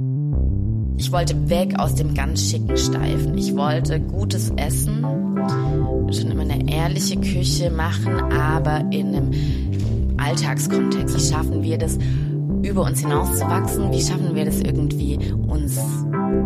Ich 0.00 1.12
wollte 1.12 1.48
weg 1.48 1.78
aus 1.78 1.94
dem 1.94 2.14
ganz 2.14 2.50
schicken 2.50 2.76
Steifen. 2.76 3.38
Ich 3.38 3.54
wollte 3.54 4.00
gutes 4.00 4.50
Essen, 4.56 5.04
schon 6.10 6.32
immer 6.32 6.42
eine 6.42 6.68
ehrliche 6.68 7.16
Küche 7.20 7.70
machen, 7.70 8.12
aber 8.32 8.80
in 8.90 9.14
einem 9.14 9.30
Alltagskontext. 10.16 11.16
Wie 11.16 11.32
schaffen 11.32 11.62
wir 11.62 11.78
das, 11.78 11.96
über 12.62 12.82
uns 12.82 13.02
hinauszuwachsen? 13.02 13.92
Wie 13.92 14.02
schaffen 14.02 14.34
wir 14.34 14.44
das 14.46 14.60
irgendwie, 14.62 15.16
uns 15.46 15.78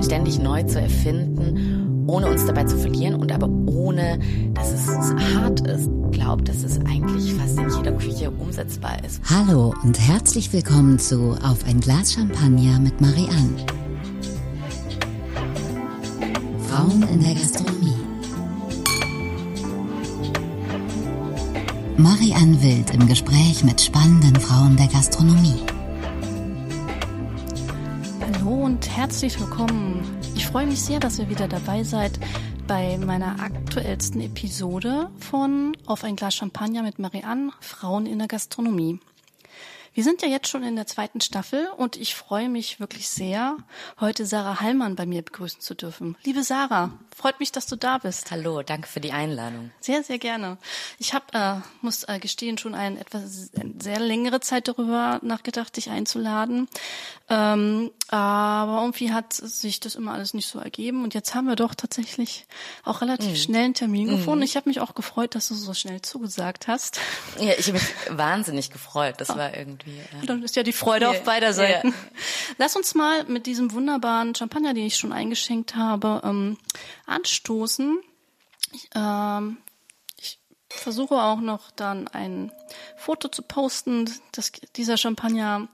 ständig 0.05 0.39
neu 0.43 0.65
zu 0.65 0.83
erfinden, 0.83 1.88
ohne 2.09 2.27
uns 2.27 2.47
dabei 2.47 2.65
zu 2.65 2.77
verlieren 2.77 3.15
und 3.15 3.31
aber 3.31 3.49
ohne, 3.67 4.19
dass 4.55 4.73
es 4.73 4.89
hart 5.35 5.61
ist? 5.69 5.89
Glaubt, 6.11 6.49
dass 6.49 6.65
es 6.65 6.79
eigentlich 6.81 7.35
fast 7.35 7.59
in 7.59 7.71
jeder 7.77 7.93
Küche 7.93 8.31
umsetzbar 8.31 8.97
ist. 9.05 9.21
Hallo 9.29 9.75
und 9.85 10.01
herzlich 10.01 10.53
willkommen 10.53 10.99
zu 10.99 11.37
Auf 11.43 11.65
ein 11.67 11.81
Glas 11.81 12.15
Champagner 12.15 12.81
mit 12.81 13.01
Marianne. 13.01 13.67
Frauen 16.69 17.03
in 17.13 17.23
der 17.23 17.35
Gastronomie. 17.35 17.93
Marianne 21.99 22.63
Wild 22.63 22.95
im 22.95 23.07
Gespräch 23.07 23.65
mit 23.65 23.81
spannenden 23.81 24.37
Frauen 24.37 24.77
der 24.77 24.87
Gastronomie. 24.87 25.61
Hallo 28.21 28.65
und 28.65 28.89
herzlich 28.97 29.39
willkommen. 29.39 30.18
Ich 30.39 30.47
freue 30.47 30.67
mich 30.67 30.81
sehr, 30.81 31.01
dass 31.01 31.19
ihr 31.19 31.29
wieder 31.29 31.49
dabei 31.49 31.83
seid 31.83 32.21
bei 32.69 32.97
meiner 32.97 33.41
aktuellsten 33.41 34.21
Episode 34.21 35.11
von 35.19 35.77
Auf 35.85 36.05
ein 36.05 36.15
Glas 36.15 36.37
Champagner 36.37 36.85
mit 36.85 37.01
Marianne, 37.01 37.51
Frauen 37.61 38.07
in 38.07 38.19
der 38.19 38.29
Gastronomie. 38.29 39.01
Wir 39.95 40.05
sind 40.05 40.23
ja 40.23 40.29
jetzt 40.29 40.47
schon 40.47 40.63
in 40.63 40.77
der 40.77 40.87
zweiten 40.87 41.21
Staffel 41.21 41.67
und 41.77 41.97
ich 41.97 42.15
freue 42.15 42.49
mich 42.49 42.79
wirklich 42.79 43.09
sehr, 43.09 43.57
heute 43.99 44.27
Sarah 44.27 44.61
Hallmann 44.61 44.95
bei 44.95 45.07
mir 45.07 45.23
begrüßen 45.23 45.61
zu 45.61 45.75
dürfen. 45.75 46.17
Liebe 46.23 46.45
Sarah, 46.45 46.93
freut 47.19 47.41
mich, 47.41 47.51
dass 47.51 47.67
du 47.67 47.75
da 47.75 47.99
bist. 47.99 48.31
Hallo, 48.31 48.63
danke 48.63 48.87
für 48.87 49.01
die 49.01 49.11
Einladung. 49.11 49.73
Sehr, 49.81 50.05
sehr 50.05 50.19
gerne. 50.19 50.57
Ich 51.01 51.15
habe, 51.15 51.27
äh, 51.33 51.55
muss 51.83 52.05
äh, 52.05 52.21
gestehen, 52.21 52.59
schon 52.59 52.77
eine 52.77 53.01
etwas 53.01 53.51
sehr 53.81 53.99
längere 53.99 54.41
Zeit 54.41 54.69
darüber 54.69 55.19
nachgedacht, 55.23 55.77
dich 55.77 55.91
einzuladen. 55.91 56.69
Ähm, 57.29 57.91
aber 58.07 58.81
irgendwie 58.83 59.13
hat 59.13 59.33
sich 59.33 59.81
das 59.81 59.97
immer 59.97 60.13
alles 60.13 60.33
nicht 60.33 60.49
so 60.49 60.61
ergeben 60.61 61.03
und 61.03 61.13
jetzt 61.13 61.35
haben 61.35 61.47
wir 61.47 61.57
doch 61.57 61.75
tatsächlich 61.75 62.47
auch 62.85 63.01
relativ 63.03 63.31
mhm. 63.31 63.37
schnell 63.37 63.65
einen 63.65 63.75
Termin 63.75 64.07
mhm. 64.07 64.17
gefunden. 64.17 64.45
Ich 64.45 64.57
habe 64.57 64.69
mich 64.69 64.81
auch 64.81 64.95
gefreut, 64.95 65.35
dass 65.35 65.49
du 65.49 65.55
so 65.55 65.75
schnell 65.75 66.01
zugesagt 66.01 66.69
hast. 66.69 67.01
Ja, 67.39 67.53
ich 67.59 67.67
habe 67.67 67.79
mich 67.79 67.89
wahnsinnig 68.11 68.71
gefreut. 68.71 69.17
Das 69.19 69.29
war 69.31 69.57
irgendwie. 69.57 69.97
Ja. 69.97 70.27
Dann 70.27 70.43
ist 70.43 70.57
ja 70.57 70.63
die 70.63 70.73
Freude 70.73 71.07
ja. 71.07 71.11
auf 71.11 71.25
beider 71.25 71.53
Seiten. 71.53 71.89
Ja. 71.89 71.95
Lass 72.59 72.77
uns 72.77 72.95
mal 72.95 73.25
mit 73.25 73.47
diesem 73.47 73.73
wunderbaren 73.73 74.35
Champagner, 74.35 74.73
den 74.73 74.87
ich 74.87 74.97
schon 74.97 75.13
eingeschenkt 75.13 75.75
habe, 75.75 76.23
ähm, 76.25 76.57
anstoßen. 77.09 77.99
Ich, 78.73 78.91
ähm, 78.95 79.59
ich 80.17 80.39
versuche 80.69 81.15
auch 81.15 81.41
noch 81.41 81.71
dann 81.71 82.09
ein 82.09 82.53
Foto 82.97 83.29
zu 83.29 83.43
posten, 83.43 84.11
dass 84.33 84.53
dieser 84.77 84.97
Champagner 84.97 85.69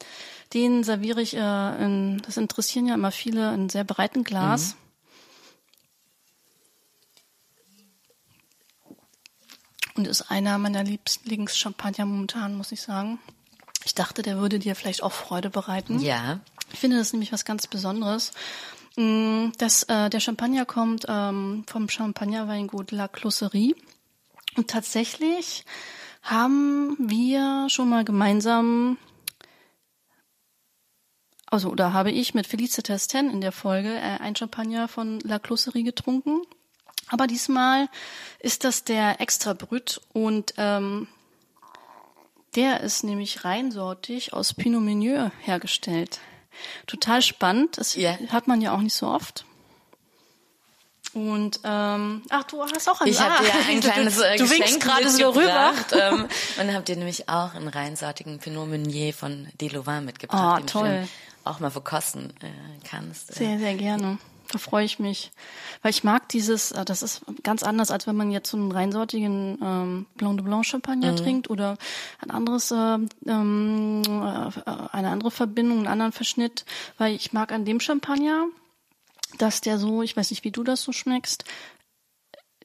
den 0.55 0.85
serviere 0.85 1.21
ich, 1.21 1.35
äh, 1.37 1.85
in, 1.85 2.23
das 2.25 2.37
interessieren 2.37 2.87
ja 2.87 2.95
immer 2.95 3.11
viele, 3.11 3.53
in 3.53 3.69
sehr 3.69 3.83
breiten 3.83 4.23
Glas. 4.23 4.77
Mhm. 4.77 4.81
Und 9.97 10.07
ist 10.09 10.31
einer 10.31 10.59
meiner 10.59 10.83
Lieblingschampagner 10.83 12.05
momentan, 12.05 12.57
muss 12.57 12.73
ich 12.73 12.83
sagen. 12.83 13.19
Ich 13.85 13.95
dachte, 13.95 14.23
der 14.23 14.39
würde 14.39 14.59
dir 14.59 14.75
vielleicht 14.75 15.03
auch 15.03 15.13
Freude 15.13 15.51
bereiten. 15.51 16.01
Ja. 16.01 16.41
Ich 16.73 16.81
finde 16.81 16.97
das 16.99 17.13
nämlich 17.13 17.33
was 17.33 17.45
ganz 17.45 17.67
Besonderes. 17.67 18.33
Mm, 18.97 19.51
das, 19.59 19.83
äh, 19.85 20.09
der 20.11 20.21
Champagner 20.21 20.65
kommt 20.65 21.07
ähm, 21.09 21.65
vom 21.67 21.89
Champagnerweingut 21.89 22.93
La 22.93 23.09
Closerie. 23.09 23.75
Und 24.57 24.69
tatsächlich 24.69 25.65
haben 26.23 26.97
wir 26.99 27.69
schon 27.69 27.89
mal 27.89 28.05
gemeinsam 28.05 28.97
also 31.47 31.71
oder 31.71 31.93
habe 31.93 32.11
ich 32.11 32.35
mit 32.35 32.49
Felicitas 32.49 33.07
Ten 33.07 33.31
in 33.31 33.41
der 33.41 33.53
Folge 33.53 33.95
äh, 33.95 34.19
ein 34.21 34.35
Champagner 34.35 34.89
von 34.89 35.21
La 35.21 35.39
Closerie 35.39 35.85
getrunken. 35.85 36.43
Aber 37.09 37.27
diesmal 37.27 37.89
ist 38.41 38.65
das 38.65 38.83
der 38.83 39.21
Extra 39.21 39.53
Brut 39.53 40.01
und 40.13 40.55
ähm, 40.57 41.07
der 42.57 42.81
ist 42.81 43.05
nämlich 43.05 43.45
reinsortig 43.45 44.33
aus 44.33 44.55
Pinot 44.55 44.83
Meunier 44.83 45.31
hergestellt. 45.41 46.21
Total 46.87 47.23
spannend. 47.23 47.79
Das 47.79 47.97
yeah. 47.97 48.19
hat 48.29 48.47
man 48.47 48.61
ja 48.61 48.75
auch 48.75 48.81
nicht 48.81 48.95
so 48.95 49.07
oft. 49.07 49.45
Und 51.13 51.61
ähm, 51.63 52.23
ach, 52.31 52.43
du 52.45 52.61
hast 52.61 52.89
auch 52.89 53.01
ein 53.01 53.07
Ich 53.07 53.21
habe 53.21 53.45
dir 53.45 53.53
ein 53.69 53.81
kleines 53.93 54.19
äh, 54.19 54.37
du, 54.37 54.45
du 54.45 54.51
winkst 54.51 54.81
gerade 54.81 55.09
so 55.09 55.31
rüber. 55.31 55.73
Ähm, 55.93 56.29
und 56.61 56.75
habt 56.75 56.89
dir 56.89 56.97
nämlich 56.97 57.29
auch 57.29 57.55
einen 57.55 57.69
reinsortigen 57.69 58.39
Pinot 58.41 58.69
Meunier 58.69 59.15
von 59.15 59.49
Delouvin 59.61 60.05
mitgebracht. 60.05 60.63
Oh, 60.65 60.67
toll 60.67 61.09
auch 61.45 61.61
mal 61.61 61.71
verkosten 61.71 62.33
äh, 62.41 62.87
kannst. 62.89 63.31
Äh. 63.31 63.35
Sehr, 63.35 63.59
sehr 63.59 63.75
gerne. 63.75 64.19
Da 64.51 64.59
freue 64.59 64.85
ich 64.85 64.99
mich. 64.99 65.33
Weil 65.83 65.91
ich 65.91 66.05
mag 66.05 66.29
dieses, 66.29 66.73
äh, 66.73 66.85
das 66.85 67.03
ist 67.03 67.23
ganz 67.43 67.63
anders, 67.63 67.91
als 67.91 68.07
wenn 68.07 68.17
man 68.17 68.31
jetzt 68.31 68.51
so 68.51 68.57
einen 68.57 68.73
reinsortigen 68.73 69.59
ähm, 69.63 70.07
Blanc 70.17 70.39
de 70.39 70.45
Blanc 70.45 70.65
Champagner 70.65 71.13
mhm. 71.13 71.17
trinkt 71.17 71.51
oder 71.51 71.77
ein 72.21 72.31
anderes, 72.31 72.71
äh, 72.71 72.99
ähm, 73.27 74.03
äh, 74.07 74.71
eine 74.93 75.11
andere 75.11 75.31
Verbindung, 75.31 75.79
einen 75.79 75.87
anderen 75.89 76.13
Verschnitt. 76.13 76.65
Weil 76.99 77.15
ich 77.15 77.33
mag 77.33 77.53
an 77.53 77.65
dem 77.65 77.81
Champagner, 77.81 78.47
dass 79.39 79.61
der 79.61 79.79
so, 79.79 80.03
ich 80.03 80.17
weiß 80.17 80.31
nicht, 80.31 80.45
wie 80.45 80.53
du 80.53 80.63
das 80.63 80.83
so 80.83 80.93
schmeckst, 80.93 81.45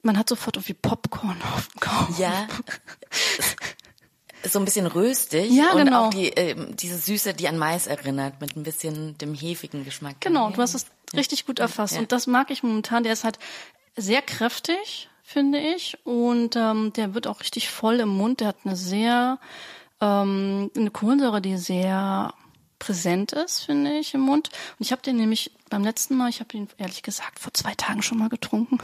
man 0.02 0.16
hat 0.16 0.28
sofort 0.28 0.56
irgendwie 0.56 0.74
Popcorn 0.74 1.40
auf 1.54 1.68
dem 1.68 1.80
Kopf. 1.80 2.18
Ja. 2.18 2.46
so 4.44 4.58
ein 4.58 4.64
bisschen 4.64 4.86
röstig 4.86 5.50
ja, 5.50 5.72
und 5.72 5.84
genau. 5.84 6.06
auch 6.06 6.10
die, 6.10 6.36
äh, 6.36 6.54
diese 6.74 6.98
Süße, 6.98 7.34
die 7.34 7.48
an 7.48 7.58
Mais 7.58 7.86
erinnert, 7.86 8.40
mit 8.40 8.56
ein 8.56 8.62
bisschen 8.62 9.16
dem 9.18 9.34
hefigen 9.34 9.84
Geschmack. 9.84 10.16
Genau, 10.20 10.50
du 10.50 10.62
hast 10.62 10.74
es 10.74 10.86
richtig 11.14 11.46
gut 11.46 11.58
erfasst 11.58 11.94
ja. 11.94 12.00
und 12.00 12.12
das 12.12 12.26
mag 12.26 12.50
ich 12.50 12.62
momentan. 12.62 13.02
Der 13.02 13.12
ist 13.12 13.24
halt 13.24 13.38
sehr 13.96 14.22
kräftig, 14.22 15.08
finde 15.22 15.58
ich, 15.58 15.98
und 16.04 16.56
ähm, 16.56 16.92
der 16.94 17.14
wird 17.14 17.26
auch 17.26 17.40
richtig 17.40 17.68
voll 17.68 18.00
im 18.00 18.08
Mund. 18.08 18.40
Der 18.40 18.48
hat 18.48 18.56
eine 18.64 18.76
sehr 18.76 19.38
ähm, 20.00 20.70
eine 20.76 20.90
Kohlensäure, 20.90 21.40
die 21.40 21.56
sehr 21.56 22.32
präsent 22.80 23.30
ist, 23.30 23.60
finde 23.60 23.92
ich, 23.92 24.14
im 24.14 24.22
Mund. 24.22 24.50
Und 24.78 24.84
ich 24.84 24.90
habe 24.90 25.02
den 25.02 25.16
nämlich 25.16 25.52
beim 25.68 25.84
letzten 25.84 26.16
Mal, 26.16 26.28
ich 26.28 26.40
habe 26.40 26.56
ihn 26.56 26.68
ehrlich 26.78 27.04
gesagt 27.04 27.38
vor 27.38 27.54
zwei 27.54 27.76
Tagen 27.76 28.02
schon 28.02 28.18
mal 28.18 28.28
getrunken. 28.28 28.78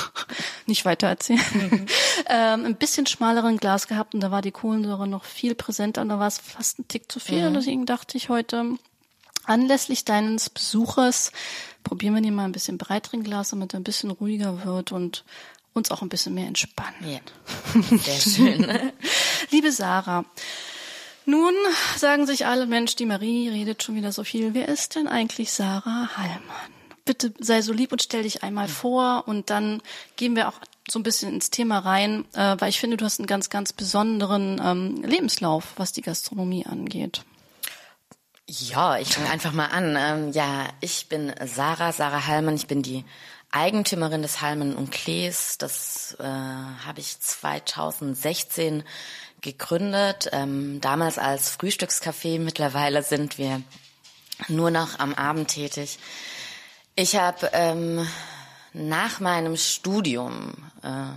Nicht 0.66 0.86
weiter 0.86 1.08
erzählen. 1.08 1.42
Mhm. 1.52 1.86
ähm, 2.26 2.64
ein 2.64 2.76
bisschen 2.76 3.06
schmaleren 3.06 3.58
Glas 3.58 3.86
gehabt 3.86 4.14
und 4.14 4.20
da 4.20 4.30
war 4.30 4.40
die 4.40 4.52
Kohlensäure 4.52 5.06
noch 5.06 5.24
viel 5.24 5.54
präsenter 5.54 6.00
und 6.00 6.08
da 6.08 6.18
war 6.18 6.28
es 6.28 6.38
fast 6.38 6.78
ein 6.78 6.88
Tick 6.88 7.12
zu 7.12 7.20
viel. 7.20 7.42
Mhm. 7.42 7.48
Und 7.48 7.54
deswegen 7.54 7.84
dachte 7.84 8.16
ich 8.16 8.30
heute, 8.30 8.78
anlässlich 9.44 10.06
deines 10.06 10.48
Besuches, 10.48 11.30
probieren 11.82 12.14
wir 12.14 12.22
den 12.22 12.34
mal 12.34 12.46
ein 12.46 12.52
bisschen 12.52 12.78
breiteren 12.78 13.22
Glas, 13.22 13.50
damit 13.50 13.74
er 13.74 13.80
ein 13.80 13.84
bisschen 13.84 14.10
ruhiger 14.10 14.64
wird 14.64 14.92
und 14.92 15.24
uns 15.74 15.90
auch 15.90 16.02
ein 16.02 16.08
bisschen 16.08 16.34
mehr 16.34 16.46
entspannen. 16.46 16.94
Ja. 17.04 17.98
Sehr 17.98 18.20
schön. 18.20 18.92
Liebe 19.50 19.72
Sarah, 19.72 20.24
nun 21.26 21.54
sagen 21.96 22.26
sich 22.26 22.46
alle, 22.46 22.66
Mensch, 22.66 22.96
die 22.96 23.06
Marie 23.06 23.48
redet 23.48 23.82
schon 23.82 23.94
wieder 23.94 24.12
so 24.12 24.24
viel. 24.24 24.54
Wer 24.54 24.68
ist 24.68 24.94
denn 24.94 25.08
eigentlich 25.08 25.52
Sarah 25.52 26.10
Hallmann? 26.16 26.72
Bitte 27.04 27.34
sei 27.38 27.60
so 27.60 27.72
lieb 27.72 27.92
und 27.92 28.02
stell 28.02 28.22
dich 28.22 28.42
einmal 28.42 28.68
vor 28.68 29.24
und 29.26 29.50
dann 29.50 29.82
gehen 30.16 30.36
wir 30.36 30.48
auch 30.48 30.60
so 30.88 30.98
ein 30.98 31.02
bisschen 31.02 31.32
ins 31.32 31.50
Thema 31.50 31.78
rein, 31.78 32.24
äh, 32.34 32.56
weil 32.58 32.68
ich 32.68 32.80
finde, 32.80 32.96
du 32.96 33.04
hast 33.04 33.20
einen 33.20 33.26
ganz, 33.26 33.50
ganz 33.50 33.72
besonderen 33.72 34.60
ähm, 34.62 35.02
Lebenslauf, 35.02 35.72
was 35.76 35.92
die 35.92 36.02
Gastronomie 36.02 36.66
angeht. 36.66 37.24
Ja, 38.46 38.98
ich 38.98 39.08
fange 39.08 39.30
einfach 39.30 39.52
mal 39.52 39.66
an. 39.66 39.96
Ähm, 39.98 40.32
ja, 40.32 40.68
ich 40.80 41.08
bin 41.08 41.32
Sarah, 41.44 41.92
Sarah 41.92 42.26
Hallmann. 42.26 42.56
Ich 42.56 42.66
bin 42.66 42.82
die 42.82 43.04
Eigentümerin 43.50 44.20
des 44.20 44.42
Hallmann 44.42 44.74
und 44.74 44.90
Klees. 44.90 45.56
Das 45.56 46.16
äh, 46.20 46.24
habe 46.24 47.00
ich 47.00 47.18
2016 47.20 48.84
gegründet, 49.44 50.30
ähm, 50.32 50.80
damals 50.80 51.18
als 51.18 51.50
Frühstückscafé. 51.50 52.40
Mittlerweile 52.40 53.02
sind 53.04 53.38
wir 53.38 53.62
nur 54.48 54.70
noch 54.72 54.98
am 54.98 55.14
Abend 55.14 55.48
tätig. 55.48 55.98
Ich 56.96 57.16
habe 57.16 57.50
ähm, 57.52 58.08
nach 58.72 59.20
meinem 59.20 59.56
Studium 59.56 60.54
äh, 60.82 61.12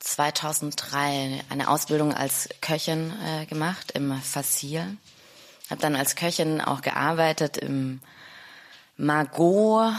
2003 0.00 1.44
eine 1.48 1.68
Ausbildung 1.68 2.12
als 2.12 2.48
Köchin 2.60 3.12
äh, 3.24 3.46
gemacht 3.46 3.92
im 3.92 4.20
Fassil. 4.20 4.98
Habe 5.70 5.80
dann 5.80 5.96
als 5.96 6.16
Köchin 6.16 6.60
auch 6.60 6.82
gearbeitet 6.82 7.56
im 7.56 8.00
Margot 8.96 9.92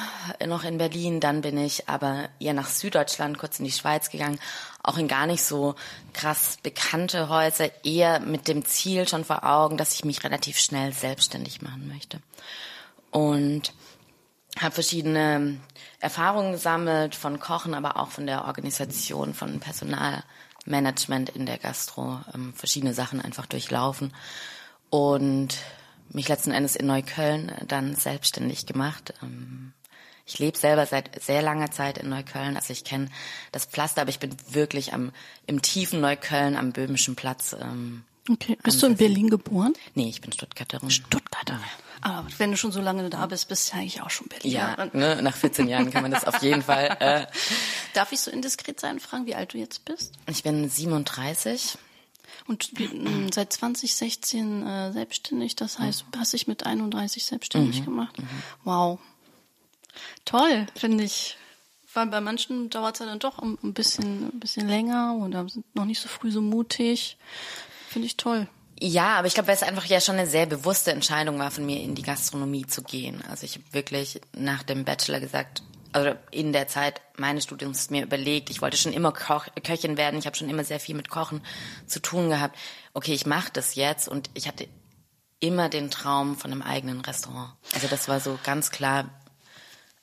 noch 0.45 0.63
in 0.63 0.77
Berlin, 0.77 1.19
dann 1.19 1.41
bin 1.41 1.57
ich 1.57 1.89
aber 1.89 2.29
eher 2.39 2.53
nach 2.53 2.69
Süddeutschland, 2.69 3.37
kurz 3.37 3.59
in 3.59 3.65
die 3.65 3.71
Schweiz 3.71 4.09
gegangen, 4.09 4.39
auch 4.83 4.97
in 4.97 5.09
gar 5.09 5.27
nicht 5.27 5.43
so 5.43 5.75
krass 6.13 6.57
bekannte 6.63 7.27
Häuser, 7.27 7.69
eher 7.83 8.21
mit 8.21 8.47
dem 8.47 8.63
Ziel 8.63 9.07
schon 9.07 9.25
vor 9.25 9.43
Augen, 9.43 9.75
dass 9.75 9.93
ich 9.95 10.05
mich 10.05 10.23
relativ 10.23 10.57
schnell 10.59 10.93
selbstständig 10.93 11.61
machen 11.61 11.87
möchte. 11.87 12.21
und 13.11 13.73
habe 14.59 14.75
verschiedene 14.75 15.57
Erfahrungen 15.99 16.53
gesammelt 16.53 17.15
von 17.15 17.39
Kochen, 17.39 17.73
aber 17.73 17.97
auch 17.97 18.09
von 18.09 18.25
der 18.25 18.45
Organisation 18.45 19.33
von 19.33 19.59
Personalmanagement 19.59 21.29
in 21.29 21.45
der 21.45 21.57
Gastro, 21.57 22.19
ähm, 22.33 22.53
verschiedene 22.53 22.93
Sachen 22.93 23.21
einfach 23.21 23.45
durchlaufen 23.45 24.13
und 24.89 25.57
mich 26.09 26.27
letzten 26.27 26.51
Endes 26.51 26.75
in 26.75 26.87
Neukölln 26.87 27.51
dann 27.67 27.95
selbstständig 27.95 28.65
gemacht. 28.65 29.13
Ähm, 29.21 29.73
ich 30.25 30.39
lebe 30.39 30.57
selber 30.57 30.85
seit 30.85 31.21
sehr 31.23 31.41
langer 31.41 31.69
Zeit 31.69 31.99
in 31.99 32.09
Neukölln, 32.09 32.55
also 32.55 32.73
ich 32.73 32.83
kenne 32.83 33.09
das 33.51 33.65
Pflaster, 33.65 34.01
aber 34.01 34.09
ich 34.09 34.19
bin 34.19 34.35
wirklich 34.49 34.93
am 34.93 35.11
im 35.45 35.61
tiefen 35.61 36.01
Neukölln 36.01 36.55
am 36.55 36.71
Böhmischen 36.71 37.15
Platz. 37.15 37.55
Ähm, 37.59 38.03
okay. 38.29 38.57
Bist 38.63 38.81
du 38.81 38.87
in 38.87 38.97
Berlin 38.97 39.29
geboren? 39.29 39.73
Nee, 39.93 40.09
ich 40.09 40.21
bin 40.21 40.31
Stuttgarterin. 40.31 40.89
Stuttgarterin. 40.89 41.61
Aber 42.01 42.27
wenn 42.37 42.51
du 42.51 42.57
schon 42.57 42.71
so 42.71 42.81
lange 42.81 43.09
da 43.09 43.25
bist, 43.27 43.47
bist 43.47 43.71
du 43.71 43.77
eigentlich 43.77 44.01
auch 44.01 44.09
schon 44.09 44.27
Berlin. 44.27 44.51
Ja, 44.51 44.87
ne, 44.93 45.21
nach 45.21 45.35
14 45.35 45.67
Jahren 45.67 45.91
kann 45.91 46.03
man 46.03 46.11
das 46.11 46.25
auf 46.25 46.41
jeden 46.41 46.61
Fall. 46.61 46.97
Äh, 46.99 47.25
Darf 47.93 48.11
ich 48.11 48.19
so 48.19 48.31
indiskret 48.31 48.79
sein, 48.79 48.99
fragen, 48.99 49.25
wie 49.25 49.35
alt 49.35 49.53
du 49.53 49.57
jetzt 49.57 49.85
bist? 49.85 50.13
Ich 50.27 50.43
bin 50.43 50.69
37. 50.69 51.77
Und 52.47 52.71
seit 53.33 53.53
2016 53.53 54.65
äh, 54.65 54.91
selbstständig, 54.91 55.55
das 55.55 55.79
heißt, 55.79 56.05
hast 56.15 56.33
dich 56.33 56.47
mit 56.47 56.65
31 56.65 57.25
selbstständig 57.25 57.81
mhm. 57.81 57.85
gemacht. 57.85 58.19
Mhm. 58.19 58.27
Wow. 58.63 58.99
Toll, 60.25 60.67
finde 60.75 61.03
ich. 61.03 61.37
Weil 61.93 62.07
bei 62.07 62.19
manchen 62.19 62.69
dauert 62.69 62.95
es 62.95 62.99
ja 62.99 63.05
dann 63.05 63.19
doch 63.19 63.39
ein 63.39 63.73
bisschen, 63.73 64.27
ein 64.33 64.39
bisschen 64.39 64.67
länger 64.67 65.15
oder 65.15 65.47
sind 65.47 65.65
noch 65.75 65.85
nicht 65.85 66.01
so 66.01 66.09
früh 66.09 66.29
so 66.29 66.41
mutig. 66.41 67.17
Finde 67.87 68.07
ich 68.07 68.17
toll. 68.17 68.47
Ja, 68.77 69.17
aber 69.17 69.27
ich 69.27 69.33
glaube, 69.33 69.47
weil 69.47 69.55
es 69.55 69.63
einfach 69.63 69.85
ja 69.85 70.01
schon 70.01 70.15
eine 70.15 70.27
sehr 70.27 70.45
bewusste 70.45 70.91
Entscheidung 70.91 71.39
war 71.39 71.51
von 71.51 71.65
mir, 71.65 71.81
in 71.81 71.95
die 71.95 72.01
Gastronomie 72.01 72.67
zu 72.67 72.83
gehen. 72.83 73.23
Also 73.29 73.45
ich 73.45 73.55
habe 73.55 73.63
wirklich 73.71 74.19
nach 74.35 74.63
dem 74.63 74.83
Bachelor 74.83 75.21
gesagt, 75.21 75.63
also 75.95 76.13
in 76.29 76.51
der 76.51 76.67
Zeit 76.67 76.99
meines 77.15 77.45
Studiums 77.45 77.89
mir 77.89 78.03
überlegt, 78.03 78.49
ich 78.49 78.61
wollte 78.61 78.75
schon 78.75 78.91
immer 78.91 79.13
Koch, 79.13 79.47
Köchin 79.63 79.95
werden, 79.95 80.19
ich 80.19 80.25
habe 80.25 80.35
schon 80.35 80.49
immer 80.49 80.65
sehr 80.65 80.81
viel 80.81 80.93
mit 80.93 81.09
Kochen 81.09 81.41
zu 81.87 82.01
tun 82.01 82.27
gehabt. 82.27 82.57
Okay, 82.93 83.13
ich 83.13 83.25
mache 83.25 83.49
das 83.53 83.75
jetzt 83.75 84.09
und 84.09 84.29
ich 84.33 84.49
hatte 84.49 84.67
immer 85.39 85.69
den 85.69 85.89
Traum 85.89 86.35
von 86.35 86.51
einem 86.51 86.61
eigenen 86.61 86.99
Restaurant. 86.99 87.53
Also 87.73 87.87
das 87.87 88.09
war 88.09 88.19
so 88.19 88.37
ganz 88.43 88.71
klar 88.71 89.09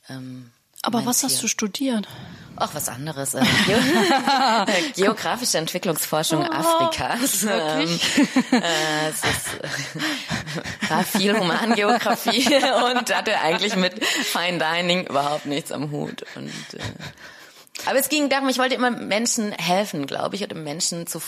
ähm, 0.08 0.50
aber 0.82 1.06
was 1.06 1.22
hast 1.22 1.42
du 1.42 1.48
studiert? 1.48 2.08
Ach, 2.56 2.74
was 2.74 2.88
anderes. 2.88 3.34
Äh, 3.34 3.44
Geografische 4.94 5.58
Entwicklungsforschung 5.58 6.46
oh, 6.46 6.52
Afrikas. 6.52 7.42
Wirklich? 7.44 8.18
Ähm, 8.52 8.62
äh, 8.62 9.08
es 9.08 9.24
ist, 9.24 10.90
war 10.90 11.02
viel 11.02 11.38
Humangeografie 11.38 12.46
und 12.94 13.14
hatte 13.14 13.40
eigentlich 13.40 13.74
mit 13.76 14.04
Fine 14.04 14.58
Dining 14.58 15.06
überhaupt 15.06 15.46
nichts 15.46 15.72
am 15.72 15.90
Hut. 15.90 16.24
Und, 16.34 16.52
äh, 16.74 16.80
aber 17.86 17.98
es 17.98 18.08
ging 18.08 18.28
darum, 18.28 18.48
ich 18.48 18.58
wollte 18.58 18.74
immer 18.74 18.90
Menschen 18.90 19.52
helfen, 19.52 20.06
glaube 20.06 20.36
ich, 20.36 20.42
oder 20.44 20.54
Menschen 20.54 21.06
zu 21.06 21.20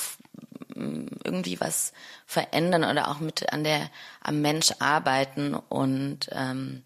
irgendwie 0.76 1.60
was 1.60 1.92
verändern 2.26 2.84
oder 2.84 3.08
auch 3.08 3.20
mit 3.20 3.52
an 3.52 3.64
der 3.64 3.90
am 4.20 4.40
Mensch 4.40 4.72
arbeiten 4.80 5.54
und 5.54 6.28
ähm, 6.32 6.82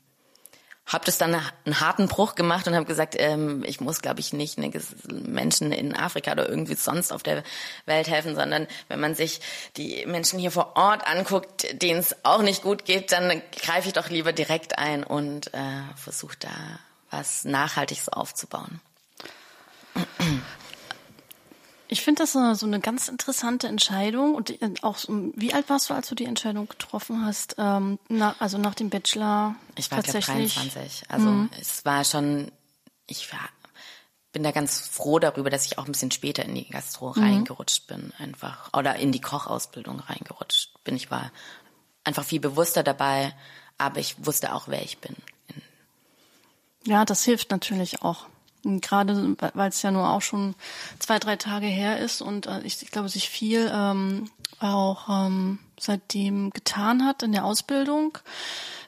habe 0.88 1.04
das 1.04 1.18
dann 1.18 1.34
einen 1.64 1.80
harten 1.80 2.08
Bruch 2.08 2.34
gemacht 2.34 2.66
und 2.66 2.74
habe 2.74 2.86
gesagt, 2.86 3.14
ähm, 3.18 3.62
ich 3.64 3.80
muss, 3.80 4.00
glaube 4.00 4.20
ich, 4.20 4.32
nicht 4.32 4.58
ne, 4.58 4.70
Menschen 5.06 5.70
in 5.70 5.94
Afrika 5.94 6.32
oder 6.32 6.48
irgendwie 6.48 6.74
sonst 6.74 7.12
auf 7.12 7.22
der 7.22 7.44
Welt 7.86 8.08
helfen, 8.08 8.34
sondern 8.34 8.66
wenn 8.88 8.98
man 8.98 9.14
sich 9.14 9.40
die 9.76 10.04
Menschen 10.06 10.38
hier 10.38 10.50
vor 10.50 10.76
Ort 10.76 11.06
anguckt, 11.06 11.66
denen 11.82 12.00
es 12.00 12.16
auch 12.24 12.42
nicht 12.42 12.62
gut 12.62 12.86
geht, 12.86 13.12
dann 13.12 13.42
greife 13.52 13.88
ich 13.88 13.92
doch 13.92 14.08
lieber 14.08 14.32
direkt 14.32 14.78
ein 14.78 15.04
und 15.04 15.52
äh, 15.54 15.82
versuche 15.96 16.36
da 16.40 16.48
was 17.10 17.44
Nachhaltiges 17.44 18.08
aufzubauen. 18.08 18.80
Ich 21.88 22.02
finde 22.02 22.22
das 22.22 22.32
so 22.32 22.66
eine 22.66 22.80
ganz 22.80 23.08
interessante 23.08 23.66
Entscheidung. 23.66 24.34
Und 24.34 24.62
äh, 24.62 24.74
auch, 24.82 24.98
wie 25.08 25.54
alt 25.54 25.70
warst 25.70 25.88
du, 25.88 25.94
als 25.94 26.08
du 26.08 26.14
die 26.14 26.26
Entscheidung 26.26 26.68
getroffen 26.68 27.24
hast? 27.24 27.56
Ähm, 27.58 27.98
na, 28.08 28.36
also 28.38 28.58
nach 28.58 28.74
dem 28.74 28.90
Bachelor? 28.90 29.54
Ich 29.74 29.90
war 29.90 30.02
tatsächlich 30.02 30.54
23. 30.54 31.10
Also 31.10 31.26
mhm. 31.26 31.50
es 31.58 31.84
war 31.84 32.04
schon, 32.04 32.52
ich 33.06 33.32
war, 33.32 33.48
bin 34.32 34.42
da 34.42 34.50
ganz 34.50 34.80
froh 34.80 35.18
darüber, 35.18 35.48
dass 35.48 35.64
ich 35.64 35.78
auch 35.78 35.86
ein 35.86 35.92
bisschen 35.92 36.10
später 36.10 36.44
in 36.44 36.54
die 36.54 36.68
Gastro 36.68 37.14
mhm. 37.16 37.22
reingerutscht 37.22 37.86
bin, 37.86 38.12
einfach. 38.18 38.70
Oder 38.76 38.96
in 38.96 39.10
die 39.10 39.22
Kochausbildung 39.22 40.00
reingerutscht 40.00 40.84
bin. 40.84 40.94
Ich 40.94 41.10
war 41.10 41.32
einfach 42.04 42.24
viel 42.24 42.40
bewusster 42.40 42.82
dabei, 42.82 43.34
aber 43.78 43.98
ich 43.98 44.26
wusste 44.26 44.54
auch, 44.54 44.68
wer 44.68 44.82
ich 44.82 44.98
bin. 44.98 45.16
Ja, 46.84 47.04
das 47.04 47.24
hilft 47.24 47.50
natürlich 47.50 48.02
auch. 48.02 48.26
Gerade 48.64 49.36
weil 49.38 49.68
es 49.68 49.82
ja 49.82 49.90
nur 49.90 50.08
auch 50.08 50.22
schon 50.22 50.54
zwei, 50.98 51.18
drei 51.18 51.36
Tage 51.36 51.66
her 51.66 51.98
ist 51.98 52.20
und 52.20 52.46
äh, 52.46 52.60
ich, 52.62 52.82
ich, 52.82 52.90
glaube, 52.90 53.08
sich 53.08 53.28
viel 53.28 53.70
ähm, 53.72 54.30
auch 54.60 55.08
ähm, 55.08 55.58
seitdem 55.78 56.50
getan 56.50 57.04
hat 57.04 57.22
in 57.22 57.32
der 57.32 57.44
Ausbildung. 57.44 58.18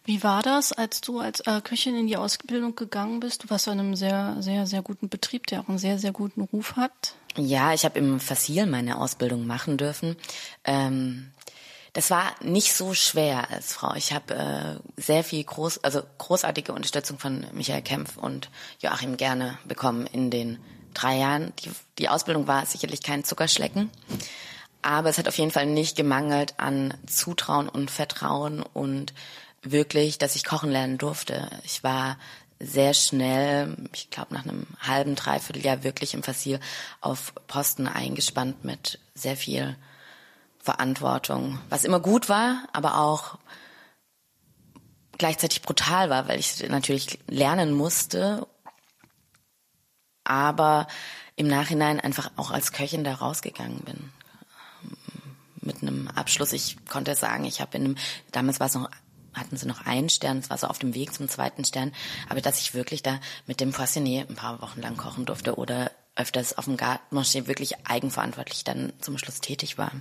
Wie 0.04 0.22
war 0.22 0.42
das, 0.42 0.72
als 0.72 1.00
du 1.00 1.20
als 1.20 1.40
äh, 1.40 1.60
Köchin 1.60 1.94
in 1.94 2.06
die 2.06 2.16
Ausbildung 2.16 2.74
gegangen 2.74 3.20
bist? 3.20 3.44
Du 3.44 3.50
warst 3.50 3.68
in 3.68 3.78
einem 3.78 3.94
sehr, 3.94 4.36
sehr, 4.40 4.66
sehr 4.66 4.82
guten 4.82 5.08
Betrieb, 5.08 5.46
der 5.46 5.60
auch 5.60 5.68
einen 5.68 5.78
sehr, 5.78 5.98
sehr 5.98 6.12
guten 6.12 6.40
Ruf 6.40 6.76
hat. 6.76 7.14
Ja, 7.36 7.72
ich 7.74 7.84
habe 7.84 7.98
im 7.98 8.18
Fassil 8.18 8.66
meine 8.66 8.98
Ausbildung 8.98 9.46
machen 9.46 9.76
dürfen. 9.76 10.16
Ähm, 10.64 11.30
das 11.92 12.10
war 12.10 12.34
nicht 12.42 12.72
so 12.74 12.94
schwer 12.94 13.50
als 13.50 13.72
Frau. 13.72 13.94
Ich 13.94 14.12
habe 14.12 14.34
äh, 14.34 15.00
sehr 15.00 15.24
viel 15.24 15.42
groß, 15.42 15.82
also 15.82 16.02
großartige 16.18 16.72
Unterstützung 16.72 17.18
von 17.18 17.46
Michael 17.52 17.82
Kempf 17.82 18.16
und 18.16 18.48
Joachim 18.80 19.16
Gerne 19.16 19.58
bekommen 19.64 20.06
in 20.06 20.30
den 20.30 20.58
drei 20.94 21.18
Jahren. 21.18 21.52
Die, 21.60 21.70
die 21.98 22.08
Ausbildung 22.08 22.46
war 22.46 22.64
sicherlich 22.66 23.02
kein 23.02 23.24
Zuckerschlecken, 23.24 23.90
aber 24.82 25.08
es 25.08 25.18
hat 25.18 25.28
auf 25.28 25.38
jeden 25.38 25.50
Fall 25.50 25.66
nicht 25.66 25.96
gemangelt 25.96 26.54
an 26.58 26.94
Zutrauen 27.06 27.68
und 27.68 27.90
Vertrauen 27.90 28.62
und 28.62 29.12
wirklich, 29.62 30.18
dass 30.18 30.36
ich 30.36 30.44
kochen 30.44 30.70
lernen 30.70 30.96
durfte. 30.96 31.50
Ich 31.64 31.82
war 31.82 32.18
sehr 32.60 32.94
schnell, 32.94 33.76
ich 33.94 34.10
glaube 34.10 34.34
nach 34.34 34.44
einem 34.44 34.66
halben, 34.80 35.16
dreiviertel 35.16 35.64
Jahr 35.64 35.82
wirklich 35.82 36.14
im 36.14 36.22
Fassil 36.22 36.60
auf 37.00 37.34
Posten 37.46 37.88
eingespannt 37.88 38.64
mit 38.64 38.98
sehr 39.14 39.36
viel 39.36 39.76
Verantwortung, 40.60 41.58
was 41.68 41.84
immer 41.84 42.00
gut 42.00 42.28
war, 42.28 42.68
aber 42.72 42.98
auch 42.98 43.38
gleichzeitig 45.16 45.62
brutal 45.62 46.10
war, 46.10 46.28
weil 46.28 46.38
ich 46.38 46.66
natürlich 46.68 47.18
lernen 47.26 47.72
musste, 47.72 48.46
aber 50.24 50.86
im 51.36 51.46
Nachhinein 51.46 52.00
einfach 52.00 52.30
auch 52.36 52.50
als 52.50 52.72
Köchin 52.72 53.04
da 53.04 53.14
rausgegangen 53.14 53.80
bin. 53.80 54.12
Mit 55.62 55.82
einem 55.82 56.08
Abschluss. 56.08 56.52
Ich 56.52 56.76
konnte 56.86 57.14
sagen, 57.14 57.44
ich 57.44 57.60
habe 57.60 57.76
in 57.76 57.84
einem, 57.84 57.96
damals 58.32 58.60
war 58.60 58.66
es 58.66 58.74
noch, 58.74 58.90
hatten 59.34 59.56
sie 59.56 59.66
noch 59.66 59.86
einen 59.86 60.08
Stern, 60.08 60.38
es 60.38 60.50
war 60.50 60.58
so 60.58 60.66
auf 60.66 60.78
dem 60.78 60.94
Weg 60.94 61.12
zum 61.14 61.28
zweiten 61.28 61.64
Stern, 61.64 61.92
aber 62.28 62.40
dass 62.40 62.60
ich 62.60 62.74
wirklich 62.74 63.02
da 63.02 63.20
mit 63.46 63.60
dem 63.60 63.72
Poissonnier 63.72 64.26
ein 64.28 64.36
paar 64.36 64.60
Wochen 64.60 64.80
lang 64.80 64.96
kochen 64.96 65.26
durfte 65.26 65.56
oder 65.56 65.90
öfters 66.16 66.56
auf 66.56 66.64
dem 66.64 66.76
Gartenmarché 66.76 67.46
wirklich 67.46 67.86
eigenverantwortlich 67.86 68.64
dann 68.64 68.92
zum 69.00 69.18
Schluss 69.18 69.40
tätig 69.40 69.78
war. 69.78 69.92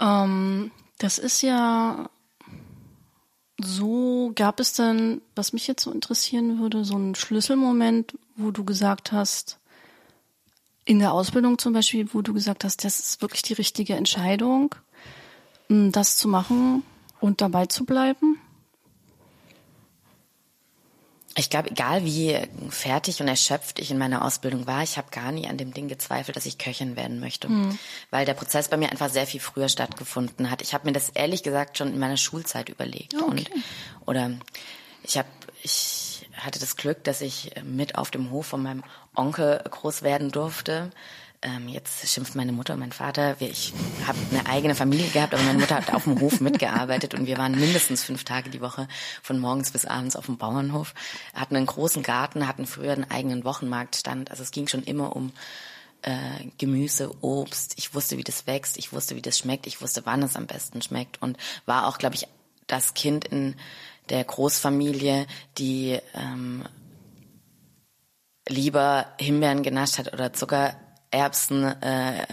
Ähm, 0.00 0.70
das 0.98 1.18
ist 1.18 1.42
ja 1.42 2.08
so, 3.60 4.32
gab 4.34 4.60
es 4.60 4.72
denn, 4.72 5.20
was 5.34 5.52
mich 5.52 5.66
jetzt 5.66 5.82
so 5.82 5.90
interessieren 5.90 6.60
würde, 6.60 6.84
so 6.84 6.94
einen 6.94 7.14
Schlüsselmoment, 7.14 8.16
wo 8.36 8.50
du 8.50 8.64
gesagt 8.64 9.12
hast, 9.12 9.58
in 10.84 11.00
der 11.00 11.12
Ausbildung 11.12 11.58
zum 11.58 11.72
Beispiel, 11.72 12.08
wo 12.14 12.22
du 12.22 12.32
gesagt 12.32 12.64
hast, 12.64 12.84
das 12.84 13.00
ist 13.00 13.20
wirklich 13.20 13.42
die 13.42 13.52
richtige 13.54 13.94
Entscheidung, 13.94 14.74
das 15.68 16.16
zu 16.16 16.28
machen 16.28 16.82
und 17.20 17.40
dabei 17.40 17.66
zu 17.66 17.84
bleiben? 17.84 18.40
Ich 21.38 21.50
glaube, 21.50 21.70
egal 21.70 22.04
wie 22.04 22.36
fertig 22.68 23.20
und 23.20 23.28
erschöpft 23.28 23.78
ich 23.78 23.92
in 23.92 23.98
meiner 23.98 24.24
Ausbildung 24.24 24.66
war, 24.66 24.82
ich 24.82 24.98
habe 24.98 25.10
gar 25.12 25.30
nie 25.30 25.46
an 25.46 25.56
dem 25.56 25.72
Ding 25.72 25.86
gezweifelt, 25.86 26.36
dass 26.36 26.46
ich 26.46 26.58
Köchin 26.58 26.96
werden 26.96 27.20
möchte, 27.20 27.48
mhm. 27.48 27.78
weil 28.10 28.26
der 28.26 28.34
Prozess 28.34 28.68
bei 28.68 28.76
mir 28.76 28.90
einfach 28.90 29.08
sehr 29.08 29.26
viel 29.26 29.38
früher 29.38 29.68
stattgefunden 29.68 30.50
hat. 30.50 30.62
Ich 30.62 30.74
habe 30.74 30.86
mir 30.86 30.92
das 30.92 31.10
ehrlich 31.10 31.44
gesagt 31.44 31.78
schon 31.78 31.92
in 31.92 31.98
meiner 32.00 32.16
Schulzeit 32.16 32.68
überlegt 32.68 33.14
okay. 33.14 33.24
und 33.24 33.50
oder 34.04 34.32
ich 35.04 35.16
habe 35.16 35.28
ich 35.62 36.26
hatte 36.34 36.58
das 36.58 36.76
Glück, 36.76 37.04
dass 37.04 37.20
ich 37.20 37.52
mit 37.64 37.96
auf 37.96 38.10
dem 38.10 38.30
Hof 38.30 38.46
von 38.46 38.62
meinem 38.62 38.84
Onkel 39.14 39.62
groß 39.70 40.02
werden 40.02 40.30
durfte 40.30 40.90
ähm, 41.42 41.68
jetzt 41.68 42.08
schimpft 42.08 42.34
meine 42.34 42.52
Mutter 42.52 42.74
und 42.74 42.80
mein 42.80 42.92
Vater. 42.92 43.36
Ich 43.40 43.72
habe 44.06 44.18
eine 44.30 44.46
eigene 44.46 44.74
Familie 44.74 45.08
gehabt, 45.08 45.34
aber 45.34 45.42
meine 45.42 45.58
Mutter 45.58 45.76
hat 45.76 45.94
auf 45.94 46.04
dem 46.04 46.20
Hof 46.20 46.40
mitgearbeitet 46.40 47.14
und 47.14 47.26
wir 47.26 47.38
waren 47.38 47.52
mindestens 47.52 48.02
fünf 48.02 48.24
Tage 48.24 48.50
die 48.50 48.60
Woche 48.60 48.88
von 49.22 49.38
morgens 49.38 49.70
bis 49.70 49.84
abends 49.84 50.16
auf 50.16 50.26
dem 50.26 50.36
Bauernhof. 50.36 50.94
Hatten 51.34 51.56
einen 51.56 51.66
großen 51.66 52.02
Garten, 52.02 52.48
hatten 52.48 52.66
früher 52.66 52.92
einen 52.92 53.10
eigenen 53.10 53.44
Wochenmarktstand. 53.44 54.30
Also 54.30 54.42
es 54.42 54.50
ging 54.50 54.66
schon 54.66 54.82
immer 54.82 55.14
um 55.14 55.32
äh, 56.02 56.46
Gemüse, 56.58 57.14
Obst. 57.22 57.74
Ich 57.76 57.94
wusste, 57.94 58.16
wie 58.16 58.24
das 58.24 58.46
wächst, 58.46 58.76
ich 58.76 58.92
wusste, 58.92 59.14
wie 59.14 59.22
das 59.22 59.38
schmeckt, 59.38 59.66
ich 59.66 59.80
wusste, 59.80 60.06
wann 60.06 60.22
es 60.22 60.36
am 60.36 60.46
besten 60.46 60.82
schmeckt 60.82 61.22
und 61.22 61.36
war 61.66 61.86
auch, 61.86 61.98
glaube 61.98 62.16
ich, 62.16 62.26
das 62.66 62.94
Kind 62.94 63.24
in 63.24 63.54
der 64.08 64.24
Großfamilie, 64.24 65.26
die 65.56 65.98
ähm, 66.14 66.64
lieber 68.48 69.06
Himbeeren 69.20 69.62
genascht 69.62 69.98
hat 69.98 70.12
oder 70.12 70.32
Zuckererbsen. 71.10 71.64
Äh, 71.82 72.26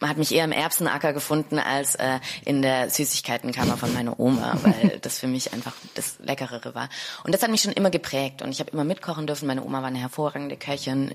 man 0.00 0.10
hat 0.10 0.18
mich 0.18 0.34
eher 0.34 0.44
im 0.44 0.52
Erbsenacker 0.52 1.12
gefunden 1.12 1.58
als 1.58 1.94
äh, 1.94 2.20
in 2.44 2.62
der 2.62 2.90
Süßigkeitenkammer 2.90 3.76
von 3.76 3.92
meiner 3.94 4.18
Oma, 4.18 4.58
weil 4.62 4.98
das 5.00 5.18
für 5.18 5.28
mich 5.28 5.52
einfach 5.52 5.74
das 5.94 6.18
Leckerere 6.18 6.74
war. 6.74 6.88
Und 7.24 7.34
das 7.34 7.42
hat 7.42 7.50
mich 7.50 7.62
schon 7.62 7.72
immer 7.72 7.90
geprägt 7.90 8.42
und 8.42 8.50
ich 8.50 8.60
habe 8.60 8.70
immer 8.70 8.84
mitkochen 8.84 9.26
dürfen. 9.26 9.46
Meine 9.46 9.64
Oma 9.64 9.80
war 9.80 9.88
eine 9.88 9.98
hervorragende 9.98 10.56
Köchin 10.56 11.14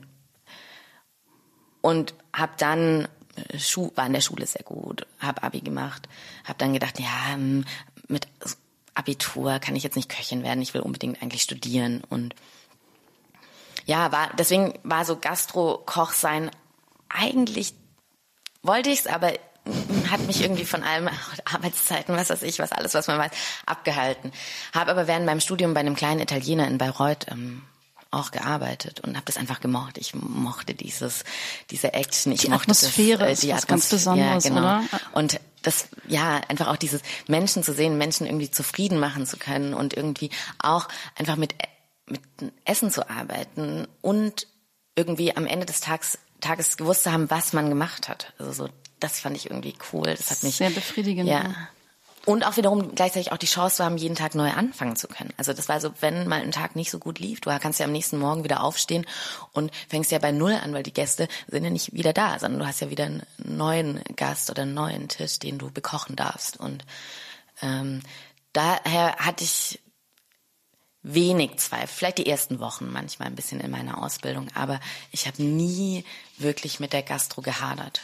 und 1.81 2.13
habe 2.33 2.53
dann 2.57 3.07
äh, 3.35 3.59
Schu 3.59 3.91
war 3.95 4.05
in 4.05 4.13
der 4.13 4.21
Schule 4.21 4.47
sehr 4.47 4.63
gut, 4.63 5.05
habe 5.19 5.43
Abi 5.43 5.61
gemacht, 5.61 6.07
habe 6.45 6.57
dann 6.57 6.73
gedacht, 6.73 6.99
ja, 6.99 7.33
hm, 7.33 7.65
mit 8.07 8.27
Abitur 8.95 9.59
kann 9.59 9.75
ich 9.75 9.83
jetzt 9.83 9.95
nicht 9.95 10.09
Köchin 10.09 10.43
werden, 10.43 10.61
ich 10.61 10.73
will 10.73 10.81
unbedingt 10.81 11.21
eigentlich 11.21 11.43
studieren 11.43 12.01
und 12.09 12.33
ja, 13.89 14.11
war 14.11 14.29
deswegen 14.37 14.75
war 14.83 15.03
so 15.03 15.17
Gastro-Koch 15.17 16.13
sein 16.13 16.51
eigentlich 17.09 17.73
wollte 18.61 18.91
ich's, 18.91 19.07
aber 19.07 19.33
hat 20.11 20.21
mich 20.27 20.43
irgendwie 20.43 20.65
von 20.65 20.83
allem 20.83 21.09
Arbeitszeiten, 21.45 22.15
was 22.15 22.29
weiß 22.29 22.43
ich, 22.43 22.59
was 22.59 22.71
alles, 22.71 22.93
was 22.93 23.07
man 23.07 23.17
weiß, 23.17 23.31
abgehalten. 23.65 24.31
Habe 24.75 24.91
aber 24.91 25.07
während 25.07 25.25
meinem 25.25 25.39
Studium 25.39 25.73
bei 25.73 25.79
einem 25.79 25.95
kleinen 25.95 26.19
Italiener 26.19 26.67
in 26.67 26.77
Bayreuth 26.77 27.25
ähm, 27.31 27.63
auch 28.11 28.29
gearbeitet 28.29 28.99
und 28.99 29.15
habe 29.15 29.25
das 29.25 29.37
einfach 29.37 29.59
gemocht. 29.59 29.97
Ich 29.97 30.13
mochte 30.13 30.75
dieses, 30.75 31.23
diese 31.71 31.93
Action. 31.93 32.31
Ich 32.31 32.41
die 32.41 32.49
mochte 32.49 32.65
Atmosphäre 32.65 33.27
das, 33.27 33.39
äh, 33.39 33.41
die 33.41 33.51
ist 33.51 33.57
was 33.57 33.67
ganz 33.67 33.89
Besonderes, 33.89 34.43
ja, 34.43 34.49
genau. 34.49 34.61
oder? 34.61 34.83
Und 35.13 35.39
das, 35.63 35.87
ja, 36.07 36.41
einfach 36.47 36.67
auch 36.67 36.77
dieses 36.77 37.01
Menschen 37.27 37.63
zu 37.63 37.73
sehen, 37.73 37.97
Menschen 37.97 38.27
irgendwie 38.27 38.51
zufrieden 38.51 38.99
machen 38.99 39.25
zu 39.25 39.37
können 39.37 39.73
und 39.73 39.95
irgendwie 39.95 40.29
auch 40.59 40.87
einfach 41.15 41.37
mit 41.37 41.55
mit 42.09 42.21
Essen 42.65 42.91
zu 42.91 43.09
arbeiten 43.09 43.87
und 44.01 44.47
irgendwie 44.95 45.35
am 45.35 45.45
Ende 45.45 45.65
des 45.65 45.81
Tages, 45.81 46.19
Tages 46.41 46.77
gewusst 46.77 47.03
zu 47.03 47.11
haben, 47.11 47.29
was 47.29 47.53
man 47.53 47.69
gemacht 47.69 48.09
hat. 48.09 48.33
Also 48.37 48.51
so, 48.51 48.69
das 48.99 49.19
fand 49.19 49.35
ich 49.37 49.49
irgendwie 49.49 49.75
cool. 49.93 50.13
Das 50.15 50.31
hat 50.31 50.43
mich 50.43 50.57
Sehr 50.57 50.69
befriedigend. 50.69 51.29
Ja. 51.29 51.53
Und 52.25 52.45
auch 52.45 52.57
wiederum 52.57 52.93
gleichzeitig 52.95 53.31
auch 53.31 53.37
die 53.37 53.47
Chance 53.47 53.77
zu 53.77 53.85
haben, 53.85 53.97
jeden 53.97 54.15
Tag 54.15 54.35
neu 54.35 54.51
anfangen 54.51 54.95
zu 54.95 55.07
können. 55.07 55.33
Also 55.37 55.53
das 55.53 55.69
war 55.69 55.79
so, 55.79 55.91
wenn 56.01 56.27
mal 56.27 56.41
ein 56.41 56.51
Tag 56.51 56.75
nicht 56.75 56.91
so 56.91 56.99
gut 56.99 57.17
lief, 57.17 57.39
du 57.41 57.49
kannst 57.59 57.79
ja 57.79 57.85
am 57.85 57.91
nächsten 57.91 58.19
Morgen 58.19 58.43
wieder 58.43 58.61
aufstehen 58.61 59.05
und 59.53 59.71
fängst 59.87 60.11
ja 60.11 60.19
bei 60.19 60.31
Null 60.31 60.53
an, 60.53 60.73
weil 60.73 60.83
die 60.83 60.93
Gäste 60.93 61.27
sind 61.47 61.63
ja 61.63 61.69
nicht 61.69 61.93
wieder 61.93 62.13
da, 62.13 62.37
sondern 62.37 62.59
du 62.59 62.67
hast 62.67 62.81
ja 62.81 62.89
wieder 62.89 63.05
einen 63.05 63.23
neuen 63.37 64.03
Gast 64.15 64.49
oder 64.49 64.63
einen 64.63 64.73
neuen 64.73 65.07
Tisch, 65.07 65.39
den 65.39 65.57
du 65.57 65.71
bekochen 65.71 66.15
darfst. 66.15 66.59
Und 66.59 66.85
ähm, 67.61 68.01
daher 68.53 69.15
hatte 69.15 69.43
ich 69.43 69.79
wenig 71.13 71.57
Zweifel, 71.57 71.87
vielleicht 71.87 72.17
die 72.19 72.27
ersten 72.27 72.59
Wochen 72.59 72.91
manchmal 72.91 73.27
ein 73.27 73.35
bisschen 73.35 73.59
in 73.59 73.71
meiner 73.71 74.03
Ausbildung, 74.03 74.47
aber 74.53 74.79
ich 75.11 75.27
habe 75.27 75.43
nie 75.43 76.03
wirklich 76.37 76.79
mit 76.79 76.93
der 76.93 77.03
Gastro 77.03 77.41
gehadert. 77.41 78.01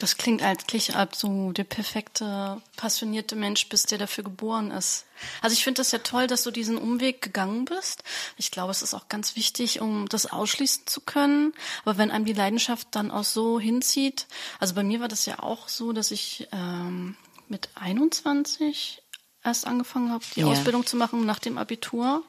Das 0.00 0.16
klingt 0.16 0.42
eigentlich, 0.42 0.96
als 0.96 1.18
du 1.18 1.52
der 1.52 1.64
perfekte, 1.64 2.62
passionierte 2.76 3.36
Mensch 3.36 3.68
bist, 3.68 3.90
der 3.90 3.98
dafür 3.98 4.24
geboren 4.24 4.70
ist. 4.70 5.04
Also 5.42 5.52
ich 5.52 5.62
finde 5.62 5.80
das 5.80 5.92
ja 5.92 5.98
toll, 5.98 6.26
dass 6.26 6.42
du 6.42 6.50
diesen 6.50 6.78
Umweg 6.78 7.20
gegangen 7.20 7.66
bist. 7.66 8.02
Ich 8.38 8.50
glaube, 8.50 8.70
es 8.70 8.80
ist 8.80 8.94
auch 8.94 9.08
ganz 9.08 9.36
wichtig, 9.36 9.82
um 9.82 10.08
das 10.08 10.24
ausschließen 10.24 10.86
zu 10.86 11.02
können. 11.02 11.52
Aber 11.84 11.98
wenn 11.98 12.10
einem 12.10 12.24
die 12.24 12.32
Leidenschaft 12.32 12.88
dann 12.92 13.10
auch 13.10 13.24
so 13.24 13.60
hinzieht, 13.60 14.26
also 14.58 14.74
bei 14.74 14.82
mir 14.82 15.00
war 15.00 15.08
das 15.08 15.26
ja 15.26 15.40
auch 15.40 15.68
so, 15.68 15.92
dass 15.92 16.12
ich 16.12 16.48
ähm, 16.50 17.14
mit 17.48 17.68
21 17.74 19.02
erst 19.44 19.66
angefangen 19.66 20.10
habe, 20.10 20.24
die 20.36 20.40
Ja. 20.40 20.46
Ausbildung 20.46 20.86
zu 20.86 20.96
machen 20.96 21.24
nach 21.26 21.38
dem 21.38 21.58
Abitur. 21.58 22.22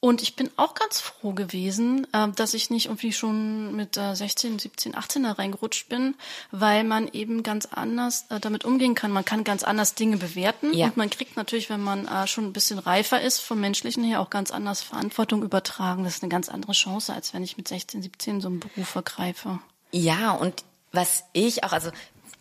Und 0.00 0.20
ich 0.20 0.36
bin 0.36 0.50
auch 0.56 0.74
ganz 0.74 1.00
froh 1.00 1.32
gewesen, 1.32 2.06
äh, 2.12 2.28
dass 2.28 2.52
ich 2.52 2.68
nicht 2.68 2.86
irgendwie 2.86 3.14
schon 3.14 3.74
mit 3.74 3.96
äh, 3.96 4.14
16, 4.14 4.58
17, 4.58 4.94
18 4.94 5.22
da 5.22 5.32
reingerutscht 5.32 5.88
bin, 5.88 6.14
weil 6.50 6.84
man 6.84 7.08
eben 7.08 7.42
ganz 7.42 7.64
anders 7.64 8.26
äh, 8.28 8.38
damit 8.38 8.66
umgehen 8.66 8.94
kann. 8.94 9.10
Man 9.12 9.24
kann 9.24 9.44
ganz 9.44 9.62
anders 9.64 9.94
Dinge 9.94 10.18
bewerten 10.18 10.74
Ja. 10.74 10.88
und 10.88 10.98
man 10.98 11.08
kriegt 11.08 11.38
natürlich, 11.38 11.70
wenn 11.70 11.80
man 11.80 12.06
äh, 12.06 12.26
schon 12.26 12.44
ein 12.44 12.52
bisschen 12.52 12.78
reifer 12.78 13.22
ist, 13.22 13.38
vom 13.40 13.60
Menschlichen 13.60 14.04
her 14.04 14.20
auch 14.20 14.28
ganz 14.28 14.50
anders 14.50 14.82
Verantwortung 14.82 15.42
übertragen. 15.42 16.04
Das 16.04 16.16
ist 16.16 16.22
eine 16.22 16.28
ganz 16.30 16.50
andere 16.50 16.72
Chance, 16.72 17.14
als 17.14 17.32
wenn 17.32 17.42
ich 17.42 17.56
mit 17.56 17.66
16, 17.68 18.02
17 18.02 18.42
so 18.42 18.48
einen 18.48 18.60
Beruf 18.60 18.94
ergreife. 18.96 19.58
Ja, 19.90 20.32
und 20.32 20.64
was 20.92 21.24
ich 21.32 21.64
auch, 21.64 21.72
also 21.72 21.90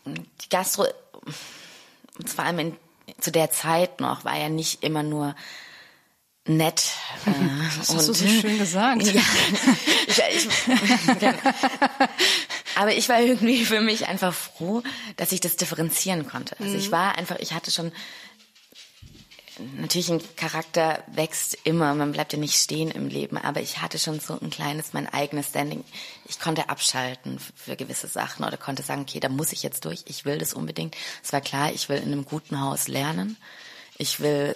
die 0.05 0.49
Gastro, 0.49 0.85
und 2.17 2.29
vor 2.29 2.43
allem 2.43 2.59
in, 2.59 2.77
zu 3.19 3.31
der 3.31 3.51
Zeit 3.51 3.99
noch, 3.99 4.25
war 4.25 4.37
ja 4.37 4.49
nicht 4.49 4.83
immer 4.83 5.03
nur 5.03 5.35
nett. 6.45 6.91
Äh, 7.25 7.31
Das 7.77 7.89
hast 7.89 8.07
du 8.07 8.13
so 8.13 8.27
schön 8.27 8.57
gesagt. 8.57 9.03
Ja, 10.15 10.25
ich, 10.29 10.45
ich, 10.45 10.67
aber 12.75 12.93
ich 12.93 13.09
war 13.09 13.19
irgendwie 13.19 13.65
für 13.65 13.81
mich 13.81 14.07
einfach 14.07 14.33
froh, 14.33 14.83
dass 15.15 15.31
ich 15.31 15.39
das 15.39 15.55
differenzieren 15.55 16.27
konnte. 16.27 16.55
Also 16.59 16.75
ich 16.75 16.91
war 16.91 17.17
einfach, 17.17 17.39
ich 17.39 17.53
hatte 17.53 17.71
schon 17.71 17.91
natürlich 19.77 20.09
ein 20.09 20.21
Charakter 20.35 21.03
wächst 21.07 21.57
immer, 21.63 21.93
man 21.93 22.11
bleibt 22.11 22.33
ja 22.33 22.39
nicht 22.39 22.55
stehen 22.55 22.91
im 22.91 23.07
Leben, 23.07 23.37
aber 23.37 23.61
ich 23.61 23.81
hatte 23.81 23.99
schon 23.99 24.19
so 24.19 24.39
ein 24.39 24.49
kleines, 24.49 24.93
mein 24.93 25.07
eigenes 25.07 25.49
Standing. 25.49 25.83
Ich 26.25 26.39
konnte 26.39 26.69
abschalten 26.69 27.39
für 27.55 27.75
gewisse 27.75 28.07
Sachen 28.07 28.45
oder 28.45 28.57
konnte 28.57 28.83
sagen, 28.83 29.01
okay, 29.01 29.19
da 29.19 29.29
muss 29.29 29.53
ich 29.53 29.63
jetzt 29.63 29.85
durch, 29.85 30.03
ich 30.07 30.25
will 30.25 30.37
das 30.37 30.53
unbedingt. 30.53 30.95
Es 31.23 31.33
war 31.33 31.41
klar, 31.41 31.71
ich 31.71 31.89
will 31.89 31.97
in 31.97 32.11
einem 32.11 32.25
guten 32.25 32.61
Haus 32.61 32.87
lernen. 32.87 33.37
Ich 33.97 34.19
will 34.19 34.55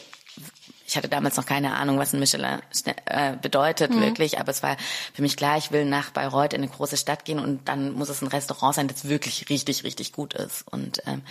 ich 0.88 0.96
hatte 0.96 1.10
damals 1.10 1.36
noch 1.36 1.46
keine 1.46 1.76
Ahnung, 1.76 2.00
was 2.00 2.14
ein 2.14 2.20
Michelin 2.20 2.62
äh, 3.06 3.36
bedeutet 3.36 3.94
wirklich, 4.00 4.40
aber 4.40 4.52
es 4.52 4.64
war 4.64 4.78
für 5.14 5.22
mich 5.22 5.36
klar, 5.36 5.58
ich 5.58 5.72
will 5.72 5.84
nach 5.84 6.12
Bayreuth 6.12 6.54
in 6.54 6.62
eine 6.62 6.72
große 6.72 6.96
Stadt 6.96 7.26
gehen 7.26 7.40
und 7.40 7.68
dann 7.68 7.92
muss 7.92 8.08
es 8.08 8.22
ein 8.22 8.30
Restaurant 8.30 8.74
sein, 8.74 8.88
das 8.88 9.10
wirklich 9.10 9.50
richtig, 9.50 9.84
richtig 9.84 10.14
gut 10.14 10.34
ist. 10.34 10.64
Und 10.72 11.02
ähm, 11.06 11.24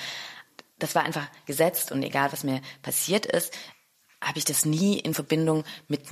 das 0.78 0.94
war 0.94 1.04
einfach 1.04 1.26
gesetzt 1.46 1.92
und 1.92 2.02
egal, 2.02 2.32
was 2.32 2.44
mir 2.44 2.60
passiert 2.82 3.26
ist, 3.26 3.52
habe 4.22 4.38
ich 4.38 4.44
das 4.44 4.64
nie 4.64 4.98
in 4.98 5.14
Verbindung 5.14 5.64
mit 5.88 6.02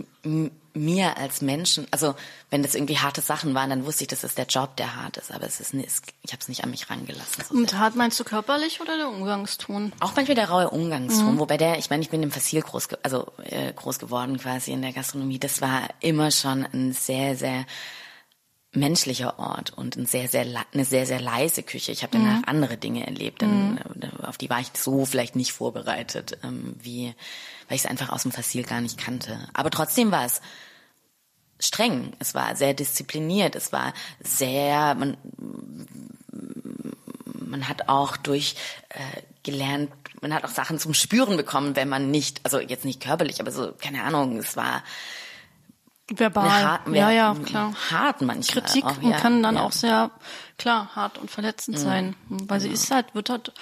mir 0.74 1.16
als 1.16 1.40
Menschen. 1.40 1.86
Also 1.90 2.14
wenn 2.50 2.62
das 2.62 2.74
irgendwie 2.74 2.98
harte 2.98 3.22
Sachen 3.22 3.54
waren, 3.54 3.70
dann 3.70 3.86
wusste 3.86 4.04
ich, 4.04 4.08
das 4.08 4.24
ist 4.24 4.36
der 4.36 4.46
Job, 4.46 4.76
der 4.76 4.96
hart 4.96 5.16
ist. 5.16 5.32
Aber 5.32 5.46
es 5.46 5.58
ist, 5.58 5.72
nicht, 5.72 5.88
ich 6.22 6.32
habe 6.32 6.40
es 6.40 6.48
nicht 6.48 6.62
an 6.64 6.70
mich 6.70 6.90
rangelassen. 6.90 7.44
So 7.48 7.54
Und 7.54 7.76
hart 7.78 7.96
meinst 7.96 8.20
du 8.20 8.24
körperlich 8.24 8.80
oder 8.80 8.96
der 8.96 9.08
Umgangston? 9.08 9.92
auch 10.00 10.14
manchmal 10.14 10.34
der 10.34 10.50
raue 10.50 10.70
Umgangston, 10.70 11.38
wobei 11.38 11.56
der, 11.56 11.78
ich 11.78 11.90
meine, 11.90 12.02
ich 12.02 12.10
bin 12.10 12.22
im 12.22 12.30
Fassil 12.30 12.60
groß, 12.60 12.88
also 13.02 13.26
äh, 13.44 13.72
groß 13.72 13.98
geworden 13.98 14.38
quasi 14.38 14.72
in 14.72 14.82
der 14.82 14.92
Gastronomie. 14.92 15.38
Das 15.38 15.60
war 15.60 15.88
immer 16.00 16.30
schon 16.30 16.66
ein 16.72 16.92
sehr, 16.92 17.36
sehr 17.36 17.64
menschlicher 18.76 19.38
Ort 19.38 19.72
und 19.72 19.96
ein 19.96 20.06
sehr, 20.06 20.28
sehr 20.28 20.44
eine 20.72 20.84
sehr, 20.84 21.06
sehr 21.06 21.20
leise 21.20 21.62
Küche. 21.62 21.92
Ich 21.92 22.02
habe 22.02 22.12
danach 22.12 22.42
andere 22.46 22.76
Dinge 22.76 23.06
erlebt, 23.06 23.42
denn, 23.42 23.78
äh, 24.00 24.24
auf 24.26 24.38
die 24.38 24.50
war 24.50 24.60
ich 24.60 24.70
so 24.74 25.04
vielleicht 25.06 25.36
nicht 25.36 25.52
vorbereitet, 25.52 26.38
ähm, 26.42 26.76
wie 26.80 27.14
weil 27.68 27.76
ich 27.76 27.84
es 27.84 27.90
einfach 27.90 28.10
aus 28.10 28.22
dem 28.22 28.32
Fassil 28.32 28.62
gar 28.64 28.80
nicht 28.80 28.98
kannte. 28.98 29.48
Aber 29.54 29.70
trotzdem 29.70 30.10
war 30.10 30.24
es 30.24 30.40
streng. 31.58 32.12
Es 32.18 32.34
war 32.34 32.56
sehr 32.56 32.74
diszipliniert. 32.74 33.54
Es 33.54 33.72
war 33.72 33.94
sehr, 34.20 34.94
man, 34.94 35.16
man 37.24 37.68
hat 37.68 37.88
auch 37.88 38.16
durch 38.16 38.56
äh, 38.90 39.22
gelernt, 39.42 39.90
man 40.20 40.34
hat 40.34 40.44
auch 40.44 40.50
Sachen 40.50 40.78
zum 40.78 40.94
Spüren 40.94 41.36
bekommen, 41.36 41.76
wenn 41.76 41.88
man 41.88 42.10
nicht, 42.10 42.40
also 42.44 42.58
jetzt 42.58 42.84
nicht 42.84 43.00
körperlich, 43.00 43.40
aber 43.40 43.50
so, 43.50 43.72
keine 43.72 44.02
Ahnung, 44.02 44.38
es 44.38 44.56
war 44.56 44.82
Verbal. 46.08 46.50
hart, 46.50 46.88
ja, 46.88 47.10
ja, 47.10 47.34
klar. 47.34 47.72
hart 47.90 48.20
manchmal. 48.20 48.64
Kritik 48.64 48.84
auch, 48.84 49.02
ja, 49.02 49.18
kann 49.18 49.42
dann 49.42 49.56
ja. 49.56 49.62
auch 49.62 49.72
sehr, 49.72 50.10
klar, 50.58 50.94
hart 50.94 51.18
und 51.18 51.30
verletzend 51.30 51.78
sein. 51.78 52.14
Weil 52.28 52.60
sie 52.60 52.68
ist 52.68 52.90
halt, 52.90 53.14
wird 53.14 53.30
halt 53.30 53.52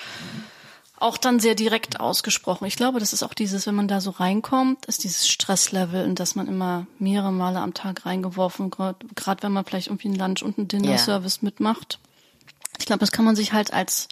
auch 1.03 1.19
dann 1.19 1.41
sehr 1.41 1.55
direkt 1.55 2.01
ausgesprochen. 2.01 2.67
Ich 2.67 2.77
glaube, 2.77 3.01
das 3.01 3.13
ist 3.13 3.23
auch 3.23 3.35
dieses, 3.35 3.67
wenn 3.67 3.75
man 3.75 3.89
da 3.89 4.01
so 4.01 4.11
reinkommt, 4.11 4.87
ist 4.87 5.05
dieses 5.05 5.29
Stresslevel, 5.29 6.05
in 6.05 6.15
das 6.15 6.37
man 6.37 6.47
immer 6.47 6.87
mehrere 6.99 7.33
Male 7.33 7.61
am 7.61 7.75
Tag 7.75 8.07
reingeworfen, 8.07 8.71
gerade 8.71 9.43
wenn 9.43 9.53
man 9.53 9.65
vielleicht 9.65 9.89
irgendwie 9.89 10.09
einen 10.09 10.19
Lunch- 10.19 10.43
und 10.43 10.59
einen 10.59 10.69
Dinner-Service 10.69 11.43
mitmacht. 11.43 11.99
Ich 12.79 12.87
glaube, 12.87 13.01
das 13.01 13.11
kann 13.13 13.25
man 13.25 13.37
sich 13.37 13.53
halt 13.53 13.73
als 13.73 14.09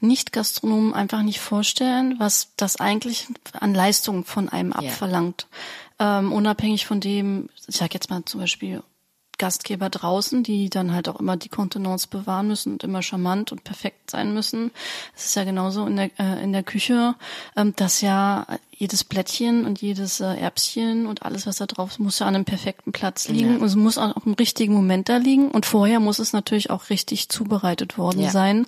Nicht-Gastronom 0.00 0.92
einfach 0.94 1.22
nicht 1.22 1.40
vorstellen, 1.40 2.16
was 2.18 2.50
das 2.56 2.76
eigentlich 2.76 3.26
an 3.52 3.74
Leistung 3.74 4.24
von 4.24 4.48
einem 4.48 4.72
abverlangt. 4.72 5.46
Ähm, 5.98 6.32
unabhängig 6.32 6.86
von 6.86 7.00
dem, 7.00 7.48
ich 7.66 7.76
sag 7.76 7.94
jetzt 7.94 8.10
mal 8.10 8.24
zum 8.24 8.40
Beispiel 8.40 8.82
Gastgeber 9.38 9.88
draußen, 9.88 10.42
die 10.42 10.68
dann 10.68 10.92
halt 10.92 11.08
auch 11.08 11.18
immer 11.20 11.36
die 11.36 11.48
Kontenance 11.48 12.08
bewahren 12.08 12.48
müssen 12.48 12.72
und 12.72 12.84
immer 12.84 13.02
charmant 13.02 13.52
und 13.52 13.64
perfekt 13.64 14.10
sein 14.10 14.34
müssen. 14.34 14.72
Es 15.16 15.26
ist 15.26 15.36
ja 15.36 15.44
genauso 15.44 15.86
in 15.86 15.96
der, 15.96 16.10
äh, 16.18 16.42
in 16.42 16.52
der 16.52 16.64
Küche, 16.64 17.14
ähm, 17.56 17.74
dass 17.76 18.00
ja 18.00 18.46
jedes 18.78 19.02
Blättchen 19.02 19.66
und 19.66 19.82
jedes 19.82 20.20
äh, 20.20 20.36
Erbschen 20.36 21.06
und 21.06 21.24
alles, 21.24 21.48
was 21.48 21.56
da 21.56 21.66
drauf 21.66 21.90
ist, 21.90 21.98
muss 21.98 22.20
ja 22.20 22.26
an 22.26 22.36
einem 22.36 22.44
perfekten 22.44 22.92
Platz 22.92 23.26
liegen. 23.26 23.54
Ja. 23.54 23.56
Und 23.56 23.64
es 23.64 23.74
muss 23.74 23.98
auch 23.98 24.24
im 24.24 24.34
richtigen 24.34 24.72
Moment 24.72 25.08
da 25.08 25.16
liegen. 25.16 25.50
Und 25.50 25.66
vorher 25.66 25.98
muss 25.98 26.20
es 26.20 26.32
natürlich 26.32 26.70
auch 26.70 26.88
richtig 26.88 27.28
zubereitet 27.28 27.98
worden 27.98 28.20
ja. 28.20 28.30
sein. 28.30 28.66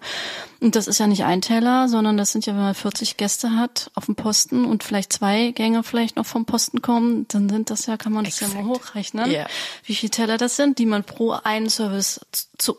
Und 0.58 0.74
das 0.74 0.88
ist 0.88 0.98
ja 0.98 1.06
nicht 1.06 1.24
ein 1.24 1.42
Teller, 1.42 1.88
sondern 1.88 2.16
das 2.16 2.32
sind 2.32 2.44
ja, 2.44 2.54
wenn 2.54 2.60
man 2.62 2.74
40 2.74 3.18
Gäste 3.18 3.52
hat 3.52 3.92
auf 3.94 4.06
dem 4.06 4.16
Posten 4.16 4.64
und 4.64 4.82
vielleicht 4.82 5.12
zwei 5.12 5.52
Gänge 5.52 5.84
vielleicht 5.84 6.16
noch 6.16 6.26
vom 6.26 6.44
Posten 6.44 6.82
kommen, 6.82 7.26
dann 7.28 7.48
sind 7.48 7.70
das 7.70 7.86
ja, 7.86 7.96
kann 7.96 8.12
man 8.12 8.24
das 8.24 8.34
Exakt. 8.34 8.54
ja 8.54 8.62
mal 8.62 8.68
hochrechnen, 8.68 9.30
ja. 9.30 9.46
wie 9.84 9.94
viele 9.94 10.10
Teller 10.10 10.38
das 10.38 10.56
sind, 10.56 10.80
die 10.80 10.86
man 10.86 11.04
pro 11.04 11.30
einen 11.30 11.70
Service 11.70 12.20
zu 12.58 12.76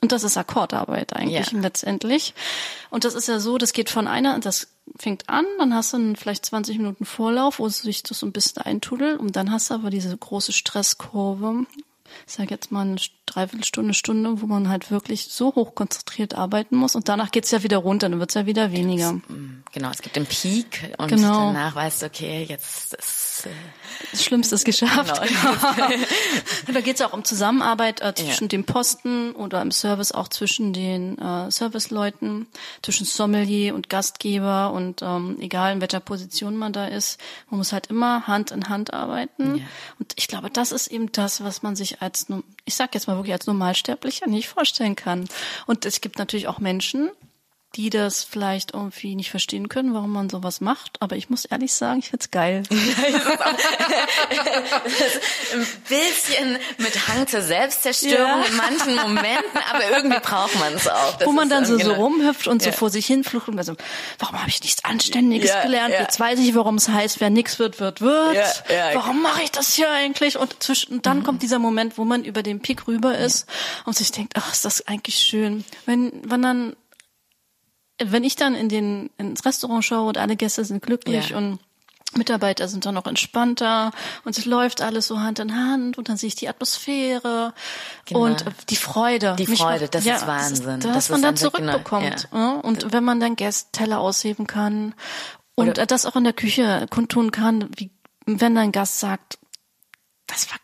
und 0.00 0.12
das 0.12 0.22
ist 0.22 0.36
Akkordarbeit 0.36 1.14
eigentlich 1.14 1.50
ja. 1.50 1.60
letztendlich. 1.60 2.34
Und 2.90 3.04
das 3.04 3.14
ist 3.14 3.28
ja 3.28 3.40
so, 3.40 3.58
das 3.58 3.72
geht 3.72 3.90
von 3.90 4.06
einer, 4.06 4.38
das 4.38 4.68
fängt 4.96 5.28
an, 5.28 5.44
dann 5.58 5.74
hast 5.74 5.92
du 5.92 6.14
vielleicht 6.14 6.46
20 6.46 6.78
Minuten 6.78 7.04
Vorlauf, 7.04 7.58
wo 7.58 7.68
sich 7.68 8.02
das 8.04 8.20
so 8.20 8.26
ein 8.26 8.32
bisschen 8.32 8.62
eintudelt 8.62 9.18
und 9.18 9.34
dann 9.34 9.50
hast 9.50 9.70
du 9.70 9.74
aber 9.74 9.90
diese 9.90 10.16
große 10.16 10.52
Stresskurve, 10.52 11.66
ich 12.26 12.32
sage 12.32 12.50
jetzt 12.50 12.72
mal 12.72 12.82
eine 12.82 12.96
Dreiviertelstunde, 13.26 13.92
Stunde, 13.92 14.40
wo 14.40 14.46
man 14.46 14.68
halt 14.68 14.90
wirklich 14.90 15.28
so 15.30 15.54
hoch 15.54 15.74
konzentriert 15.74 16.34
arbeiten 16.34 16.76
muss 16.76 16.94
und 16.94 17.08
danach 17.08 17.30
geht's 17.30 17.50
ja 17.50 17.62
wieder 17.62 17.78
runter, 17.78 18.08
dann 18.08 18.20
wird's 18.20 18.34
ja 18.34 18.46
wieder 18.46 18.72
weniger. 18.72 19.12
Mm, 19.12 19.64
genau, 19.72 19.90
es 19.90 20.00
gibt 20.00 20.16
den 20.16 20.26
Peak 20.26 20.94
und 20.96 21.08
genau. 21.08 21.52
danach 21.52 21.74
weißt 21.74 22.02
du, 22.02 22.06
okay, 22.06 22.46
jetzt 22.48 22.94
ist 22.94 23.27
äh 23.46 23.50
das 24.12 24.24
Schlimmste 24.24 24.54
ist 24.54 24.64
geschafft. 24.64 25.20
Genau. 25.20 25.96
da 26.72 26.80
geht's 26.80 27.00
auch 27.02 27.12
um 27.12 27.24
Zusammenarbeit 27.24 28.00
äh, 28.00 28.14
zwischen 28.14 28.44
ja. 28.44 28.48
dem 28.48 28.64
Posten 28.64 29.32
oder 29.32 29.60
im 29.60 29.70
Service 29.70 30.12
auch 30.12 30.28
zwischen 30.28 30.72
den 30.72 31.18
äh, 31.18 31.50
Serviceleuten, 31.50 32.46
zwischen 32.82 33.06
Sommelier 33.06 33.74
und 33.74 33.88
Gastgeber 33.88 34.72
und 34.72 35.02
ähm, 35.02 35.36
egal 35.40 35.74
in 35.74 35.80
welcher 35.80 36.00
Position 36.00 36.56
man 36.56 36.72
da 36.72 36.86
ist, 36.86 37.20
man 37.50 37.58
muss 37.58 37.72
halt 37.72 37.88
immer 37.88 38.26
Hand 38.26 38.50
in 38.50 38.68
Hand 38.68 38.92
arbeiten. 38.94 39.58
Ja. 39.58 39.64
Und 39.98 40.12
ich 40.16 40.28
glaube, 40.28 40.50
das 40.50 40.72
ist 40.72 40.88
eben 40.88 41.10
das, 41.12 41.42
was 41.42 41.62
man 41.62 41.76
sich 41.76 42.00
als, 42.00 42.26
ich 42.64 42.74
sag 42.74 42.94
jetzt 42.94 43.08
mal 43.08 43.16
wirklich 43.16 43.34
als 43.34 43.46
Normalsterblicher 43.46 44.26
nicht 44.26 44.48
vorstellen 44.48 44.96
kann. 44.96 45.28
Und 45.66 45.84
es 45.84 46.00
gibt 46.00 46.18
natürlich 46.18 46.48
auch 46.48 46.60
Menschen, 46.60 47.10
die 47.76 47.90
das 47.90 48.24
vielleicht 48.24 48.72
irgendwie 48.72 49.14
nicht 49.14 49.30
verstehen 49.30 49.68
können, 49.68 49.92
warum 49.92 50.10
man 50.12 50.30
sowas 50.30 50.60
macht. 50.60 51.00
Aber 51.00 51.16
ich 51.16 51.28
muss 51.28 51.44
ehrlich 51.44 51.74
sagen, 51.74 51.98
ich 52.00 52.08
find's 52.08 52.30
geil. 52.30 52.62
ein 55.52 55.66
bisschen 55.88 56.58
mit 56.78 57.08
Hang 57.08 57.26
zur 57.26 57.42
Selbstzerstörung 57.42 58.40
ja. 58.40 58.44
in 58.46 58.56
manchen 58.56 58.96
Momenten, 58.96 59.60
aber 59.70 59.90
irgendwie 59.90 60.18
braucht 60.20 60.58
man 60.58 60.72
es 60.74 60.88
auch. 60.88 61.18
Das 61.18 61.28
Wo 61.28 61.32
man 61.32 61.50
dann 61.50 61.66
so, 61.66 61.78
so 61.78 61.92
rumhüpft 61.92 62.48
und 62.48 62.64
ja. 62.64 62.72
so 62.72 62.78
vor 62.78 62.90
sich 62.90 63.06
hin 63.06 63.22
flucht 63.22 63.48
und 63.48 63.62
so, 63.62 63.74
warum 64.18 64.40
habe 64.40 64.48
ich 64.48 64.62
nichts 64.62 64.84
Anständiges 64.84 65.50
ja, 65.50 65.62
gelernt? 65.62 65.92
Jetzt 65.92 66.18
weiß 66.18 66.38
ich, 66.38 66.54
warum 66.54 66.76
es 66.76 66.88
heißt, 66.88 67.20
wer 67.20 67.28
nichts 67.30 67.58
wird, 67.58 67.80
wird, 67.80 68.00
wird. 68.00 68.36
Warum 68.94 69.22
mache 69.22 69.42
ich 69.42 69.50
das 69.50 69.74
hier 69.74 69.90
eigentlich? 69.90 70.38
Und, 70.38 70.62
zwischen, 70.62 70.94
und 70.94 71.06
dann 71.06 71.18
mhm. 71.18 71.24
kommt 71.24 71.42
dieser 71.42 71.58
Moment, 71.58 71.98
wo 71.98 72.04
man 72.04 72.24
über 72.24 72.42
den 72.42 72.60
Peak 72.60 72.88
rüber 72.88 73.18
ist 73.18 73.46
und 73.84 73.94
sich 73.94 74.10
denkt, 74.10 74.34
ach, 74.36 74.52
ist 74.52 74.64
das 74.64 74.86
eigentlich 74.86 75.16
schön. 75.16 75.64
Wenn, 75.84 76.12
wenn 76.24 76.42
dann 76.42 76.76
wenn 78.02 78.24
ich 78.24 78.36
dann 78.36 78.54
in 78.54 78.68
den 78.68 79.10
ins 79.18 79.44
Restaurant 79.44 79.84
schaue 79.84 80.08
und 80.08 80.18
alle 80.18 80.36
Gäste 80.36 80.64
sind 80.64 80.82
glücklich 80.82 81.30
ja. 81.30 81.38
und 81.38 81.58
Mitarbeiter 82.16 82.68
sind 82.68 82.86
dann 82.86 82.94
noch 82.94 83.06
entspannter 83.06 83.90
und 84.24 84.36
es 84.36 84.46
läuft 84.46 84.80
alles 84.80 85.06
so 85.08 85.20
Hand 85.20 85.40
in 85.40 85.54
Hand 85.54 85.98
und 85.98 86.08
dann 86.08 86.16
sehe 86.16 86.28
ich 86.28 86.36
die 86.36 86.48
Atmosphäre 86.48 87.52
genau. 88.06 88.24
und 88.24 88.44
die 88.70 88.76
Freude. 88.76 89.36
Die 89.38 89.46
Freude, 89.46 89.88
das 89.88 90.04
ja, 90.04 90.16
ist 90.16 90.26
Wahnsinn. 90.26 90.80
Das, 90.80 90.94
das 90.94 91.08
man 91.10 91.22
dann 91.22 91.34
genau, 91.34 91.50
zurückbekommt. 91.50 92.28
Genau, 92.30 92.54
ja. 92.54 92.60
Und 92.60 92.92
wenn 92.92 93.04
man 93.04 93.20
dann 93.20 93.36
Gäste 93.36 93.72
Teller 93.72 94.00
ausheben 94.00 94.46
kann 94.46 94.94
und 95.54 95.70
Oder 95.70 95.86
das 95.86 96.06
auch 96.06 96.16
in 96.16 96.24
der 96.24 96.32
Küche 96.32 96.86
kundtun 96.88 97.30
kann, 97.30 97.68
wie 97.76 97.90
wenn 98.24 98.56
ein 98.56 98.72
Gast 98.72 99.00
sagt, 99.00 99.38
das 100.26 100.48
war. 100.50 100.58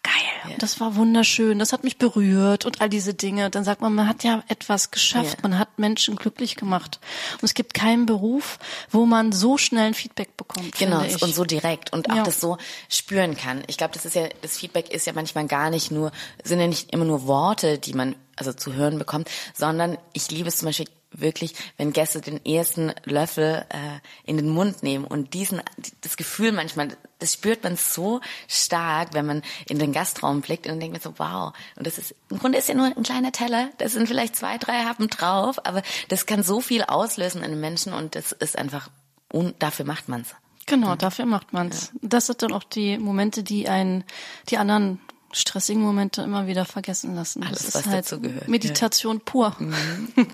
Ja. 0.48 0.56
Das 0.58 0.80
war 0.80 0.96
wunderschön. 0.96 1.58
Das 1.58 1.72
hat 1.72 1.84
mich 1.84 1.98
berührt 1.98 2.64
und 2.64 2.80
all 2.80 2.88
diese 2.88 3.14
Dinge. 3.14 3.50
Dann 3.50 3.64
sagt 3.64 3.80
man, 3.80 3.94
man 3.94 4.08
hat 4.08 4.24
ja 4.24 4.42
etwas 4.48 4.90
geschafft. 4.90 5.38
Ja. 5.38 5.48
Man 5.48 5.58
hat 5.58 5.78
Menschen 5.78 6.16
glücklich 6.16 6.56
gemacht. 6.56 7.00
Und 7.34 7.44
es 7.44 7.54
gibt 7.54 7.74
keinen 7.74 8.06
Beruf, 8.06 8.58
wo 8.90 9.06
man 9.06 9.32
so 9.32 9.58
schnell 9.58 9.88
ein 9.88 9.94
Feedback 9.94 10.36
bekommt. 10.36 10.76
Genau. 10.78 11.00
Und 11.00 11.34
so 11.34 11.44
direkt 11.44 11.92
und 11.92 12.10
auch 12.10 12.16
ja. 12.16 12.22
das 12.22 12.40
so 12.40 12.58
spüren 12.88 13.36
kann. 13.36 13.62
Ich 13.66 13.76
glaube, 13.76 13.94
das 13.94 14.04
ist 14.04 14.14
ja, 14.14 14.28
das 14.42 14.58
Feedback 14.58 14.90
ist 14.90 15.06
ja 15.06 15.12
manchmal 15.12 15.46
gar 15.46 15.70
nicht 15.70 15.90
nur, 15.90 16.12
sind 16.42 16.60
ja 16.60 16.66
nicht 16.66 16.92
immer 16.92 17.04
nur 17.04 17.26
Worte, 17.26 17.78
die 17.78 17.94
man 17.94 18.14
also 18.36 18.52
zu 18.52 18.74
hören 18.74 18.98
bekommt, 18.98 19.30
sondern 19.54 19.98
ich 20.12 20.30
liebe 20.30 20.48
es 20.48 20.58
zum 20.58 20.66
Beispiel 20.66 20.88
wirklich, 21.16 21.54
wenn 21.76 21.92
Gäste 21.92 22.20
den 22.20 22.44
ersten 22.44 22.92
Löffel 23.04 23.64
äh, 23.68 24.00
in 24.24 24.36
den 24.36 24.48
Mund 24.48 24.82
nehmen 24.82 25.04
und 25.04 25.34
diesen, 25.34 25.62
das 26.00 26.16
Gefühl 26.16 26.52
manchmal, 26.52 26.88
das 27.18 27.34
spürt 27.34 27.62
man 27.62 27.76
so 27.76 28.20
stark, 28.48 29.14
wenn 29.14 29.26
man 29.26 29.42
in 29.68 29.78
den 29.78 29.92
Gastraum 29.92 30.40
blickt 30.40 30.66
und 30.66 30.72
dann 30.72 30.80
denkt 30.80 30.94
man 30.94 31.00
so, 31.00 31.18
wow. 31.18 31.52
Und 31.76 31.86
das 31.86 31.98
ist, 31.98 32.14
im 32.30 32.38
Grunde 32.38 32.58
ist 32.58 32.68
ja 32.68 32.74
nur 32.74 32.86
ein 32.86 33.02
kleiner 33.02 33.32
Teller, 33.32 33.70
da 33.78 33.88
sind 33.88 34.08
vielleicht 34.08 34.36
zwei, 34.36 34.58
drei 34.58 34.84
Happen 34.84 35.08
drauf, 35.08 35.64
aber 35.64 35.82
das 36.08 36.26
kann 36.26 36.42
so 36.42 36.60
viel 36.60 36.82
auslösen 36.82 37.42
in 37.42 37.50
den 37.50 37.60
Menschen 37.60 37.92
und 37.92 38.14
das 38.14 38.32
ist 38.32 38.58
einfach, 38.58 38.90
und 39.32 39.62
dafür 39.62 39.84
macht 39.84 40.08
man's. 40.08 40.34
Genau, 40.66 40.96
dafür 40.96 41.26
macht 41.26 41.52
man's. 41.52 41.90
Ja. 41.92 42.08
Das 42.08 42.26
sind 42.26 42.42
dann 42.42 42.52
auch 42.52 42.64
die 42.64 42.98
Momente, 42.98 43.42
die 43.42 43.68
einen, 43.68 44.04
die 44.48 44.56
anderen 44.56 44.98
stressigen 45.34 45.82
Momente 45.82 46.22
immer 46.22 46.46
wieder 46.46 46.64
vergessen 46.64 47.14
lassen. 47.14 47.42
Alles, 47.42 47.58
das 47.58 47.68
ist 47.68 47.74
was 47.74 47.86
halt 47.86 48.04
dazu 48.06 48.20
gehört. 48.20 48.48
Meditation 48.48 49.16
ja. 49.16 49.22
pur. 49.24 49.56
Mhm. 49.58 50.08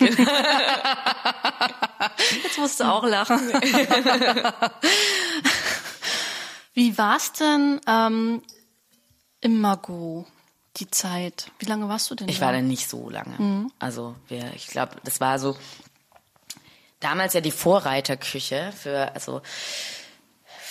Jetzt 2.44 2.58
musst 2.58 2.80
du 2.80 2.84
auch 2.84 3.04
lachen. 3.04 3.40
Wie 6.74 6.96
war's 6.96 7.32
denn 7.32 7.80
ähm, 7.86 8.42
im 9.40 9.60
Mago 9.60 10.26
die 10.76 10.90
Zeit? 10.90 11.50
Wie 11.58 11.66
lange 11.66 11.88
warst 11.88 12.10
du 12.10 12.14
denn? 12.14 12.28
Ich 12.28 12.38
da? 12.38 12.46
war 12.46 12.52
da 12.52 12.60
nicht 12.60 12.88
so 12.88 13.10
lange. 13.10 13.34
Mhm. 13.38 13.72
Also 13.78 14.14
wir, 14.28 14.52
ich 14.54 14.68
glaube, 14.68 14.96
das 15.04 15.20
war 15.20 15.38
so 15.38 15.56
damals 17.00 17.34
ja 17.34 17.40
die 17.40 17.50
Vorreiterküche 17.50 18.72
für 18.76 19.14
also 19.14 19.42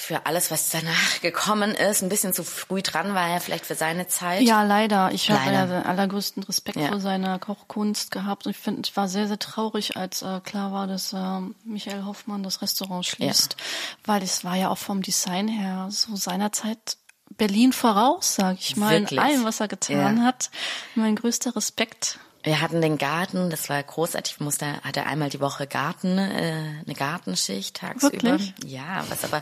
für 0.10 0.26
alles, 0.26 0.50
was 0.50 0.72
danach 0.72 1.22
gekommen 1.22 1.76
ist, 1.76 2.02
ein 2.02 2.10
bisschen 2.10 2.34
zu 2.34 2.44
früh 2.44 2.82
dran 2.82 3.14
war 3.14 3.30
er 3.30 3.40
vielleicht 3.40 3.68
für 3.68 3.76
seine 3.76 4.08
Zeit. 4.08 4.42
Ja, 4.42 4.64
leider. 4.64 5.12
Ich 5.12 5.30
habe 5.30 5.54
ja 5.54 5.68
den 5.68 5.84
allergrößten 5.84 6.42
Respekt 6.42 6.78
ja. 6.78 6.88
vor 6.88 7.00
seiner 7.00 7.38
Kochkunst 7.38 8.10
gehabt 8.10 8.48
und 8.48 8.52
ich 8.52 8.58
finde, 8.58 8.82
ich 8.86 8.98
war 8.98 9.08
sehr, 9.08 9.28
sehr 9.28 9.38
traurig, 9.38 9.98
als 9.98 10.24
äh, 10.24 10.40
klar 10.44 10.74
war, 10.74 10.88
dass 10.88 11.14
äh, 11.14 11.42
Michael 11.64 12.06
Hoffmann 12.06 12.42
das 12.42 12.64
Restaurant 12.64 13.06
schließt, 13.06 13.56
ja. 13.60 13.66
weil 14.06 14.24
es 14.24 14.44
war 14.44 14.56
ja 14.56 14.70
auch 14.70 14.80
vom 14.80 15.04
Design 15.04 15.48
her 15.48 15.90
so 15.92 16.16
seinerzeit 16.16 16.98
Berlin 17.38 17.72
voraus, 17.72 18.34
sage 18.34 18.58
ich 18.60 18.78
mal, 18.78 18.92
Wirklich? 18.92 19.20
in 19.20 19.24
allem, 19.24 19.44
was 19.44 19.60
er 19.60 19.68
getan 19.68 20.18
ja. 20.18 20.24
hat. 20.24 20.50
Mein 20.96 21.16
größter 21.16 21.56
Respekt 21.56 22.18
wir 22.44 22.62
hatten 22.62 22.82
den 22.82 22.98
Garten, 22.98 23.50
das 23.50 23.70
war 23.70 23.82
großartig. 23.84 24.36
Ich 24.36 24.40
musste, 24.40 24.82
hatte 24.84 25.06
einmal 25.06 25.30
die 25.30 25.42
Woche 25.42 25.68
Garten, 25.68 26.18
äh, 26.18 26.84
eine 26.86 26.96
Gartenschicht 26.96 27.76
tagsüber. 27.76 28.14
Wirklich? 28.14 28.54
Ja, 28.66 29.04
was 29.10 29.26
aber 29.26 29.42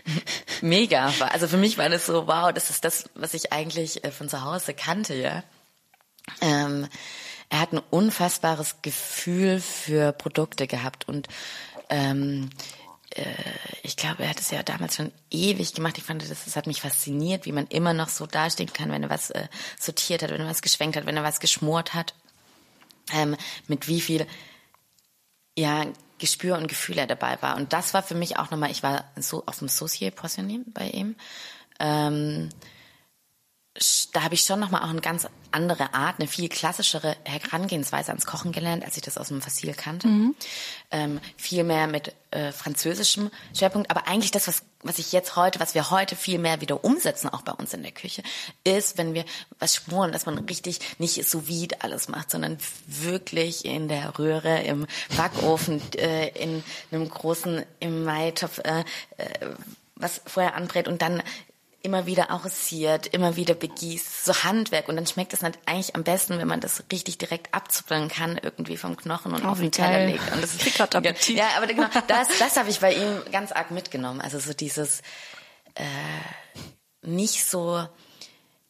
mega 0.60 1.12
war. 1.18 1.32
Also 1.32 1.48
für 1.48 1.56
mich 1.56 1.78
war 1.78 1.88
das 1.88 2.04
so, 2.04 2.26
wow, 2.26 2.52
das 2.52 2.68
ist 2.68 2.84
das, 2.84 3.08
was 3.14 3.32
ich 3.32 3.52
eigentlich 3.52 4.04
äh, 4.04 4.10
von 4.10 4.28
zu 4.28 4.42
Hause 4.42 4.74
kannte, 4.74 5.14
ja. 5.14 5.44
Ähm, 6.42 6.88
er 7.48 7.60
hat 7.60 7.72
ein 7.72 7.80
unfassbares 7.90 8.82
Gefühl 8.82 9.60
für 9.60 10.12
Produkte 10.12 10.66
gehabt 10.66 11.08
und 11.08 11.28
ähm, 11.88 12.50
äh, 13.14 13.24
ich 13.82 13.96
glaube, 13.96 14.24
er 14.24 14.30
hat 14.30 14.40
es 14.40 14.50
ja 14.50 14.62
damals 14.62 14.96
schon 14.96 15.12
ewig 15.30 15.72
gemacht. 15.72 15.96
Ich 15.96 16.04
fand, 16.04 16.20
das, 16.20 16.44
das 16.44 16.56
hat 16.56 16.66
mich 16.66 16.82
fasziniert, 16.82 17.46
wie 17.46 17.52
man 17.52 17.68
immer 17.68 17.94
noch 17.94 18.08
so 18.08 18.26
dastehen 18.26 18.72
kann, 18.72 18.90
wenn 18.90 19.04
er 19.04 19.10
was 19.10 19.30
äh, 19.30 19.46
sortiert 19.78 20.22
hat, 20.22 20.30
wenn 20.32 20.40
er 20.40 20.48
was 20.48 20.60
geschwenkt 20.60 20.96
hat, 20.96 21.06
wenn 21.06 21.16
er 21.16 21.22
was 21.22 21.40
geschmort 21.40 21.94
hat 21.94 22.14
ähm, 23.12 23.36
mit 23.66 23.88
wie 23.88 24.00
viel 24.00 24.26
ja, 25.56 25.86
Gespür 26.18 26.56
und 26.56 26.68
Gefühl 26.68 26.98
er 26.98 27.06
dabei 27.06 27.40
war. 27.40 27.56
Und 27.56 27.72
das 27.72 27.94
war 27.94 28.02
für 28.02 28.14
mich 28.14 28.38
auch 28.38 28.50
nochmal, 28.50 28.70
ich 28.70 28.82
war 28.82 29.04
so 29.16 29.44
auf 29.46 29.58
dem 29.58 29.68
Saucier 29.68 30.10
Poissonnier 30.10 30.60
bei 30.66 30.88
ihm. 30.88 31.16
Ähm, 31.78 32.48
da 34.12 34.22
habe 34.22 34.34
ich 34.34 34.42
schon 34.42 34.60
nochmal 34.60 34.82
auch 34.82 34.90
eine 34.90 35.00
ganz 35.00 35.26
andere 35.50 35.94
Art, 35.94 36.18
eine 36.18 36.28
viel 36.28 36.48
klassischere 36.48 37.16
Herangehensweise 37.24 38.10
ans 38.10 38.26
Kochen 38.26 38.52
gelernt, 38.52 38.84
als 38.84 38.96
ich 38.96 39.02
das 39.02 39.18
aus 39.18 39.28
dem 39.28 39.42
Fassil 39.42 39.74
kannte. 39.74 40.08
Mhm. 40.08 40.34
Ähm, 40.90 41.20
viel 41.36 41.64
mehr 41.64 41.86
mit 41.86 42.14
äh, 42.30 42.52
französischem 42.52 43.30
Schwerpunkt. 43.54 43.90
Aber 43.90 44.06
eigentlich 44.08 44.30
das, 44.30 44.48
was, 44.48 44.62
was 44.82 44.98
ich 44.98 45.12
jetzt 45.12 45.36
heute, 45.36 45.60
was 45.60 45.74
wir 45.74 45.90
heute 45.90 46.16
viel 46.16 46.38
mehr 46.38 46.60
wieder 46.60 46.84
umsetzen, 46.84 47.28
auch 47.28 47.42
bei 47.42 47.52
uns 47.52 47.74
in 47.74 47.82
der 47.82 47.92
Küche, 47.92 48.22
ist, 48.64 48.98
wenn 48.98 49.14
wir 49.14 49.24
was 49.58 49.74
schmoren, 49.74 50.12
dass 50.12 50.26
man 50.26 50.38
richtig 50.38 50.80
nicht 50.98 51.24
so 51.28 51.48
wie 51.48 51.68
alles 51.80 52.08
macht, 52.08 52.30
sondern 52.30 52.58
wirklich 52.86 53.64
in 53.64 53.88
der 53.88 54.18
Röhre, 54.18 54.62
im 54.62 54.86
Backofen, 55.16 55.82
äh, 55.94 56.28
in 56.28 56.62
einem 56.90 57.08
großen, 57.08 57.64
im 57.80 58.04
Maitopf, 58.04 58.58
äh, 58.58 58.84
äh, 59.16 59.54
was 59.96 60.20
vorher 60.26 60.54
anbrät 60.54 60.88
und 60.88 61.00
dann 61.02 61.22
immer 61.86 62.04
wieder 62.06 62.30
arrosiert, 62.30 63.06
immer 63.06 63.36
wieder 63.36 63.54
begießt, 63.54 64.24
so 64.24 64.34
Handwerk. 64.42 64.88
Und 64.88 64.96
dann 64.96 65.06
schmeckt 65.06 65.32
es 65.32 65.44
eigentlich 65.44 65.94
am 65.94 66.02
besten, 66.02 66.38
wenn 66.38 66.48
man 66.48 66.60
das 66.60 66.82
richtig 66.90 67.16
direkt 67.16 67.54
abzuppeln 67.54 68.08
kann, 68.08 68.38
irgendwie 68.42 68.76
vom 68.76 68.96
Knochen 68.96 69.32
und 69.32 69.44
oh, 69.44 69.50
auf 69.50 69.60
den 69.60 69.70
Teller 69.70 70.04
legt. 70.04 70.32
Und 70.32 70.42
das 70.42 70.54
ist 70.56 70.80
Appetit. 70.80 71.36
Ja, 71.36 71.50
aber 71.56 71.68
genau, 71.68 71.86
das, 72.08 72.28
das 72.40 72.56
habe 72.56 72.68
ich 72.70 72.80
bei 72.80 72.92
ihm 72.92 73.22
ganz 73.30 73.52
arg 73.52 73.70
mitgenommen. 73.70 74.20
Also 74.20 74.40
so 74.40 74.52
dieses 74.52 75.00
äh, 75.76 75.84
nicht 77.02 77.44
so, 77.44 77.86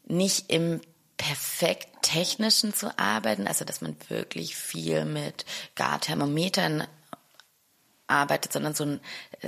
nicht 0.05 0.53
im 0.53 0.83
perfekt 1.17 1.89
technischen 2.03 2.75
zu 2.75 2.97
arbeiten, 2.99 3.49
also 3.49 3.65
dass 3.65 3.81
man 3.81 3.97
wirklich 4.09 4.57
viel 4.57 5.07
mit 5.07 5.47
Garthermometern 5.75 6.87
arbeitet, 8.09 8.53
sondern 8.53 8.75
so 8.75 8.85
ein, 8.85 9.01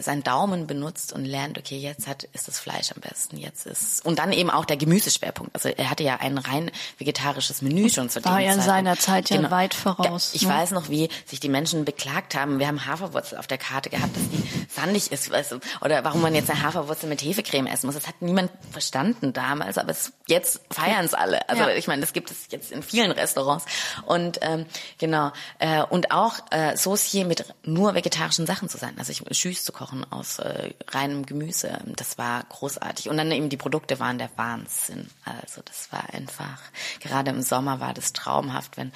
seinen 0.03 0.23
Daumen 0.23 0.67
benutzt 0.67 1.13
und 1.13 1.25
lernt, 1.25 1.59
okay, 1.59 1.79
jetzt 1.79 2.07
hat, 2.07 2.25
ist 2.33 2.49
das 2.49 2.59
Fleisch 2.59 2.93
am 2.95 3.01
besten, 3.01 3.37
jetzt 3.37 3.67
ist, 3.67 4.05
und 4.05 4.19
dann 4.19 4.33
eben 4.33 4.51
auch 4.51 4.65
der 4.65 4.77
Gemüseschwerpunkt. 4.77 5.55
Also 5.55 5.69
er 5.69 5.91
hatte 5.91 6.03
ja 6.03 6.17
ein 6.17 6.39
rein 6.39 6.71
vegetarische 6.99 7.55
Menü 7.63 7.89
schon 7.89 8.11
zu 8.11 8.25
War 8.25 8.41
ja 8.41 8.53
in 8.53 8.61
seiner 8.61 8.97
Zeit 8.97 9.31
ja 9.31 9.37
genau. 9.37 9.51
weit 9.51 9.75
voraus. 9.75 10.33
Ich 10.35 10.43
ne? 10.43 10.51
weiß 10.51 10.73
noch, 10.73 10.89
wie 10.89 11.09
sich 11.25 11.41
die 11.41 11.49
Menschen 11.49 11.85
beklagt 11.85 12.35
haben. 12.35 12.59
Wir 12.59 12.67
haben 12.67 12.85
Haferwurzel 12.87 13.39
auf 13.39 13.47
der 13.47 13.59
Karte 13.59 13.91
gehabt, 13.91 14.15
dass 14.17 14.29
die 14.29 14.69
sandig 14.69 15.11
ist, 15.13 15.31
weißt 15.31 15.53
du, 15.53 15.61
oder 15.81 16.05
warum 16.05 16.21
man 16.21 16.35
jetzt 16.35 16.51
eine 16.51 16.63
Haferwurzel 16.63 17.09
mit 17.09 17.23
Hefecreme 17.23 17.67
essen 17.67 17.87
muss. 17.87 17.95
Das 17.95 18.07
hat 18.07 18.21
niemand 18.21 18.51
verstanden 18.71 19.33
damals, 19.33 19.79
aber 19.79 19.91
es, 19.91 20.13
jetzt 20.27 20.61
feiern 20.71 21.05
es 21.05 21.15
alle. 21.15 21.49
Also 21.49 21.63
ja. 21.63 21.71
ich 21.71 21.87
meine, 21.87 22.01
das 22.01 22.13
gibt 22.13 22.31
es 22.31 22.49
jetzt 22.51 22.71
in 22.73 22.83
vielen 22.83 23.11
Restaurants. 23.11 23.65
Und 24.05 24.39
ähm, 24.43 24.67
genau, 24.99 25.33
äh, 25.59 25.83
und 25.83 26.11
auch 26.11 26.35
äh, 26.51 26.77
Saucier 26.77 27.25
mit 27.25 27.45
nur 27.65 27.95
vegetarischen 27.95 28.47
Sachen 28.47 28.69
zu 28.69 28.79
sein. 28.79 28.95
Also 28.99 29.13
ich 29.13 29.23
Schüss 29.39 29.65
zu 29.65 29.73
kochen 29.73 29.88
aus 30.11 30.39
äh, 30.39 30.73
reinem 30.89 31.27
Gemüse, 31.27 31.79
das 31.97 32.19
war 32.19 32.45
großartig. 32.49 33.09
Und 33.09 33.17
dann 33.17 33.31
eben 33.33 33.49
die 33.49 33.57
Produkte 33.57 33.99
waren 34.01 34.19
der 34.19 34.31
Wahnsinn. 34.37 35.09
Also 35.25 35.63
das 35.65 35.93
war 35.93 36.13
einfach, 36.13 36.61
gerade 37.01 37.31
im 37.31 37.43
Sommer 37.43 37.81
war 37.81 37.95
das 37.95 38.13
traumhaft, 38.13 38.77
wenn 38.77 38.93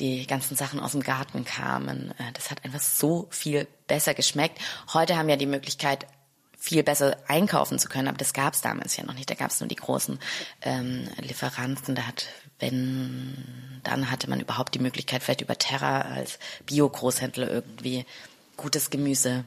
die 0.00 0.26
ganzen 0.26 0.56
Sachen 0.56 0.80
aus 0.80 0.92
dem 0.92 1.02
Garten 1.02 1.44
kamen. 1.44 2.12
Äh, 2.18 2.32
das 2.34 2.50
hat 2.50 2.64
einfach 2.64 2.80
so 2.80 3.26
viel 3.30 3.66
besser 3.86 4.14
geschmeckt. 4.14 4.60
Heute 4.92 5.16
haben 5.16 5.28
wir 5.28 5.36
die 5.36 5.46
Möglichkeit, 5.46 6.06
viel 6.58 6.82
besser 6.82 7.16
einkaufen 7.28 7.78
zu 7.78 7.88
können, 7.88 8.08
aber 8.08 8.18
das 8.18 8.32
gab 8.32 8.54
es 8.54 8.60
damals 8.60 8.96
ja 8.96 9.04
noch 9.04 9.14
nicht. 9.14 9.30
Da 9.30 9.34
gab 9.34 9.50
es 9.50 9.60
nur 9.60 9.68
die 9.68 9.76
großen 9.76 10.18
ähm, 10.62 11.08
Lieferanten. 11.20 11.94
Da 11.94 12.02
hat, 12.02 12.26
wenn, 12.58 13.80
dann 13.84 14.10
hatte 14.10 14.28
man 14.28 14.40
überhaupt 14.40 14.74
die 14.74 14.80
Möglichkeit, 14.80 15.22
vielleicht 15.22 15.42
über 15.42 15.56
Terra 15.56 16.00
als 16.00 16.38
Bio-Großhändler 16.64 17.48
irgendwie 17.48 18.04
gutes 18.56 18.90
Gemüse 18.90 19.44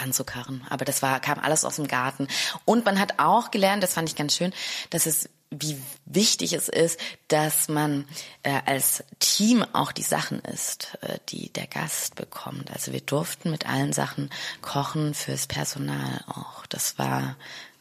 ranzukarren. 0.00 0.64
Aber 0.70 0.84
das 0.84 1.02
war, 1.02 1.20
kam 1.20 1.38
alles 1.38 1.64
aus 1.64 1.76
dem 1.76 1.88
Garten. 1.88 2.28
Und 2.64 2.84
man 2.84 2.98
hat 2.98 3.18
auch 3.18 3.50
gelernt, 3.50 3.82
das 3.82 3.94
fand 3.94 4.08
ich 4.08 4.16
ganz 4.16 4.36
schön, 4.36 4.52
dass 4.90 5.06
es 5.06 5.28
wie 5.54 5.78
wichtig 6.06 6.54
es 6.54 6.70
ist, 6.70 6.98
dass 7.28 7.68
man 7.68 8.06
äh, 8.42 8.60
als 8.64 9.04
Team 9.18 9.62
auch 9.74 9.92
die 9.92 10.02
Sachen 10.02 10.40
isst, 10.40 10.96
äh, 11.02 11.18
die 11.28 11.52
der 11.52 11.66
Gast 11.66 12.14
bekommt. 12.14 12.70
Also 12.70 12.92
wir 12.92 13.02
durften 13.02 13.50
mit 13.50 13.68
allen 13.68 13.92
Sachen 13.92 14.30
kochen 14.62 15.12
fürs 15.12 15.46
Personal 15.46 16.24
auch. 16.26 16.64
Das 16.66 16.98
war 16.98 17.36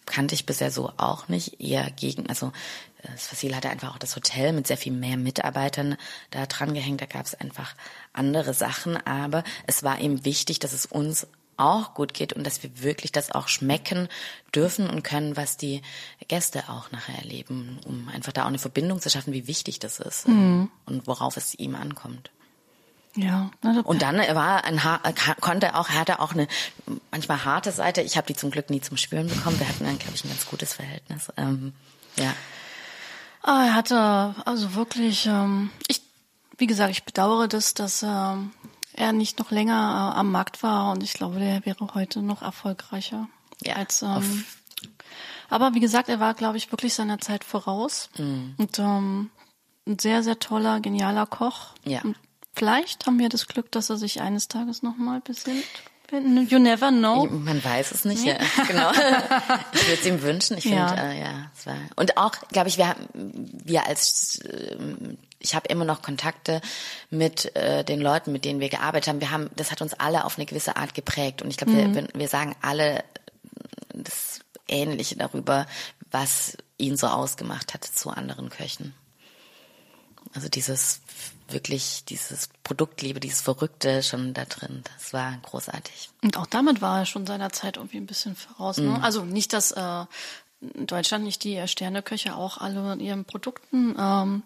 kannte 0.06 0.36
ich 0.36 0.46
bisher 0.46 0.72
so 0.72 0.92
auch 0.98 1.30
nicht. 1.30 1.62
Eher 1.62 1.90
gegen, 1.92 2.28
also 2.28 2.52
das 3.04 3.28
Fossil 3.28 3.56
hatte 3.56 3.70
einfach 3.70 3.94
auch 3.94 4.00
das 4.00 4.16
Hotel 4.16 4.52
mit 4.54 4.68
sehr 4.68 4.78
viel 4.78 4.92
mehr 4.92 5.18
Mitarbeitern 5.18 5.96
da 6.32 6.46
dran 6.46 6.74
gehängt. 6.74 7.02
Da 7.02 7.06
gab 7.06 7.26
es 7.26 7.36
einfach 7.36 7.76
andere 8.14 8.54
Sachen, 8.54 8.98
aber 9.08 9.44
es 9.68 9.84
war 9.84 10.00
eben 10.00 10.26
wichtig, 10.26 10.60
dass 10.60 10.74
es 10.74 10.86
uns 10.86 11.28
auch 11.62 11.94
gut 11.94 12.14
geht 12.14 12.34
und 12.34 12.46
dass 12.46 12.64
wir 12.64 12.82
wirklich 12.82 13.12
das 13.12 13.32
auch 13.32 13.48
schmecken 13.48 14.10
dürfen 14.54 14.90
und 14.90 15.04
können, 15.04 15.38
was 15.38 15.58
die 15.58 15.82
Gäste 16.28 16.70
auch 16.70 16.92
nachher 16.92 17.18
erleben, 17.20 17.80
um 17.86 18.10
einfach 18.10 18.32
da 18.32 18.44
auch 18.44 18.48
eine 18.48 18.60
Verbindung 18.60 19.02
zu 19.02 19.10
schaffen, 19.10 19.34
wie 19.34 19.48
wichtig 19.48 19.80
das 19.80 20.00
ist 20.00 20.28
mhm. 20.28 20.70
und 20.86 21.08
worauf 21.08 21.38
es 21.38 21.56
ihm 21.56 21.76
ankommt. 21.76 22.32
Ja. 23.16 23.52
Und 23.84 24.02
dann 24.02 24.18
war 24.18 24.64
ein 24.64 24.80
konnte 25.42 25.76
auch 25.76 25.90
hatte 25.90 26.22
auch 26.22 26.32
eine 26.32 26.48
manchmal 27.12 27.44
harte 27.44 27.72
Seite. 27.72 28.02
Ich 28.02 28.16
habe 28.16 28.28
die 28.28 28.36
zum 28.36 28.52
Glück 28.52 28.70
nie 28.70 28.80
zum 28.80 28.96
Spüren 28.96 29.28
bekommen. 29.28 29.60
Wir 29.60 29.68
hatten 29.68 29.84
dann 29.84 30.00
glaube 30.00 30.16
ich 30.16 30.24
ein 30.24 30.30
ganz 30.30 30.46
gutes 30.46 30.74
Verhältnis. 30.74 31.28
Ähm, 31.36 31.74
ja. 32.16 32.34
Ah, 33.44 33.66
er 33.66 33.76
hatte 33.76 34.36
also 34.46 34.76
wirklich, 34.76 35.26
ähm, 35.26 35.72
ich, 35.88 36.02
wie 36.58 36.68
gesagt, 36.68 36.92
ich 36.92 37.04
bedauere 37.04 37.48
das, 37.48 37.74
dass 37.74 38.04
ähm, 38.04 38.52
er 38.94 39.14
nicht 39.14 39.40
noch 39.40 39.52
länger 39.52 40.14
äh, 40.14 40.20
am 40.20 40.32
Markt 40.32 40.64
war 40.64 40.92
und 40.92 41.04
ich 41.04 41.14
glaube, 41.14 41.40
der 41.40 41.66
wäre 41.66 41.88
heute 41.94 42.22
noch 42.22 42.42
erfolgreicher. 42.42 43.28
Ja, 43.64 43.76
als, 43.76 44.02
ähm, 44.02 44.46
aber 45.50 45.74
wie 45.74 45.80
gesagt, 45.80 46.10
er 46.10 46.20
war, 46.20 46.34
glaube 46.34 46.58
ich, 46.58 46.72
wirklich 46.72 46.94
seiner 46.94 47.20
Zeit 47.20 47.44
voraus 47.44 48.10
mhm. 48.18 48.56
und 48.58 48.80
ähm, 48.80 49.30
ein 49.88 50.00
sehr, 50.00 50.24
sehr 50.24 50.40
toller, 50.40 50.80
genialer 50.80 51.26
Koch. 51.26 51.74
Ja. 51.84 52.02
Und 52.02 52.16
vielleicht 52.54 53.06
haben 53.06 53.20
wir 53.20 53.30
das 53.30 53.48
Glück, 53.48 53.72
dass 53.72 53.90
er 53.90 53.98
sich 53.98 54.22
eines 54.22 54.48
Tages 54.48 54.82
nochmal 54.84 55.22
besinnt. 55.22 55.66
You 56.12 56.60
never 56.60 56.92
know. 56.92 57.26
Man 57.28 57.64
weiß 57.64 57.92
es 57.92 58.06
nicht, 58.06 58.24
nee. 58.24 58.32
ja. 58.32 58.38
Genau. 58.68 58.92
Ich 59.74 59.88
würde 59.88 60.02
es 60.02 60.06
ihm 60.06 60.22
wünschen. 60.22 60.58
Ich 60.58 60.64
finde, 60.64 60.78
ja. 60.78 61.12
Äh, 61.12 61.22
ja, 61.22 61.52
es 61.58 61.66
war. 61.66 61.78
Und 61.96 62.18
auch, 62.18 62.34
glaube 62.50 62.68
ich, 62.68 62.78
wir, 62.78 62.96
wir 63.14 63.88
als 63.88 64.40
äh, 64.40 64.78
ich 65.42 65.56
habe 65.56 65.68
immer 65.70 65.86
noch 65.86 66.02
Kontakte 66.02 66.62
mit 67.10 67.56
äh, 67.56 67.84
den 67.84 68.00
Leuten, 68.00 68.32
mit 68.32 68.46
denen 68.46 68.60
wir 68.60 68.70
gearbeitet 68.70 69.08
haben. 69.08 69.22
Wir 69.22 69.32
haben, 69.32 69.50
das 69.56 69.72
hat 69.72 69.82
uns 69.82 69.94
alle 69.94 70.26
auf 70.26 70.38
eine 70.38 70.46
gewisse 70.46 70.76
Art 70.76 70.94
geprägt. 70.94 71.42
Und 71.42 71.50
ich 71.50 71.58
glaube, 71.58 71.74
mhm. 71.74 71.96
wir, 71.96 72.08
wir 72.14 72.28
sagen 72.28 72.56
alle 72.62 73.04
das 73.94 74.40
Ähnliche 74.68 75.16
darüber, 75.16 75.66
was 76.12 76.58
ihn 76.78 76.98
so 76.98 77.08
ausgemacht 77.08 77.74
hat 77.74 77.84
zu 77.84 78.10
anderen 78.10 78.50
Köchen. 78.50 78.94
Also 80.34 80.48
dieses 80.48 81.02
wirklich, 81.54 82.06
dieses 82.06 82.50
Produktliebe, 82.64 83.20
dieses 83.20 83.42
Verrückte 83.42 84.04
schon 84.04 84.34
da 84.34 84.46
drin, 84.46 84.84
das 84.96 85.14
war 85.14 85.38
großartig. 85.44 86.10
Und 86.24 86.38
auch 86.38 86.46
damit 86.46 86.82
war 86.82 87.00
er 87.00 87.06
schon 87.06 87.26
seiner 87.26 87.52
Zeit 87.52 87.78
irgendwie 87.78 87.98
ein 87.98 88.06
bisschen 88.06 88.36
voraus. 88.36 88.78
Ne? 88.78 88.90
Mhm. 88.90 89.04
Also 89.04 89.24
nicht, 89.24 89.54
dass 89.54 89.72
äh, 89.72 90.06
in 90.62 90.88
Deutschland 90.88 91.24
nicht 91.24 91.44
die 91.44 91.68
Sterneköche 91.68 92.36
auch 92.36 92.58
alle 92.58 92.94
in 92.94 93.00
ihren 93.00 93.26
Produkten 93.26 93.96
ähm, 93.98 94.44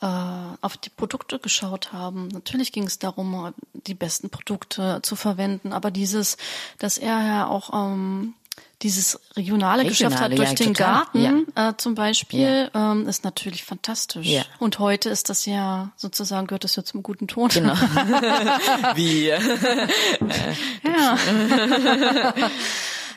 äh, 0.00 0.06
auf 0.06 0.76
die 0.76 0.90
Produkte 0.90 1.38
geschaut 1.38 1.92
haben. 1.92 2.28
Natürlich 2.28 2.72
ging 2.72 2.84
es 2.84 2.98
darum, 2.98 3.54
die 3.72 3.94
besten 3.94 4.30
Produkte 4.30 5.00
zu 5.02 5.14
verwenden, 5.14 5.72
aber 5.72 5.90
dieses, 5.90 6.36
dass 6.78 6.98
er 6.98 7.24
ja 7.24 7.46
auch 7.46 7.70
ähm, 7.72 8.34
dieses 8.82 9.20
regionale, 9.36 9.82
regionale 9.82 9.88
Geschäft 9.88 10.20
hat 10.20 10.32
durch 10.36 10.48
ja, 10.50 10.54
den 10.54 10.74
total. 10.74 10.94
Garten 10.94 11.46
ja. 11.56 11.68
äh, 11.68 11.76
zum 11.76 11.94
Beispiel, 11.94 12.70
ja. 12.74 12.92
ähm, 12.92 13.06
ist 13.06 13.24
natürlich 13.24 13.64
fantastisch. 13.64 14.44
Und 14.58 14.78
heute 14.78 15.08
ist 15.08 15.28
das 15.28 15.46
ja 15.46 15.92
sozusagen 15.96 16.46
gehört 16.48 16.64
das 16.64 16.76
ja 16.76 16.84
zum 16.84 17.02
guten 17.02 17.28
Ton. 17.28 17.48
Genau. 17.48 17.74
Wie? 18.94 19.26
ja. 20.84 21.18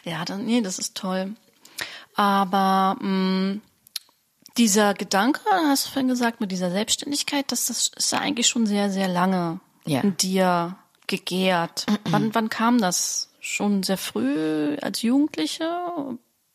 ja, 0.03 0.25
dann 0.25 0.45
nee, 0.45 0.61
das 0.61 0.77
ist 0.79 0.95
toll. 0.95 1.33
Aber 2.15 2.95
mh, 2.99 3.07
mm, 3.09 3.61
dieser 4.57 4.93
Gedanke, 4.93 5.41
hast 5.51 5.87
du 5.87 5.91
vorhin 5.91 6.07
gesagt, 6.07 6.39
mit 6.41 6.51
dieser 6.51 6.71
Selbstständigkeit, 6.71 7.51
dass 7.51 7.65
das 7.65 7.91
ist 7.95 8.11
ja 8.11 8.19
eigentlich 8.19 8.47
schon 8.47 8.65
sehr, 8.65 8.89
sehr 8.89 9.07
lange 9.07 9.59
in 9.85 10.15
dir 10.17 10.77
gegärt. 11.07 11.85
wann, 12.05 12.33
wann 12.33 12.49
kam 12.49 12.79
das? 12.79 13.29
Schon 13.47 13.83
sehr 13.83 13.99
früh 13.99 14.75
als 14.81 15.03
Jugendliche? 15.03 15.69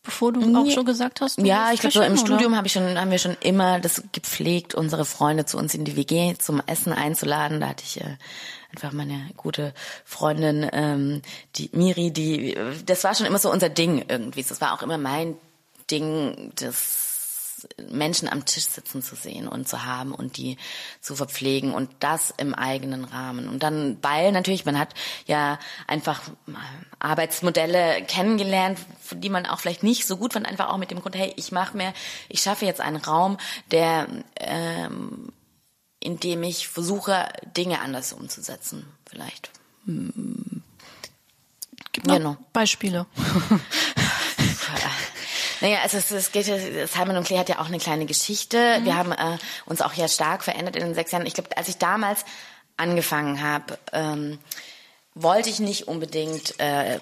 Bevor 0.03 0.33
du 0.33 0.57
auch 0.57 0.69
schon 0.69 0.83
gesagt 0.83 1.21
hast? 1.21 1.37
Ja, 1.37 1.71
ich 1.71 1.79
glaube, 1.79 1.93
so 1.93 2.01
im 2.01 2.13
oder? 2.13 2.21
Studium 2.21 2.57
habe 2.57 2.67
ich 2.67 2.73
schon, 2.73 2.99
haben 2.99 3.11
wir 3.11 3.17
schon 3.17 3.37
immer 3.39 3.79
das 3.79 4.03
gepflegt, 4.11 4.75
unsere 4.75 5.05
Freunde 5.05 5.45
zu 5.45 5.57
uns 5.57 5.73
in 5.73 5.85
die 5.85 5.95
WG 5.95 6.35
zum 6.37 6.61
Essen 6.65 6.91
einzuladen. 6.91 7.61
Da 7.61 7.69
hatte 7.69 7.85
ich 7.85 8.01
äh, 8.01 8.17
einfach 8.73 8.91
meine 8.91 9.29
gute 9.37 9.73
Freundin, 10.03 10.69
ähm, 10.73 11.21
die 11.55 11.69
Miri, 11.71 12.11
die, 12.11 12.57
das 12.85 13.05
war 13.05 13.15
schon 13.15 13.25
immer 13.25 13.39
so 13.39 13.49
unser 13.49 13.69
Ding 13.69 14.03
irgendwie. 14.09 14.43
Das 14.43 14.59
war 14.59 14.73
auch 14.73 14.81
immer 14.81 14.97
mein 14.97 15.37
Ding, 15.89 16.51
das 16.55 17.00
Menschen 17.89 18.27
am 18.27 18.45
Tisch 18.45 18.65
sitzen 18.65 19.01
zu 19.01 19.15
sehen 19.15 19.47
und 19.47 19.67
zu 19.67 19.85
haben 19.85 20.13
und 20.13 20.37
die 20.37 20.57
zu 20.99 21.15
verpflegen 21.15 21.73
und 21.73 21.89
das 21.99 22.33
im 22.37 22.53
eigenen 22.53 23.05
Rahmen. 23.05 23.47
Und 23.47 23.63
dann, 23.63 23.97
weil 24.01 24.31
natürlich, 24.31 24.65
man 24.65 24.77
hat 24.77 24.93
ja 25.25 25.59
einfach 25.87 26.21
Arbeitsmodelle 26.99 28.03
kennengelernt, 28.03 28.79
die 29.11 29.29
man 29.29 29.45
auch 29.45 29.59
vielleicht 29.59 29.83
nicht 29.83 30.05
so 30.05 30.17
gut 30.17 30.33
fand, 30.33 30.45
einfach 30.45 30.69
auch 30.69 30.77
mit 30.77 30.91
dem 30.91 31.01
Grund, 31.01 31.15
hey, 31.15 31.33
ich 31.35 31.51
mache 31.51 31.75
mir, 31.75 31.93
ich 32.29 32.41
schaffe 32.41 32.65
jetzt 32.65 32.81
einen 32.81 32.97
Raum, 32.97 33.37
der 33.71 34.07
ähm, 34.37 35.31
in 36.01 36.19
dem 36.19 36.43
ich 36.43 36.67
versuche, 36.67 37.29
Dinge 37.55 37.79
anders 37.79 38.11
umzusetzen, 38.11 38.87
vielleicht. 39.05 39.51
Hm. 39.85 40.63
Gib 41.91 42.07
mal 42.07 42.17
genau. 42.17 42.37
Beispiele. 42.53 43.05
Naja, 45.61 45.79
also 45.83 45.97
es, 45.97 46.11
es 46.11 46.31
geht, 46.31 46.45
Simon 46.45 47.17
und 47.17 47.25
Clay 47.25 47.37
hat 47.37 47.49
ja 47.49 47.59
auch 47.59 47.67
eine 47.67 47.77
kleine 47.77 48.05
Geschichte. 48.05 48.79
Mhm. 48.79 48.85
Wir 48.85 48.95
haben 48.95 49.11
äh, 49.11 49.37
uns 49.65 49.81
auch 49.81 49.93
ja 49.93 50.07
stark 50.07 50.43
verändert 50.43 50.75
in 50.75 50.83
den 50.83 50.95
sechs 50.95 51.11
Jahren. 51.11 51.25
Ich 51.25 51.35
glaube, 51.35 51.55
als 51.55 51.67
ich 51.67 51.77
damals 51.77 52.25
angefangen 52.77 53.41
habe, 53.41 53.77
ähm, 53.93 54.39
wollte 55.13 55.49
ich 55.49 55.59
nicht 55.59 55.87
unbedingt 55.87 56.59
äh, 56.59 56.99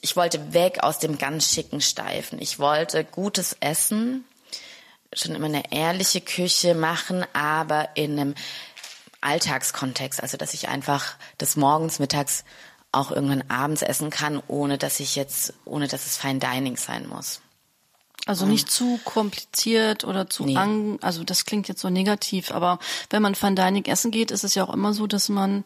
ich 0.00 0.16
wollte 0.16 0.52
weg 0.52 0.82
aus 0.82 0.98
dem 0.98 1.18
ganz 1.18 1.52
schicken 1.52 1.80
Steifen. 1.80 2.40
Ich 2.40 2.58
wollte 2.58 3.04
gutes 3.04 3.56
Essen, 3.60 4.24
schon 5.12 5.34
immer 5.34 5.46
eine 5.46 5.72
ehrliche 5.72 6.20
Küche 6.20 6.74
machen, 6.74 7.24
aber 7.32 7.90
in 7.94 8.18
einem 8.18 8.34
Alltagskontext. 9.20 10.22
Also, 10.22 10.36
dass 10.36 10.54
ich 10.54 10.68
einfach 10.68 11.16
des 11.40 11.56
Morgens, 11.56 11.98
mittags, 11.98 12.44
auch 12.92 13.10
irgendwann 13.10 13.44
abends 13.50 13.82
essen 13.82 14.10
kann, 14.10 14.42
ohne 14.48 14.78
dass 14.78 15.00
ich 15.00 15.14
jetzt, 15.16 15.52
ohne 15.64 15.88
dass 15.88 16.06
es 16.06 16.16
Fine 16.16 16.38
Dining 16.38 16.76
sein 16.76 17.06
muss. 17.08 17.40
Also 18.26 18.44
nicht 18.46 18.70
zu 18.70 18.98
kompliziert 19.04 20.04
oder 20.04 20.28
zu 20.28 20.44
Nee. 20.44 20.56
ang, 20.56 20.98
also 21.02 21.24
das 21.24 21.44
klingt 21.46 21.68
jetzt 21.68 21.80
so 21.80 21.88
negativ, 21.90 22.50
aber 22.50 22.78
wenn 23.10 23.22
man 23.22 23.34
Fine 23.34 23.54
Dining 23.54 23.84
essen 23.86 24.10
geht, 24.10 24.30
ist 24.30 24.44
es 24.44 24.54
ja 24.54 24.64
auch 24.64 24.72
immer 24.74 24.92
so, 24.92 25.06
dass 25.06 25.28
man 25.28 25.64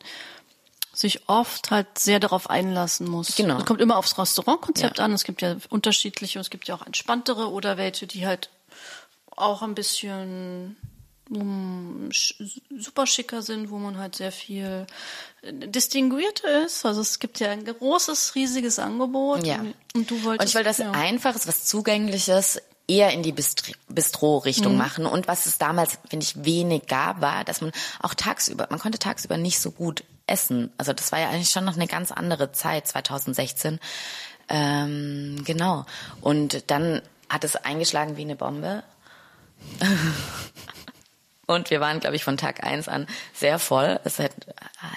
sich 0.93 1.29
oft 1.29 1.71
halt 1.71 1.99
sehr 1.99 2.21
darauf 2.21 2.51
einlassen 2.51 3.09
muss. 3.09 3.35
Genau. 3.35 3.59
Es 3.59 3.65
kommt 3.65 3.81
immer 3.81 3.97
aufs 3.97 4.19
Restaurantkonzept 4.19 4.99
Ja. 4.99 5.05
an. 5.05 5.13
Es 5.13 5.25
gibt 5.25 5.41
ja 5.43 5.57
unterschiedliche, 5.71 6.39
es 6.39 6.51
gibt 6.51 6.69
ja 6.69 6.75
auch 6.75 6.87
entspanntere 6.87 7.51
oder 7.51 7.77
welche, 7.79 8.07
die 8.07 8.27
halt 8.27 8.51
auch 9.35 9.63
ein 9.63 9.75
bisschen 9.75 10.77
sch- 10.77 10.92
super 12.79 13.07
schicker 13.07 13.43
sind, 13.43 13.71
wo 13.71 13.79
man 13.79 13.99
halt 13.99 14.17
sehr 14.17 14.33
viel 14.33 14.87
äh, 15.43 15.53
distinguierter 15.53 16.65
ist. 16.65 16.85
Also 16.85 17.01
es 17.01 17.19
gibt 17.19 17.41
ja 17.41 17.51
ein 17.51 17.65
großes, 17.65 18.35
riesiges 18.35 18.79
Angebot. 18.79 19.47
Ja. 19.47 19.65
Und 19.95 20.11
du 20.11 20.23
wolltest 20.25 20.41
Und 20.41 20.49
ich 20.49 20.55
will 20.55 20.65
das 20.65 20.79
ja. 20.79 20.91
Einfaches, 20.93 21.47
was 21.47 21.65
Zugängliches 21.65 22.61
eher 22.89 23.13
in 23.13 23.23
die 23.23 23.33
Bistro-Richtung 23.33 24.77
machen. 24.77 25.07
Und 25.07 25.29
was 25.29 25.47
es 25.47 25.59
damals, 25.59 25.99
finde 26.09 26.25
ich, 26.25 26.45
wenig 26.45 26.87
gab, 26.87 27.21
war, 27.21 27.45
dass 27.45 27.61
man 27.61 27.73
auch 28.01 28.15
tagsüber, 28.15 28.67
man 28.71 28.81
konnte 28.81 28.99
tagsüber 28.99 29.37
nicht 29.37 29.61
so 29.61 29.71
gut 29.71 30.05
essen. 30.27 30.73
Also 30.79 30.93
das 30.93 31.13
war 31.13 31.21
ja 31.21 31.29
eigentlich 31.31 31.51
schon 31.51 31.65
noch 31.65 31.77
eine 31.77 31.87
ganz 31.87 32.13
andere 32.13 32.53
Zeit, 32.53 32.87
2016. 32.87 33.79
Ähm, 34.49 35.43
genau. 35.45 35.87
Und 36.21 36.71
dann 36.71 37.01
hat 37.29 37.45
es 37.45 37.57
eingeschlagen 37.57 38.17
wie 38.17 38.23
eine 38.23 38.37
Bombe. 38.37 38.83
Und 41.47 41.71
wir 41.71 41.81
waren, 41.81 42.01
glaube 42.01 42.17
ich, 42.17 42.25
von 42.25 42.37
Tag 42.37 42.63
eins 42.65 42.89
an 42.89 43.07
sehr 43.35 43.59
voll. 43.59 44.01
Das 44.05 44.19
hätte, 44.19 44.55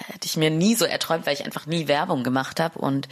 hätte 0.07 0.25
ich 0.27 0.37
mir 0.37 0.49
nie 0.51 0.75
so 0.75 0.85
erträumt, 0.85 1.25
weil 1.25 1.33
ich 1.33 1.43
einfach 1.43 1.65
nie 1.65 1.87
Werbung 1.87 2.23
gemacht 2.23 2.59
habe. 2.59 2.77
Und 2.79 3.07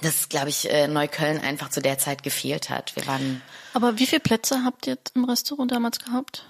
das, 0.00 0.28
glaube 0.28 0.48
ich, 0.48 0.70
äh, 0.70 0.86
Neukölln 0.86 1.40
einfach 1.40 1.70
zu 1.70 1.80
der 1.82 1.98
Zeit 1.98 2.22
gefehlt 2.22 2.70
hat. 2.70 2.94
Wir 2.94 3.06
waren 3.08 3.42
Aber 3.74 3.98
wie 3.98 4.06
viele 4.06 4.20
Plätze 4.20 4.62
habt 4.64 4.86
ihr 4.86 4.96
im 5.14 5.24
Restaurant 5.24 5.72
damals 5.72 5.98
gehabt? 5.98 6.44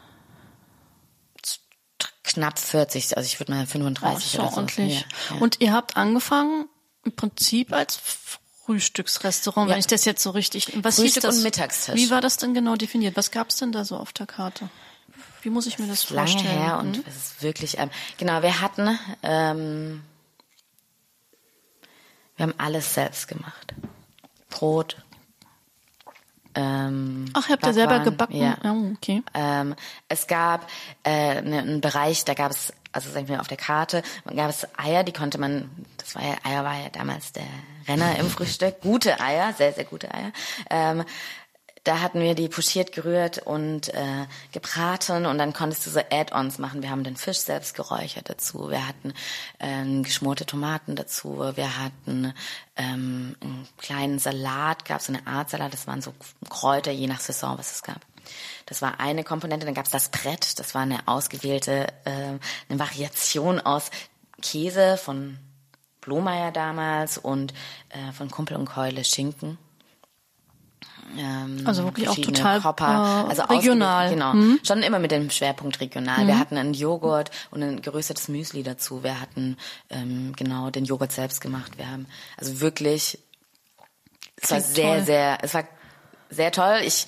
knapp 2.25 2.59
40, 2.59 3.17
also 3.17 3.27
ich 3.27 3.41
würde 3.41 3.53
mal 3.53 3.63
Oh, 3.63 3.67
35 3.67 4.15
das 4.15 4.25
ist 4.27 4.33
ja 4.35 4.41
oder 4.41 4.51
so. 4.51 4.57
ordentlich. 4.57 5.01
Ja, 5.01 5.07
ja. 5.37 5.41
Und 5.41 5.61
ihr 5.61 5.73
habt 5.73 5.97
angefangen 5.97 6.69
im 7.05 7.17
Prinzip 7.17 7.73
als 7.73 7.99
Frühstücksrestaurant, 8.67 9.69
Ja. 9.69 9.73
wenn 9.75 9.81
ich 9.81 9.87
das 9.87 10.05
jetzt 10.05 10.23
so 10.23 10.31
richtig. 10.31 10.71
Was 10.85 10.97
Frühstück 10.97 11.15
hieß 11.15 11.23
das? 11.23 11.37
und 11.39 11.43
Mittagstisch. 11.43 11.95
Wie 11.95 12.11
war 12.11 12.21
das 12.21 12.37
denn 12.37 12.53
genau 12.53 12.77
definiert? 12.77 13.17
Was 13.17 13.31
gab's 13.31 13.57
denn 13.57 13.73
da 13.73 13.85
so 13.85 13.97
auf 13.97 14.13
der 14.13 14.27
Karte? 14.27 14.69
Wie 15.43 15.51
muss 15.51 15.67
ich 15.67 15.79
mir 15.79 15.87
das, 15.87 16.09
lange 16.11 16.29
vorstellen? 16.31 16.59
her 16.59 16.79
und 16.79 16.97
Hm? 16.97 17.05
es 17.07 17.17
ist 17.17 17.43
wirklich, 17.43 17.79
ähm, 17.79 17.91
genau, 18.19 18.43
wir 18.43 18.61
hatten, 18.61 18.99
ähm, 19.23 20.03
wir 22.37 22.45
haben 22.47 22.55
alles 22.59 22.95
selbst 22.95 23.29
gemacht. 23.29 23.75
Brot. 24.51 24.97
Ähm, 26.55 27.27
Ach, 27.35 27.49
ihr 27.49 27.53
habt 27.53 27.67
ja 27.67 27.73
selber 27.73 28.01
gebacken. 28.01 28.37
Ja. 28.37 28.57
Ja, 28.63 28.75
okay. 28.97 29.23
Ähm, 29.35 29.75
es 30.09 30.27
gab 30.27 30.69
äh, 31.05 31.41
ne- 31.43 31.59
einen 31.59 31.81
Bereich, 31.81 32.25
da 32.25 32.35
gab 32.35 32.51
es, 32.51 32.73
also 32.91 33.11
sagen 33.11 33.29
wir 33.29 33.41
auf 33.41 33.49
der 33.49 33.57
Karte, 33.59 34.03
gab 34.35 34.51
es 34.51 34.67
Eier, 34.77 35.05
die 35.05 35.13
konnte 35.13 35.39
man, 35.39 35.71
das 35.99 36.15
war 36.15 36.23
ja, 36.25 36.35
Eier 36.45 36.65
war 36.65 36.75
ja 36.77 36.89
damals 36.89 37.33
der 37.33 37.45
Renner 37.87 38.17
im 38.19 38.29
Frühstück, 38.31 38.81
gute 38.81 39.21
Eier, 39.21 39.53
sehr, 39.53 39.73
sehr 39.73 39.85
gute 39.85 40.13
Eier. 40.13 40.33
Ähm, 40.71 41.05
da 41.89 42.01
hatten 42.01 42.21
wir 42.21 42.35
die 42.35 42.51
pochiert 42.51 42.93
gerührt 42.93 43.39
und 43.39 43.89
äh, 43.95 44.27
gebraten 44.53 45.25
und 45.25 45.39
dann 45.39 45.55
konntest 45.55 45.87
du 45.87 45.91
so 45.91 46.01
Add-ons 46.01 46.59
machen. 46.59 46.83
Wir 46.83 46.91
haben 46.91 47.03
den 47.03 47.17
Fisch 47.17 47.39
selbst 47.39 47.75
geräuchert 47.75 48.29
dazu. 48.29 48.69
Wir 48.69 48.87
hatten 48.87 49.15
ähm, 49.59 50.03
geschmorte 50.03 50.45
Tomaten 50.45 50.97
dazu. 50.97 51.39
Wir 51.55 51.79
hatten 51.79 52.35
ähm, 52.77 53.37
einen 53.41 53.69
kleinen 53.79 54.19
Salat, 54.19 54.85
gab 54.85 55.01
es 55.01 55.07
so 55.07 55.15
eine 55.15 55.27
Art 55.27 55.49
Salat. 55.49 55.73
Das 55.73 55.87
waren 55.87 56.03
so 56.03 56.13
Kräuter, 56.51 56.93
je 56.93 57.07
nach 57.07 57.21
Saison, 57.21 57.57
was 57.57 57.73
es 57.73 57.83
gab. 57.83 58.01
Das 58.67 58.83
war 58.83 59.01
eine 59.01 59.25
Komponente. 59.25 59.65
Dann 59.65 59.75
gab 59.75 59.87
es 59.87 59.91
das 59.91 60.11
Brett. 60.11 60.59
Das 60.59 60.75
war 60.75 60.83
eine 60.83 61.09
ausgewählte, 61.09 61.87
äh, 62.05 62.11
eine 62.69 62.79
Variation 62.79 63.61
aus 63.61 63.91
Käse 64.43 64.99
von 64.99 65.39
Blomeyer 66.03 66.53
damals 66.53 67.17
und 67.17 67.55
äh, 67.89 68.13
von 68.13 68.31
Kumpel 68.31 68.59
und 68.59 68.67
Keule 68.67 69.05
Schinken. 69.05 69.57
Ähm, 71.17 71.63
Also 71.65 71.85
wirklich 71.85 72.09
auch 72.09 72.17
total, 72.17 72.65
Hopper, 72.65 73.27
äh, 73.27 73.31
also 73.31 73.43
regional. 73.45 74.11
Genau, 74.11 74.35
schon 74.63 74.83
immer 74.83 74.99
mit 74.99 75.11
dem 75.11 75.31
Schwerpunkt 75.31 75.81
regional. 75.81 76.25
Mhm. 76.25 76.29
Wir 76.29 76.39
hatten 76.39 76.57
einen 76.57 76.75
Joghurt 76.75 77.31
und 77.51 77.63
ein 77.63 77.83
geröstetes 77.83 78.29
Müsli 78.29 78.63
dazu. 78.63 79.03
Wir 79.03 79.21
hatten 79.21 79.57
ähm, 79.91 80.33
genau 80.37 80.71
den 80.71 80.85
Joghurt 80.85 81.13
selbst 81.13 81.41
gemacht. 81.41 81.79
Wir 81.79 81.91
haben 81.91 82.07
also 82.37 82.61
wirklich, 82.61 83.19
es 84.37 84.51
war 84.51 84.61
sehr, 84.61 84.97
toll. 84.97 85.05
sehr, 85.05 85.39
es 85.43 85.55
war 85.55 85.65
sehr 86.31 86.53
toll. 86.53 86.81
Ich 86.85 87.07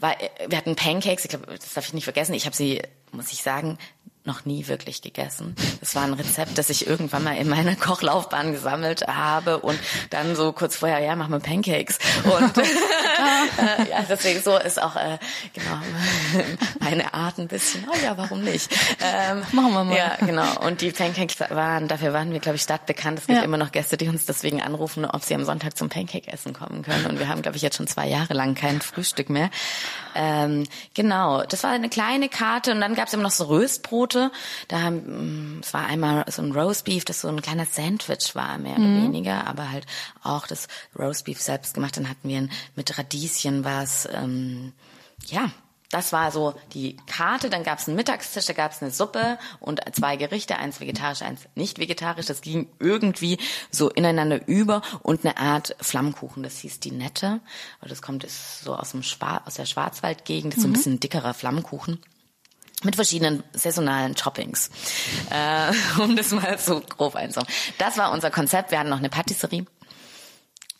war, 0.00 0.16
wir 0.48 0.58
hatten 0.58 0.76
Pancakes. 0.76 1.24
Ich 1.24 1.30
glaube, 1.30 1.46
das 1.46 1.74
darf 1.74 1.86
ich 1.86 1.94
nicht 1.94 2.04
vergessen. 2.04 2.34
Ich 2.34 2.46
habe 2.46 2.56
sie, 2.56 2.82
muss 3.12 3.32
ich 3.32 3.42
sagen, 3.42 3.78
noch 4.26 4.44
nie 4.44 4.66
wirklich 4.68 5.02
gegessen. 5.02 5.54
Das 5.80 5.94
war 5.94 6.02
ein 6.04 6.12
Rezept, 6.14 6.58
das 6.58 6.70
ich 6.70 6.86
irgendwann 6.86 7.24
mal 7.24 7.36
in 7.36 7.48
meiner 7.48 7.74
Kochlaufbahn 7.76 8.52
gesammelt 8.52 9.06
habe 9.06 9.58
und 9.58 9.78
dann 10.10 10.36
so 10.36 10.52
kurz 10.52 10.76
vorher, 10.76 10.98
ja, 11.00 11.16
mach 11.16 11.28
mal 11.28 11.40
Pancakes. 11.40 11.98
Und 12.24 12.58
äh, 12.58 13.90
ja, 13.90 14.04
deswegen 14.08 14.42
so 14.42 14.56
ist 14.58 14.80
auch 14.82 14.96
äh, 14.96 15.18
genau 15.54 15.78
meine 16.80 17.14
Art 17.14 17.38
ein 17.38 17.48
bisschen. 17.48 17.86
Oh 17.90 17.96
ja, 18.04 18.16
warum 18.16 18.42
nicht? 18.42 18.70
Ähm, 19.00 19.42
Machen 19.52 19.72
wir 19.72 19.84
mal. 19.84 19.96
Ja, 19.96 20.16
genau. 20.24 20.60
Und 20.66 20.80
die 20.80 20.90
Pancakes 20.90 21.38
waren, 21.50 21.88
dafür 21.88 22.12
waren 22.12 22.32
wir, 22.32 22.40
glaube 22.40 22.56
ich, 22.56 22.62
stadtbekannt. 22.62 23.18
Es 23.18 23.26
gibt 23.26 23.38
Ja. 23.38 23.44
immer 23.44 23.56
noch 23.58 23.72
Gäste, 23.72 23.96
die 23.96 24.08
uns 24.08 24.26
deswegen 24.26 24.60
anrufen, 24.62 25.04
ob 25.04 25.22
sie 25.22 25.34
am 25.34 25.44
Sonntag 25.44 25.76
zum 25.76 25.88
Pancake-Essen 25.88 26.52
kommen 26.52 26.82
können. 26.82 27.06
Und 27.06 27.18
wir 27.18 27.28
haben, 27.28 27.42
glaube 27.42 27.56
ich, 27.56 27.62
jetzt 27.62 27.76
schon 27.76 27.86
zwei 27.86 28.06
Jahre 28.08 28.34
lang 28.34 28.54
kein 28.54 28.80
Frühstück 28.80 29.30
mehr. 29.30 29.50
Ähm, 30.14 30.64
genau, 30.94 31.42
das 31.44 31.62
war 31.62 31.70
eine 31.70 31.88
kleine 31.88 32.28
Karte 32.28 32.72
und 32.72 32.80
dann 32.80 32.94
gab 32.94 33.08
es 33.08 33.14
immer 33.14 33.22
noch 33.24 33.30
so 33.30 33.44
Röstbrote. 33.44 34.15
Da 34.68 34.82
haben, 34.82 35.56
mm, 35.56 35.60
es 35.62 35.72
war 35.74 35.86
einmal 35.86 36.24
so 36.30 36.42
ein 36.42 36.52
Roastbeef, 36.52 37.04
das 37.04 37.20
so 37.20 37.28
ein 37.28 37.42
kleiner 37.42 37.66
Sandwich 37.66 38.34
war, 38.34 38.58
mehr 38.58 38.76
oder 38.76 39.02
weniger, 39.02 39.46
aber 39.46 39.70
halt 39.70 39.86
auch 40.22 40.46
das 40.46 40.68
Roastbeef 40.98 41.40
selbst 41.40 41.74
gemacht. 41.74 41.96
Dann 41.96 42.08
hatten 42.08 42.28
wir 42.28 42.38
ein, 42.38 42.52
mit 42.74 42.96
Radieschen 42.98 43.64
was, 43.64 44.08
ähm, 44.12 44.72
ja, 45.26 45.50
das 45.90 46.12
war 46.12 46.32
so 46.32 46.54
die 46.74 46.96
Karte. 47.06 47.50
Dann 47.50 47.62
gab 47.62 47.78
es 47.78 47.86
einen 47.86 47.96
Mittagstisch, 47.96 48.46
da 48.46 48.52
gab 48.52 48.72
es 48.72 48.82
eine 48.82 48.90
Suppe 48.90 49.38
und 49.60 49.80
zwei 49.94 50.16
Gerichte, 50.16 50.56
eins 50.56 50.80
vegetarisch, 50.80 51.22
eins 51.22 51.42
nicht 51.54 51.78
vegetarisch. 51.78 52.26
Das 52.26 52.40
ging 52.40 52.68
irgendwie 52.78 53.38
so 53.70 53.90
ineinander 53.90 54.46
über 54.48 54.82
und 55.02 55.24
eine 55.24 55.36
Art 55.36 55.76
Flammkuchen. 55.80 56.42
Das 56.42 56.58
hieß 56.58 56.80
die 56.80 56.90
Nette. 56.90 57.40
Das 57.80 58.02
kommt 58.02 58.24
ist 58.24 58.64
so 58.64 58.74
aus 58.74 58.90
dem 58.90 59.02
Schwar 59.02 59.42
aus 59.46 59.54
der 59.54 59.66
Schwarzwaldgegend. 59.66 60.52
Das 60.52 60.58
ist 60.58 60.62
so 60.62 60.68
ein 60.68 60.72
bisschen 60.72 60.94
ein 60.94 61.00
dickerer 61.00 61.34
Flammkuchen 61.34 62.00
mit 62.82 62.96
verschiedenen 62.96 63.42
saisonalen 63.52 64.14
Toppings, 64.14 64.70
äh, 65.30 65.72
um 66.02 66.16
das 66.16 66.30
mal 66.30 66.58
so 66.58 66.80
grob 66.80 67.16
einzuhauen. 67.16 67.48
Das 67.78 67.96
war 67.96 68.12
unser 68.12 68.30
Konzept. 68.30 68.70
Wir 68.70 68.78
hatten 68.78 68.90
noch 68.90 68.98
eine 68.98 69.08
Patisserie. 69.08 69.64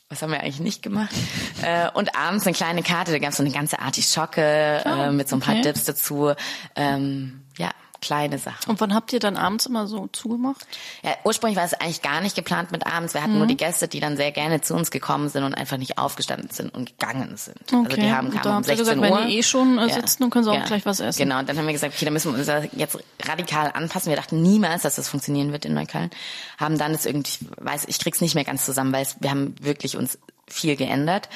Was 0.08 0.22
haben 0.22 0.30
wir 0.30 0.40
eigentlich 0.40 0.60
nicht 0.60 0.82
gemacht? 0.82 1.14
Äh, 1.62 1.88
und 1.94 2.14
abends 2.14 2.46
eine 2.46 2.54
kleine 2.54 2.82
Karte, 2.82 3.12
da 3.12 3.18
gab 3.18 3.30
es 3.30 3.38
so 3.38 3.42
eine 3.42 3.50
ganze 3.50 3.78
Artischocke 3.78 4.82
äh, 4.84 5.10
mit 5.10 5.26
so 5.26 5.36
ein 5.36 5.40
paar 5.40 5.54
okay. 5.54 5.62
Dips 5.62 5.84
dazu. 5.84 6.34
Ähm, 6.76 7.46
ja, 7.56 7.70
kleine 8.00 8.38
Sachen. 8.38 8.70
Und 8.70 8.80
wann 8.80 8.94
habt 8.94 9.12
ihr 9.12 9.20
dann 9.20 9.36
abends 9.36 9.66
immer 9.66 9.86
so 9.86 10.08
zugemacht? 10.12 10.66
Ja, 11.02 11.12
ursprünglich 11.24 11.56
war 11.56 11.64
es 11.64 11.74
eigentlich 11.74 12.02
gar 12.02 12.20
nicht 12.20 12.36
geplant 12.36 12.72
mit 12.72 12.86
abends. 12.86 13.14
Wir 13.14 13.22
hatten 13.22 13.32
Mhm. 13.32 13.38
nur 13.38 13.46
die 13.46 13.56
Gäste, 13.56 13.88
die 13.88 14.00
dann 14.00 14.16
sehr 14.16 14.32
gerne 14.32 14.60
zu 14.60 14.74
uns 14.74 14.90
gekommen 14.90 15.28
sind 15.28 15.44
und 15.44 15.54
einfach 15.54 15.76
nicht 15.76 15.98
aufgestanden 15.98 16.50
sind 16.50 16.74
und 16.74 16.98
gegangen 16.98 17.36
sind. 17.36 17.56
Also 17.72 17.96
die 17.96 18.10
haben 18.10 18.30
kamen 18.30 18.46
um 18.46 18.54
habt 18.56 18.68
ihr 18.68 18.76
16 18.76 18.78
gesagt, 18.78 18.98
Uhr. 18.98 19.18
wenn 19.20 19.28
die 19.28 19.38
eh 19.38 19.42
schon 19.42 19.78
äh, 19.78 19.92
sitzen, 19.92 20.22
dann 20.22 20.30
können 20.30 20.44
sie 20.44 20.50
auch 20.50 20.64
gleich 20.64 20.84
was 20.86 21.00
essen. 21.00 21.18
Genau, 21.18 21.38
und 21.38 21.48
dann 21.48 21.56
haben 21.58 21.66
wir 21.66 21.72
gesagt, 21.72 21.94
okay, 21.94 22.04
dann 22.04 22.14
müssen 22.14 22.32
wir 22.32 22.38
uns 22.38 22.70
jetzt 22.76 22.98
radikal 23.24 23.70
anpassen. 23.74 24.10
Wir 24.10 24.16
dachten 24.16 24.42
niemals, 24.42 24.82
dass 24.82 24.96
das 24.96 25.08
funktionieren 25.08 25.52
wird 25.52 25.64
in 25.64 25.74
Neukölln. 25.74 26.10
Haben 26.58 26.78
dann 26.78 26.92
das 26.92 27.06
irgendwie, 27.06 27.30
ich 27.40 27.46
weiß, 27.64 27.84
ich 27.88 27.98
krieg's 27.98 28.20
nicht 28.20 28.34
mehr 28.34 28.44
ganz 28.44 28.64
zusammen, 28.64 28.92
weil 28.92 29.02
es, 29.02 29.16
wir 29.20 29.30
haben 29.30 29.54
wirklich 29.60 29.96
uns 29.96 30.18
viel 30.48 30.76
geändert. 30.76 31.28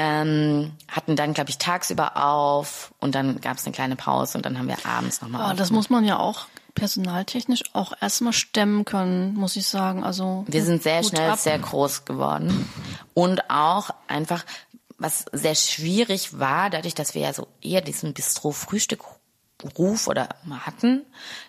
Ähm, 0.00 0.70
hatten 0.86 1.16
dann, 1.16 1.34
glaube 1.34 1.50
ich, 1.50 1.58
tagsüber 1.58 2.16
auf 2.16 2.94
und 3.00 3.16
dann 3.16 3.40
gab 3.40 3.56
es 3.56 3.66
eine 3.66 3.74
kleine 3.74 3.96
Pause 3.96 4.38
und 4.38 4.46
dann 4.46 4.56
haben 4.56 4.68
wir 4.68 4.76
abends 4.86 5.20
nochmal 5.20 5.42
Aber 5.42 5.54
das 5.54 5.72
muss 5.72 5.90
man 5.90 6.04
ja 6.04 6.20
auch 6.20 6.46
personaltechnisch 6.76 7.62
auch 7.72 7.92
erstmal 8.00 8.32
stemmen 8.32 8.84
können, 8.84 9.34
muss 9.34 9.56
ich 9.56 9.66
sagen. 9.66 10.04
Also 10.04 10.44
Wir 10.46 10.62
sind 10.62 10.84
sehr 10.84 11.02
schnell 11.02 11.30
ab. 11.30 11.38
sehr 11.40 11.58
groß 11.58 12.04
geworden. 12.04 12.70
Und 13.12 13.50
auch 13.50 13.90
einfach, 14.06 14.44
was 14.98 15.24
sehr 15.32 15.56
schwierig 15.56 16.38
war, 16.38 16.70
dadurch, 16.70 16.94
dass 16.94 17.16
wir 17.16 17.22
ja 17.22 17.32
so 17.32 17.48
eher 17.60 17.80
diesen 17.80 18.14
Bistro-Frühstück 18.14 19.02
Ruf 19.76 20.06
oder 20.06 20.28
hatten. 20.64 21.04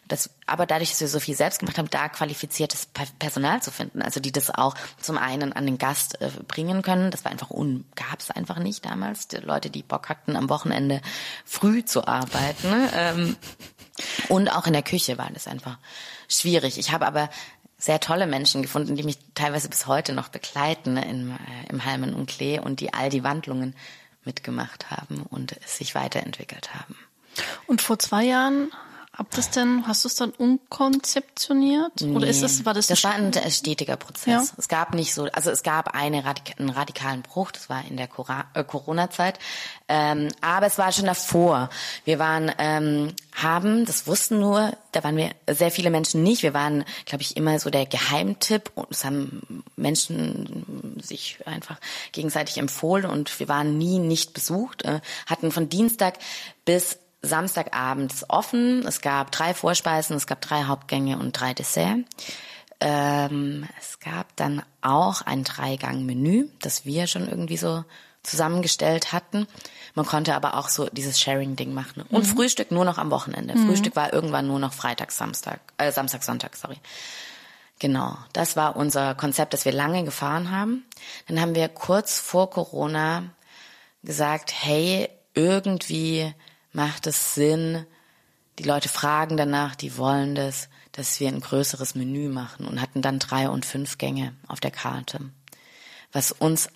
Das, 0.08 0.32
aber 0.48 0.66
dadurch, 0.66 0.90
dass 0.90 1.02
wir 1.02 1.08
so 1.08 1.20
viel 1.20 1.36
selbst 1.36 1.60
gemacht 1.60 1.78
haben, 1.78 1.90
da 1.90 2.10
qualifiziertes 2.10 2.88
Personal 3.20 3.62
zu 3.62 3.72
finden, 3.72 4.02
also 4.02 4.20
die 4.20 4.32
das 4.32 4.50
auch 4.50 4.74
zum 5.00 5.18
einen 5.18 5.54
an 5.54 5.66
den 5.66 5.78
Gast 5.78 6.20
äh, 6.22 6.30
bringen 6.48 6.82
können. 6.82 7.12
Das 7.12 7.24
war 7.24 7.32
einfach 7.32 7.52
un, 7.52 7.86
gab 7.96 8.20
es 8.20 8.32
einfach 8.32 8.58
nicht 8.58 8.86
damals. 8.86 9.28
Die 9.28 9.38
Leute, 9.38 9.70
die 9.70 9.84
Bock 9.84 10.10
hatten, 10.10 10.36
am 10.36 10.50
Wochenende 10.50 11.02
früh 11.46 11.86
zu 11.86 12.08
arbeiten. 12.08 12.90
Ähm, 12.94 13.38
und 14.30 14.50
auch 14.50 14.66
in 14.66 14.74
der 14.74 14.82
Küche 14.84 15.18
war 15.18 15.30
das 15.32 15.48
einfach 15.48 15.78
schwierig. 16.28 16.80
Ich 16.80 16.92
habe 16.92 17.06
aber 17.06 17.30
sehr 17.78 18.00
tolle 18.00 18.28
Menschen 18.28 18.62
gefunden, 18.62 18.96
die 18.96 19.04
mich 19.04 19.20
teilweise 19.36 19.70
bis 19.70 19.86
heute 19.88 20.14
noch 20.14 20.30
begleiten 20.30 20.96
ne, 20.96 21.10
im, 21.10 21.32
äh, 21.32 21.70
im 21.70 21.86
Halmen 21.86 22.16
und 22.16 22.28
Klee 22.28 22.60
und 22.60 22.80
die 22.80 22.94
all 22.94 23.10
die 23.10 23.24
Wandlungen 23.24 23.76
mitgemacht 24.26 24.90
haben 24.90 25.22
und 25.24 25.56
sich 25.66 25.96
weiterentwickelt 25.96 26.74
haben. 26.74 26.96
Und 27.68 27.82
vor 27.82 28.00
zwei 28.00 28.26
Jahren 28.26 28.72
Habt 29.20 29.38
das 29.38 29.52
denn, 29.52 29.86
hast 29.86 30.06
du 30.06 30.08
es 30.08 30.16
dann 30.16 30.30
umkonzeptioniert? 30.30 31.92
Nee, 32.00 32.16
Oder 32.16 32.28
ist 32.28 32.42
es, 32.42 32.64
war 32.64 32.74
das? 32.74 32.88
Das 32.88 33.04
war 33.04 33.12
ein 33.12 33.34
stetiger 33.52 33.98
Prozess. 33.98 34.48
Ja. 34.48 34.54
Es 34.56 34.70
gab 34.70 34.94
nicht 34.94 35.14
so, 35.14 35.26
also 35.34 35.52
es 35.52 35.62
gab 35.62 35.94
eine 35.94 36.24
Radik 36.24 36.58
einen 36.58 36.70
radikalen 36.70 37.22
Bruch, 37.22 37.52
das 37.52 37.70
war 37.70 37.84
in 37.86 37.98
der 37.98 38.08
äh, 38.54 38.64
Corona-Zeit. 38.64 39.38
Ähm, 39.90 40.30
aber 40.40 40.68
es 40.68 40.78
war 40.78 40.94
schon 40.94 41.04
davor. 41.04 41.70
Wir 42.06 42.18
waren, 42.18 42.50
ähm, 42.60 43.14
haben, 43.36 43.84
das 43.84 44.08
wussten 44.08 44.40
nur, 44.40 44.72
da 44.94 45.04
waren 45.04 45.18
wir 45.18 45.32
sehr 45.50 45.72
viele 45.72 45.90
Menschen 45.90 46.24
nicht. 46.24 46.42
Wir 46.42 46.54
waren, 46.54 46.86
glaube 47.04 47.22
ich, 47.22 47.36
immer 47.36 47.60
so 47.60 47.70
der 47.70 47.88
Geheimtipp 47.88 48.72
und 48.76 48.88
es 48.90 49.04
haben 49.04 49.66
Menschen 49.76 50.96
sich 51.04 51.40
einfach 51.46 51.82
gegenseitig 52.14 52.58
empfohlen 52.58 53.06
und 53.06 53.38
wir 53.38 53.50
waren 53.50 53.78
nie 53.78 54.00
nicht 54.00 54.34
besucht, 54.34 54.84
äh, 54.84 55.02
hatten 55.26 55.52
von 55.52 55.68
Dienstag 55.68 56.20
bis 56.64 57.00
Samstagabends 57.22 58.30
offen. 58.30 58.86
Es 58.88 59.02
gab 59.02 59.32
drei 59.32 59.54
Vorspeisen, 59.54 60.16
es 60.16 60.28
gab 60.28 60.42
drei 60.42 60.64
Hauptgänge 60.64 61.18
und 61.18 61.34
drei 61.34 61.54
Dessert. 61.54 62.00
Ähm, 62.80 63.68
es 63.78 64.00
gab 64.00 64.36
dann 64.38 64.64
auch 64.82 65.22
ein 65.22 65.44
Dreigang-Menü, 65.44 66.48
das 66.62 66.86
wir 66.86 67.08
schon 67.08 67.28
irgendwie 67.28 67.58
so 67.58 67.84
zusammengestellt 68.24 69.12
hatten. 69.12 69.48
Man 69.96 70.06
konnte 70.06 70.36
aber 70.36 70.56
auch 70.56 70.70
so 70.70 70.88
dieses 70.92 71.20
Sharing-Ding 71.20 71.74
machen. 71.74 72.04
Und 72.10 72.26
mhm. 72.26 72.36
Frühstück 72.36 72.72
nur 72.72 72.86
noch 72.86 72.98
am 72.98 73.12
Wochenende. 73.12 73.56
Mhm. 73.56 73.68
Frühstück 73.68 73.96
war 73.96 74.14
irgendwann 74.14 74.48
nur 74.48 74.60
noch 74.60 74.74
Freitag, 74.74 75.12
Samstag, 75.12 75.60
äh, 75.78 75.92
Samstag, 75.92 76.24
Sonntag, 76.24 76.56
sorry. 76.56 76.78
Genau, 77.80 78.18
das 78.34 78.58
war 78.58 78.76
unser 78.76 79.16
Konzept, 79.16 79.54
das 79.54 79.64
wir 79.64 79.72
lange 79.72 80.04
gefahren 80.04 80.52
haben. 80.52 80.86
Dann 81.28 81.40
haben 81.40 81.56
wir 81.56 81.70
kurz 81.70 82.20
vor 82.20 82.50
Corona 82.50 83.24
gesagt, 84.04 84.54
hey, 84.54 85.10
irgendwie 85.34 86.34
macht 86.72 87.08
es 87.08 87.36
Sinn, 87.36 87.86
die 88.60 88.64
Leute 88.64 88.90
fragen 88.90 89.38
danach, 89.38 89.76
die 89.76 89.98
wollen 89.98 90.36
das, 90.36 90.70
dass 90.92 91.20
wir 91.20 91.30
ein 91.30 91.40
größeres 91.40 91.96
Menü 91.96 92.30
machen 92.30 92.66
und 92.66 92.82
hatten 92.82 93.02
dann 93.02 93.20
drei 93.20 93.50
und 93.50 93.66
fünf 93.66 93.98
Gänge 93.98 94.36
auf 94.48 94.60
der 94.60 94.72
Karte. 94.72 95.20
Was 96.12 96.32
uns 96.32 96.70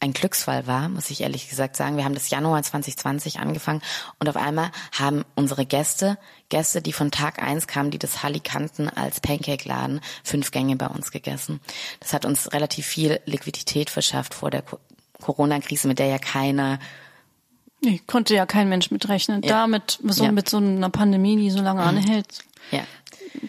ein 0.00 0.12
Glücksfall 0.12 0.66
war, 0.66 0.88
muss 0.88 1.10
ich 1.10 1.20
ehrlich 1.20 1.48
gesagt 1.48 1.76
sagen. 1.76 1.96
Wir 1.96 2.04
haben 2.04 2.14
das 2.14 2.28
Januar 2.28 2.60
2020 2.60 3.38
angefangen 3.38 3.82
und 4.18 4.28
auf 4.28 4.36
einmal 4.36 4.72
haben 4.98 5.24
unsere 5.36 5.64
Gäste, 5.64 6.18
Gäste, 6.48 6.82
die 6.82 6.92
von 6.92 7.12
Tag 7.12 7.40
eins 7.40 7.68
kamen, 7.68 7.92
die 7.92 8.00
das 8.00 8.24
Halli 8.24 8.40
kannten 8.40 8.88
als 8.88 9.20
Pancake-Laden, 9.20 10.00
fünf 10.24 10.50
Gänge 10.50 10.74
bei 10.74 10.88
uns 10.88 11.12
gegessen. 11.12 11.60
Das 12.00 12.12
hat 12.12 12.24
uns 12.24 12.52
relativ 12.52 12.84
viel 12.84 13.20
Liquidität 13.26 13.90
verschafft 13.90 14.34
vor 14.34 14.50
der 14.50 14.64
Corona-Krise, 15.20 15.86
mit 15.86 16.00
der 16.00 16.08
ja 16.08 16.18
keiner 16.18 16.80
Nee, 17.84 18.00
konnte 18.06 18.34
ja 18.34 18.46
kein 18.46 18.68
Mensch 18.68 18.90
mitrechnen. 18.90 19.42
Ja. 19.42 19.48
Da 19.48 19.66
mit 19.66 19.98
so, 20.02 20.24
ja. 20.24 20.32
mit 20.32 20.48
so 20.48 20.58
einer 20.58 20.88
Pandemie, 20.88 21.36
die 21.36 21.50
so 21.50 21.60
lange 21.60 21.82
mhm. 21.82 21.88
anhält, 21.88 22.44
ja. 22.70 22.84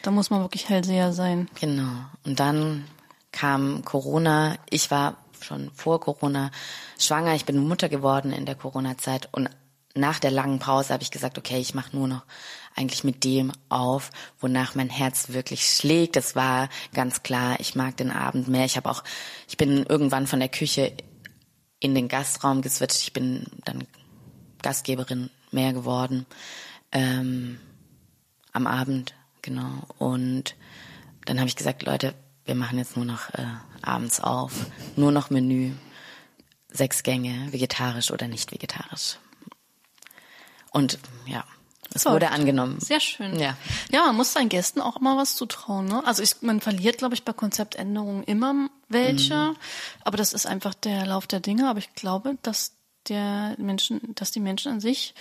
da 0.02 0.12
muss 0.12 0.32
man 0.32 0.41
wirklich 0.41 0.67
Hellseher 0.69 1.13
sein. 1.13 1.48
Genau. 1.60 1.91
Und 2.26 2.39
dann 2.39 2.86
kam 3.32 3.86
Corona. 3.86 4.56
Ich 4.69 4.89
war 4.89 5.17
schon 5.39 5.72
vor 5.76 6.00
Corona 6.00 6.52
schwanger. 6.98 7.36
Ich 7.36 7.46
bin 7.46 7.58
Mutter 7.58 7.89
geworden 7.89 8.32
in 8.32 8.46
der 8.46 8.56
Corona-Zeit. 8.56 9.30
Und 9.32 9.50
nach 9.93 10.17
der 10.17 10.32
langen 10.32 10.58
Pause 10.58 10.93
habe 10.93 11.04
ich 11.04 11.12
gesagt, 11.12 11.38
okay, 11.38 11.60
ich 11.60 11.76
mache 11.76 11.96
nur 11.96 12.08
noch 12.08 12.24
eigentlich 12.76 13.04
mit 13.04 13.24
dem 13.24 13.52
auf, 13.69 14.10
wonach 14.39 14.74
mein 14.74 14.89
Herz 14.89 15.30
wirklich 15.30 15.67
schlägt. 15.67 16.15
Das 16.15 16.36
war 16.36 16.69
ganz 16.96 17.22
klar, 17.22 17.60
ich 17.60 17.76
mag 17.76 17.98
den 17.98 18.10
Abend 18.10 18.48
mehr. 18.48 18.65
Ich 18.65 18.78
habe 18.78 18.89
auch, 18.89 19.04
ich 19.48 19.58
bin 19.58 19.86
irgendwann 19.88 20.26
von 20.26 20.39
der 20.39 20.50
Küche 20.50 20.91
in 21.80 21.93
den 21.93 22.08
Gastraum 22.08 22.63
geswitcht. 22.63 23.02
Ich 23.02 23.13
bin 23.13 23.46
dann 23.65 23.86
Gastgeberin 24.63 25.30
mehr 25.52 25.73
geworden 25.73 26.26
ähm, 26.91 27.60
am 28.52 28.67
Abend, 28.67 29.13
genau. 29.41 29.84
Und 29.97 30.56
dann 31.26 31.39
habe 31.39 31.47
ich 31.47 31.56
gesagt, 31.56 31.84
Leute, 31.84 32.13
wir 32.45 32.56
machen 32.56 32.78
jetzt 32.78 32.95
nur 32.95 33.06
noch 33.06 33.30
äh, 33.34 33.45
abends 33.82 34.19
auf, 34.19 34.54
nur 34.95 35.12
noch 35.12 35.30
Menü, 35.30 35.73
sechs 36.69 37.04
Gänge, 37.04 37.52
vegetarisch 37.52 38.12
oder 38.12 38.28
nicht 38.28 38.52
vegetarisch. 38.52 39.17
Und 40.71 40.97
ja, 41.26 41.43
es 41.93 42.06
wurde 42.06 42.32
angenommen. 42.32 42.80
Sehr 42.80 42.99
schön. 42.99 43.39
Ja. 43.39 43.56
ja, 43.91 44.06
man 44.06 44.15
muss 44.15 44.34
seinen 44.34 44.49
Gästen 44.49 44.82
auch 44.82 44.97
immer 44.97 45.15
was 45.15 45.36
zutrauen. 45.36 45.86
Ne? 45.86 46.02
Also 46.06 46.23
ich, 46.23 46.41
man 46.41 46.60
verliert, 46.60 46.97
glaube 46.97 47.13
ich, 47.13 47.23
bei 47.23 47.34
Konzeptänderungen 47.34 48.23
immer 48.23 48.69
welche. 48.89 49.36
Mhm. 49.36 49.56
Aber 50.04 50.17
das 50.17 50.34
ist 50.34 50.47
einfach 50.47 50.73
der 50.73 51.06
Lauf 51.06 51.28
der 51.28 51.39
Dinge. 51.39 51.69
Aber 51.69 51.80
ich 51.80 51.93
glaube, 51.93 52.38
dass 52.41 52.73
der 53.10 53.56
Menschen, 53.58 54.02
dass 54.16 54.32
die 54.32 54.39
Menschen 54.39 54.74
an 54.74 54.80
sich 54.80 55.13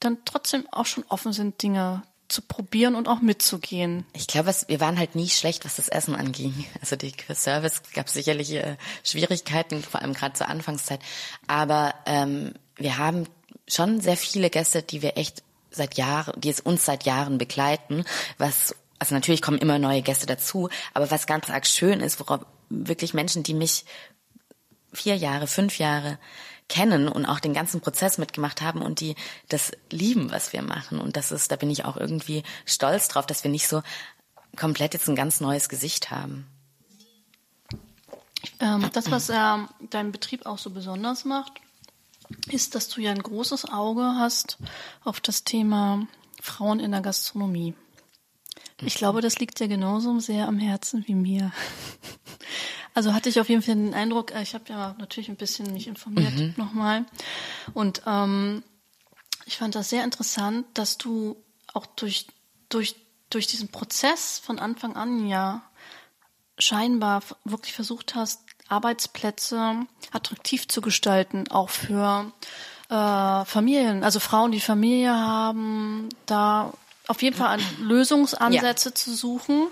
dann 0.00 0.18
trotzdem 0.24 0.66
auch 0.70 0.86
schon 0.86 1.04
offen 1.08 1.32
sind, 1.32 1.62
Dinge 1.62 2.02
zu 2.28 2.42
probieren 2.42 2.94
und 2.94 3.08
auch 3.08 3.20
mitzugehen. 3.20 4.06
Ich 4.14 4.26
glaube, 4.26 4.54
wir 4.66 4.80
waren 4.80 4.98
halt 4.98 5.14
nie 5.14 5.28
schlecht, 5.28 5.64
was 5.64 5.76
das 5.76 5.88
Essen 5.88 6.14
anging. 6.14 6.64
Also 6.80 6.96
die 6.96 7.12
Service 7.34 7.82
gab 7.92 8.08
sicherlich 8.08 8.52
äh, 8.52 8.76
Schwierigkeiten, 9.04 9.82
vor 9.82 10.00
allem 10.00 10.14
gerade 10.14 10.34
zur 10.34 10.48
Anfangszeit. 10.48 11.00
Aber 11.46 11.94
ähm, 12.06 12.54
wir 12.76 12.96
haben 12.98 13.26
schon 13.68 14.00
sehr 14.00 14.16
viele 14.16 14.50
Gäste, 14.50 14.82
die 14.82 15.02
wir 15.02 15.16
echt 15.16 15.42
seit 15.70 15.96
Jahren, 15.96 16.40
die 16.40 16.50
es 16.50 16.60
uns 16.60 16.84
seit 16.84 17.04
Jahren 17.04 17.38
begleiten, 17.38 18.04
was 18.38 18.74
also 18.98 19.16
natürlich 19.16 19.42
kommen 19.42 19.58
immer 19.58 19.80
neue 19.80 20.00
Gäste 20.00 20.26
dazu, 20.26 20.68
aber 20.94 21.10
was 21.10 21.26
ganz 21.26 21.50
arg 21.50 21.66
schön 21.66 21.98
ist, 21.98 22.20
worauf 22.20 22.46
wirklich 22.68 23.14
Menschen, 23.14 23.42
die 23.42 23.52
mich 23.52 23.84
vier 24.92 25.16
Jahre, 25.16 25.48
fünf 25.48 25.78
Jahre 25.78 26.20
kennen 26.72 27.06
und 27.06 27.26
auch 27.26 27.38
den 27.38 27.52
ganzen 27.52 27.82
Prozess 27.82 28.16
mitgemacht 28.16 28.62
haben 28.62 28.80
und 28.80 29.00
die 29.00 29.14
das 29.50 29.72
lieben, 29.90 30.30
was 30.30 30.54
wir 30.54 30.62
machen. 30.62 31.00
Und 31.00 31.18
das 31.18 31.30
ist, 31.30 31.52
da 31.52 31.56
bin 31.56 31.70
ich 31.70 31.84
auch 31.84 31.98
irgendwie 31.98 32.44
stolz 32.64 33.08
drauf, 33.08 33.26
dass 33.26 33.44
wir 33.44 33.50
nicht 33.50 33.68
so 33.68 33.82
komplett 34.56 34.94
jetzt 34.94 35.06
ein 35.06 35.14
ganz 35.14 35.42
neues 35.42 35.68
Gesicht 35.68 36.10
haben. 36.10 36.46
Ähm, 38.58 38.88
das, 38.94 39.10
was 39.10 39.28
äh, 39.28 39.34
deinen 39.90 40.12
Betrieb 40.12 40.46
auch 40.46 40.56
so 40.56 40.70
besonders 40.70 41.26
macht, 41.26 41.52
ist, 42.48 42.74
dass 42.74 42.88
du 42.88 43.02
ja 43.02 43.10
ein 43.10 43.22
großes 43.22 43.66
Auge 43.66 44.14
hast 44.18 44.56
auf 45.04 45.20
das 45.20 45.44
Thema 45.44 46.06
Frauen 46.40 46.80
in 46.80 46.92
der 46.92 47.02
Gastronomie. 47.02 47.74
Ich 48.84 48.94
glaube, 48.94 49.20
das 49.20 49.38
liegt 49.38 49.60
dir 49.60 49.68
genauso 49.68 50.18
sehr 50.18 50.48
am 50.48 50.58
Herzen 50.58 51.04
wie 51.06 51.14
mir. 51.14 51.52
Also 52.94 53.14
hatte 53.14 53.28
ich 53.28 53.40
auf 53.40 53.48
jeden 53.48 53.62
Fall 53.62 53.74
den 53.74 53.94
Eindruck, 53.94 54.34
äh, 54.34 54.42
ich 54.42 54.54
habe 54.54 54.64
ja 54.68 54.94
natürlich 54.98 55.30
ein 55.30 55.36
bisschen 55.36 55.72
mich 55.72 55.86
informiert 55.86 56.34
mhm. 56.34 56.54
nochmal. 56.56 57.06
Und 57.72 58.02
ähm, 58.06 58.62
ich 59.46 59.56
fand 59.56 59.74
das 59.74 59.88
sehr 59.88 60.04
interessant, 60.04 60.66
dass 60.74 60.98
du 60.98 61.36
auch 61.72 61.86
durch, 61.86 62.26
durch, 62.68 62.96
durch 63.30 63.46
diesen 63.46 63.68
Prozess 63.68 64.38
von 64.38 64.58
Anfang 64.58 64.94
an 64.94 65.26
ja 65.26 65.62
scheinbar 66.58 67.22
wirklich 67.44 67.72
versucht 67.72 68.14
hast, 68.14 68.42
Arbeitsplätze 68.68 69.86
attraktiv 70.12 70.68
zu 70.68 70.80
gestalten, 70.80 71.48
auch 71.50 71.70
für 71.70 72.32
äh, 72.88 73.44
Familien, 73.44 74.04
also 74.04 74.20
Frauen, 74.20 74.52
die 74.52 74.60
Familie 74.60 75.14
haben, 75.14 76.08
da 76.26 76.72
auf 77.12 77.20
jeden 77.20 77.36
Fall 77.36 77.58
Lösungsansätze 77.78 78.88
ja. 78.88 78.94
zu 78.94 79.14
suchen. 79.14 79.68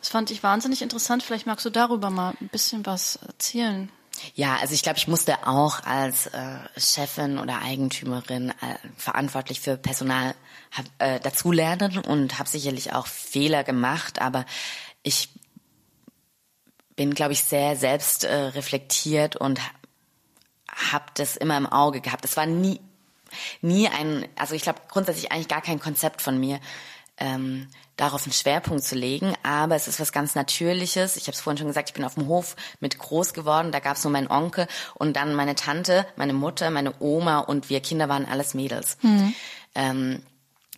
Das 0.00 0.08
fand 0.08 0.30
ich 0.30 0.42
wahnsinnig 0.42 0.80
interessant. 0.80 1.22
Vielleicht 1.22 1.46
magst 1.46 1.66
du 1.66 1.70
darüber 1.70 2.08
mal 2.08 2.32
ein 2.40 2.48
bisschen 2.48 2.86
was 2.86 3.16
erzählen. 3.16 3.92
Ja, 4.34 4.56
also 4.56 4.72
ich 4.72 4.82
glaube, 4.82 4.96
ich 4.96 5.06
musste 5.06 5.46
auch 5.46 5.84
als 5.84 6.28
äh, 6.28 6.58
Chefin 6.78 7.38
oder 7.38 7.60
Eigentümerin 7.60 8.50
äh, 8.50 8.54
verantwortlich 8.96 9.60
für 9.60 9.76
Personal 9.76 10.34
hab, 10.70 10.86
äh, 10.98 11.20
dazulernen 11.20 11.98
und 11.98 12.38
habe 12.38 12.48
sicherlich 12.48 12.94
auch 12.94 13.06
Fehler 13.06 13.64
gemacht, 13.64 14.22
aber 14.22 14.46
ich 15.02 15.28
bin, 16.96 17.12
glaube 17.12 17.34
ich, 17.34 17.44
sehr 17.44 17.76
selbst 17.76 18.24
äh, 18.24 18.34
reflektiert 18.34 19.36
und 19.36 19.60
habe 20.68 21.04
das 21.14 21.36
immer 21.36 21.58
im 21.58 21.66
Auge 21.66 22.00
gehabt. 22.00 22.24
Es 22.24 22.38
war 22.38 22.46
nie, 22.46 22.80
nie 23.60 23.88
ein, 23.88 24.26
also 24.36 24.54
ich 24.54 24.62
glaube 24.62 24.80
grundsätzlich 24.88 25.32
eigentlich 25.32 25.48
gar 25.48 25.62
kein 25.62 25.80
Konzept 25.80 26.22
von 26.22 26.38
mir, 26.38 26.60
ähm, 27.18 27.68
darauf 27.96 28.24
einen 28.24 28.32
Schwerpunkt 28.32 28.84
zu 28.84 28.94
legen. 28.94 29.34
Aber 29.42 29.76
es 29.76 29.88
ist 29.88 30.00
was 30.00 30.12
ganz 30.12 30.34
Natürliches. 30.34 31.16
Ich 31.16 31.24
habe 31.24 31.32
es 31.32 31.40
vorhin 31.40 31.58
schon 31.58 31.68
gesagt, 31.68 31.90
ich 31.90 31.94
bin 31.94 32.04
auf 32.04 32.14
dem 32.14 32.26
Hof 32.26 32.56
mit 32.80 32.98
groß 32.98 33.32
geworden. 33.34 33.72
Da 33.72 33.80
gab 33.80 33.96
es 33.96 34.04
nur 34.04 34.12
meinen 34.12 34.30
Onkel 34.30 34.66
und 34.94 35.14
dann 35.16 35.34
meine 35.34 35.54
Tante, 35.54 36.06
meine 36.16 36.32
Mutter, 36.32 36.70
meine 36.70 36.94
Oma 37.00 37.40
und 37.40 37.70
wir 37.70 37.80
Kinder 37.80 38.08
waren 38.08 38.26
alles 38.26 38.54
Mädels. 38.54 38.96
Mhm. 39.02 39.34
Ähm, 39.74 40.22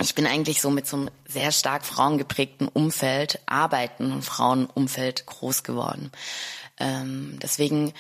ich 0.01 0.15
bin 0.15 0.27
eigentlich 0.27 0.61
so 0.61 0.71
mit 0.71 0.87
so 0.89 0.97
einem 0.97 1.11
sehr 1.27 1.53
stark 1.53 1.85
frauengeprägten 1.87 2.67
Umfeld, 2.67 3.41
Arbeiten 3.47 4.13
und 4.13 4.23
Frauenumfeld 4.23 5.25
groß 5.27 5.63
geworden. 5.63 6.11
Ähm, 6.79 7.39
deswegen 7.41 7.95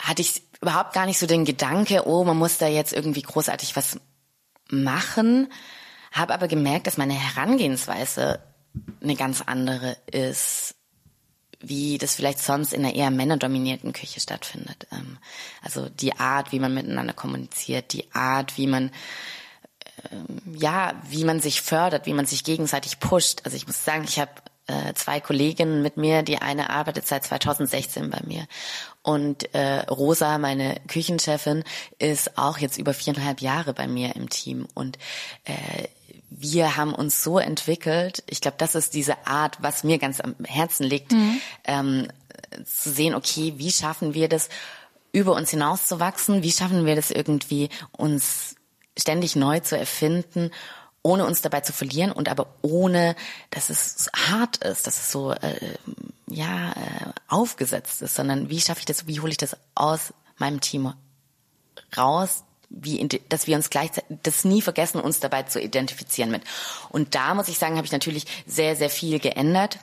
hatte 0.00 0.22
ich 0.22 0.42
überhaupt 0.60 0.92
gar 0.92 1.06
nicht 1.06 1.18
so 1.18 1.26
den 1.26 1.44
Gedanke, 1.44 2.06
oh, 2.06 2.24
man 2.24 2.36
muss 2.36 2.58
da 2.58 2.66
jetzt 2.66 2.92
irgendwie 2.92 3.22
großartig 3.22 3.76
was 3.76 4.00
machen, 4.70 5.52
habe 6.12 6.34
aber 6.34 6.48
gemerkt, 6.48 6.86
dass 6.86 6.96
meine 6.96 7.14
Herangehensweise 7.14 8.40
eine 9.02 9.14
ganz 9.14 9.42
andere 9.46 9.96
ist, 10.10 10.74
wie 11.60 11.98
das 11.98 12.14
vielleicht 12.14 12.40
sonst 12.40 12.72
in 12.72 12.84
einer 12.84 12.94
eher 12.94 13.10
männerdominierten 13.10 13.92
Küche 13.92 14.20
stattfindet. 14.20 14.86
Ähm, 14.92 15.18
also 15.62 15.88
die 15.88 16.14
Art, 16.16 16.52
wie 16.52 16.60
man 16.60 16.74
miteinander 16.74 17.14
kommuniziert, 17.14 17.92
die 17.92 18.12
Art, 18.12 18.56
wie 18.56 18.66
man 18.66 18.90
ähm, 20.12 20.54
ja, 20.54 20.94
wie 21.08 21.24
man 21.24 21.40
sich 21.40 21.62
fördert, 21.62 22.06
wie 22.06 22.12
man 22.12 22.26
sich 22.26 22.44
gegenseitig 22.44 23.00
pusht. 23.00 23.40
Also 23.44 23.56
ich 23.56 23.66
muss 23.66 23.84
sagen, 23.84 24.04
ich 24.04 24.18
habe 24.20 24.30
äh, 24.66 24.94
zwei 24.94 25.20
Kolleginnen 25.20 25.82
mit 25.82 25.96
mir, 25.96 26.22
die 26.22 26.38
eine 26.38 26.70
arbeitet 26.70 27.06
seit 27.06 27.24
2016 27.24 28.10
bei 28.10 28.20
mir. 28.24 28.46
Und 29.08 29.54
äh, 29.54 29.86
Rosa, 29.86 30.36
meine 30.36 30.82
Küchenchefin, 30.86 31.64
ist 31.98 32.36
auch 32.36 32.58
jetzt 32.58 32.76
über 32.76 32.92
viereinhalb 32.92 33.40
Jahre 33.40 33.72
bei 33.72 33.88
mir 33.88 34.14
im 34.16 34.28
Team. 34.28 34.68
Und 34.74 34.98
äh, 35.44 35.88
wir 36.28 36.76
haben 36.76 36.94
uns 36.94 37.24
so 37.24 37.38
entwickelt. 37.38 38.22
Ich 38.28 38.42
glaube, 38.42 38.58
das 38.58 38.74
ist 38.74 38.92
diese 38.92 39.26
Art, 39.26 39.56
was 39.62 39.82
mir 39.82 39.96
ganz 39.96 40.20
am 40.20 40.34
Herzen 40.44 40.84
liegt, 40.84 41.12
mhm. 41.12 41.40
ähm, 41.64 42.08
zu 42.66 42.90
sehen, 42.90 43.14
okay, 43.14 43.54
wie 43.56 43.72
schaffen 43.72 44.12
wir 44.12 44.28
das, 44.28 44.50
über 45.12 45.32
uns 45.32 45.48
hinauszuwachsen? 45.48 46.42
Wie 46.42 46.52
schaffen 46.52 46.84
wir 46.84 46.94
das 46.94 47.10
irgendwie, 47.10 47.70
uns 47.92 48.56
ständig 48.94 49.36
neu 49.36 49.60
zu 49.60 49.78
erfinden, 49.78 50.50
ohne 51.02 51.24
uns 51.26 51.42
dabei 51.42 51.60
zu 51.60 51.72
verlieren 51.72 52.12
und 52.12 52.28
aber 52.28 52.54
ohne, 52.62 53.16
dass 53.50 53.70
es 53.70 54.10
hart 54.14 54.58
ist, 54.58 54.86
dass 54.86 54.98
es 54.98 55.12
so 55.12 55.32
äh, 55.32 55.74
ja 56.28 56.72
äh, 56.72 57.12
aufgesetzt 57.28 58.02
ist, 58.02 58.14
sondern 58.14 58.50
wie 58.50 58.60
schaffe 58.60 58.80
ich 58.80 58.86
das, 58.86 59.06
wie 59.06 59.20
hole 59.20 59.30
ich 59.30 59.36
das 59.36 59.56
aus 59.74 60.12
meinem 60.36 60.60
Team 60.60 60.92
raus, 61.96 62.44
wie, 62.70 63.06
dass 63.28 63.46
wir 63.46 63.56
uns 63.56 63.70
gleichzeitig, 63.70 64.18
das 64.22 64.44
nie 64.44 64.60
vergessen, 64.60 65.00
uns 65.00 65.20
dabei 65.20 65.44
zu 65.44 65.60
identifizieren 65.60 66.30
mit. 66.30 66.42
Und 66.90 67.14
da 67.14 67.34
muss 67.34 67.48
ich 67.48 67.58
sagen, 67.58 67.76
habe 67.76 67.86
ich 67.86 67.92
natürlich 67.92 68.26
sehr, 68.46 68.76
sehr 68.76 68.90
viel 68.90 69.18
geändert 69.20 69.78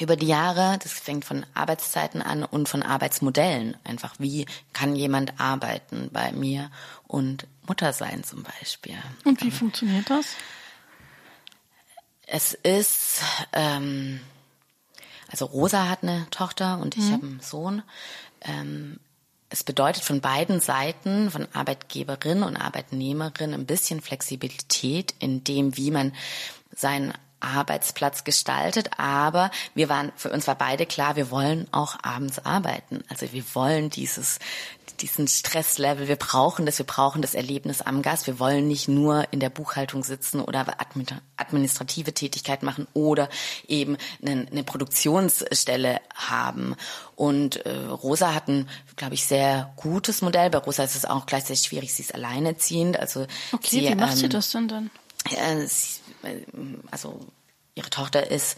über 0.00 0.16
die 0.16 0.26
Jahre. 0.26 0.78
Das 0.82 0.92
fängt 0.92 1.24
von 1.24 1.44
Arbeitszeiten 1.54 2.22
an 2.22 2.44
und 2.44 2.68
von 2.68 2.82
Arbeitsmodellen. 2.82 3.76
Einfach, 3.84 4.14
wie 4.18 4.46
kann 4.72 4.96
jemand 4.96 5.40
arbeiten 5.40 6.10
bei 6.12 6.32
mir 6.32 6.70
und 7.06 7.46
Mutter 7.66 7.92
sein 7.92 8.24
zum 8.24 8.42
Beispiel. 8.42 8.96
Und 9.24 9.42
wie 9.42 9.50
funktioniert 9.50 10.08
das? 10.10 10.26
Es 12.26 12.54
ist, 12.54 13.20
ähm, 13.52 14.20
also 15.30 15.46
Rosa 15.46 15.88
hat 15.88 16.02
eine 16.02 16.26
Tochter 16.30 16.78
und 16.78 16.96
ich 16.96 17.04
mhm. 17.04 17.12
habe 17.12 17.26
einen 17.26 17.40
Sohn. 17.40 17.82
Ähm, 18.42 18.98
es 19.48 19.62
bedeutet 19.62 20.02
von 20.02 20.20
beiden 20.20 20.60
Seiten, 20.60 21.30
von 21.30 21.46
Arbeitgeberin 21.52 22.42
und 22.42 22.56
Arbeitnehmerin, 22.56 23.54
ein 23.54 23.66
bisschen 23.66 24.00
Flexibilität 24.00 25.14
in 25.20 25.44
dem, 25.44 25.76
wie 25.76 25.92
man 25.92 26.12
seinen 26.74 27.14
Arbeitsplatz 27.40 28.24
gestaltet, 28.24 28.90
aber 28.98 29.50
wir 29.74 29.88
waren, 29.88 30.12
für 30.16 30.30
uns 30.30 30.46
war 30.46 30.54
beide 30.54 30.86
klar, 30.86 31.16
wir 31.16 31.30
wollen 31.30 31.66
auch 31.72 31.96
abends 32.02 32.38
arbeiten. 32.44 33.04
Also 33.08 33.32
wir 33.32 33.44
wollen 33.54 33.90
dieses, 33.90 34.38
diesen 35.00 35.28
Stresslevel, 35.28 36.08
wir 36.08 36.16
brauchen 36.16 36.66
das, 36.66 36.78
wir 36.78 36.86
brauchen 36.86 37.22
das 37.22 37.34
Erlebnis 37.34 37.82
am 37.82 38.02
Gast. 38.02 38.26
Wir 38.26 38.38
wollen 38.38 38.66
nicht 38.66 38.88
nur 38.88 39.24
in 39.32 39.40
der 39.40 39.50
Buchhaltung 39.50 40.02
sitzen 40.02 40.40
oder 40.40 40.66
administrative 41.36 42.12
Tätigkeit 42.14 42.62
machen 42.62 42.86
oder 42.94 43.28
eben 43.68 43.96
eine, 44.22 44.46
eine 44.50 44.64
Produktionsstelle 44.64 46.00
haben. 46.14 46.74
Und 47.14 47.64
äh, 47.66 47.84
Rosa 47.86 48.34
hat 48.34 48.48
ein, 48.48 48.68
glaube 48.96 49.14
ich, 49.14 49.26
sehr 49.26 49.72
gutes 49.76 50.22
Modell. 50.22 50.50
Bei 50.50 50.58
Rosa 50.58 50.84
ist 50.84 50.96
es 50.96 51.04
auch 51.04 51.26
gleichzeitig 51.26 51.64
schwierig, 51.64 51.94
sie 51.94 52.02
ist 52.02 52.14
alleinerziehend. 52.14 52.98
Also 52.98 53.26
okay, 53.52 53.68
sie, 53.68 53.80
wie 53.82 53.94
macht 53.94 54.14
ähm, 54.14 54.18
sie 54.18 54.28
das 54.28 54.50
denn 54.50 54.68
dann? 54.68 54.90
Äh, 55.30 55.66
sie, 55.66 56.00
also 56.90 57.20
ihre 57.74 57.90
Tochter 57.90 58.30
ist 58.30 58.56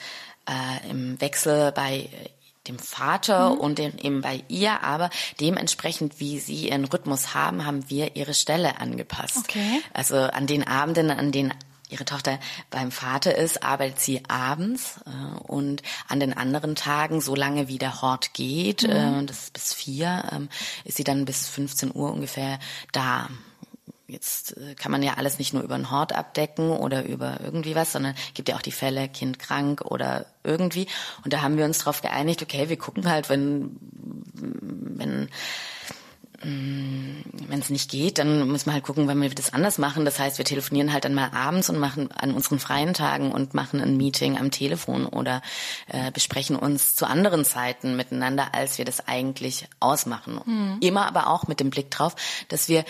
äh, 0.48 0.90
im 0.90 1.20
Wechsel 1.20 1.72
bei 1.72 2.08
dem 2.68 2.78
Vater 2.78 3.54
mhm. 3.54 3.60
und 3.60 3.78
dem, 3.78 3.96
eben 3.98 4.20
bei 4.20 4.44
ihr, 4.48 4.82
aber 4.82 5.10
dementsprechend, 5.40 6.20
wie 6.20 6.38
sie 6.38 6.68
ihren 6.68 6.84
Rhythmus 6.84 7.34
haben, 7.34 7.64
haben 7.64 7.88
wir 7.88 8.16
ihre 8.16 8.34
Stelle 8.34 8.80
angepasst. 8.80 9.38
Okay. 9.38 9.80
Also 9.92 10.16
an 10.16 10.46
den 10.46 10.66
Abenden, 10.66 11.10
an 11.10 11.32
denen 11.32 11.54
ihre 11.90 12.04
Tochter 12.04 12.38
beim 12.70 12.90
Vater 12.90 13.34
ist, 13.34 13.62
arbeitet 13.62 14.00
sie 14.00 14.22
abends 14.28 15.00
äh, 15.06 15.38
und 15.46 15.82
an 16.06 16.20
den 16.20 16.36
anderen 16.36 16.76
Tagen, 16.76 17.20
solange 17.20 17.68
wie 17.68 17.78
der 17.78 18.02
Hort 18.02 18.34
geht, 18.34 18.82
mhm. 18.82 18.90
äh, 19.22 19.24
das 19.24 19.44
ist 19.44 19.52
bis 19.54 19.72
vier, 19.72 20.24
ähm, 20.32 20.48
ist 20.84 20.98
sie 20.98 21.04
dann 21.04 21.24
bis 21.24 21.48
15 21.48 21.94
Uhr 21.94 22.12
ungefähr 22.12 22.58
da. 22.92 23.28
Jetzt 24.10 24.56
äh, 24.56 24.74
kann 24.74 24.90
man 24.90 25.02
ja 25.02 25.14
alles 25.14 25.38
nicht 25.38 25.52
nur 25.52 25.62
über 25.62 25.76
den 25.76 25.90
Hort 25.90 26.14
abdecken 26.14 26.70
oder 26.70 27.04
über 27.04 27.40
irgendwie 27.44 27.74
was, 27.74 27.92
sondern 27.92 28.14
gibt 28.32 28.48
ja 28.48 28.56
auch 28.56 28.62
die 28.62 28.72
Fälle, 28.72 29.06
Kind 29.06 29.38
krank 29.38 29.82
oder 29.82 30.24
irgendwie. 30.44 30.86
Und 31.24 31.34
da 31.34 31.42
haben 31.42 31.58
wir 31.58 31.66
uns 31.66 31.80
darauf 31.80 32.00
geeinigt, 32.00 32.42
okay, 32.42 32.70
wir 32.70 32.78
gucken 32.78 33.06
halt, 33.06 33.28
wenn, 33.28 33.76
wenn, 34.32 35.28
mm, 36.42 37.22
wenn 37.48 37.60
es 37.60 37.68
nicht 37.68 37.90
geht, 37.90 38.16
dann 38.16 38.48
müssen 38.48 38.70
wir 38.70 38.72
halt 38.72 38.84
gucken, 38.84 39.08
wenn 39.08 39.20
wir 39.20 39.28
das 39.28 39.52
anders 39.52 39.76
machen. 39.76 40.06
Das 40.06 40.18
heißt, 40.18 40.38
wir 40.38 40.46
telefonieren 40.46 40.90
halt 40.94 41.04
dann 41.04 41.12
mal 41.12 41.32
abends 41.34 41.68
und 41.68 41.78
machen 41.78 42.10
an 42.10 42.32
unseren 42.32 42.60
freien 42.60 42.94
Tagen 42.94 43.30
und 43.30 43.52
machen 43.52 43.78
ein 43.78 43.98
Meeting 43.98 44.38
am 44.38 44.50
Telefon 44.50 45.04
oder 45.04 45.42
äh, 45.86 46.10
besprechen 46.12 46.56
uns 46.56 46.96
zu 46.96 47.06
anderen 47.06 47.44
Zeiten 47.44 47.94
miteinander, 47.94 48.54
als 48.54 48.78
wir 48.78 48.86
das 48.86 49.06
eigentlich 49.06 49.68
ausmachen. 49.80 50.40
Mhm. 50.46 50.78
Immer 50.80 51.06
aber 51.06 51.26
auch 51.26 51.46
mit 51.46 51.60
dem 51.60 51.68
Blick 51.68 51.90
drauf, 51.90 52.16
dass 52.48 52.70
wir 52.70 52.86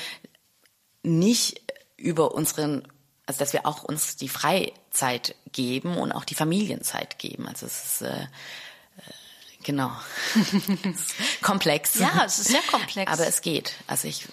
nicht 1.02 1.62
über 1.96 2.34
unseren, 2.34 2.86
also 3.26 3.38
dass 3.38 3.52
wir 3.52 3.66
auch 3.66 3.82
uns 3.82 4.16
die 4.16 4.28
Freizeit 4.28 5.34
geben 5.52 5.96
und 5.96 6.12
auch 6.12 6.24
die 6.24 6.34
Familienzeit 6.34 7.18
geben. 7.18 7.46
Also 7.46 7.66
es 7.66 7.84
ist 7.84 8.02
äh, 8.02 8.22
äh 8.22 8.26
genau 9.62 9.90
komplex. 11.42 11.94
Ja, 11.94 12.24
es 12.24 12.38
ist 12.38 12.48
sehr 12.48 12.62
komplex. 12.62 13.10
Aber 13.10 13.26
es 13.26 13.42
geht. 13.42 13.74
Also 13.86 14.08
ich 14.08 14.28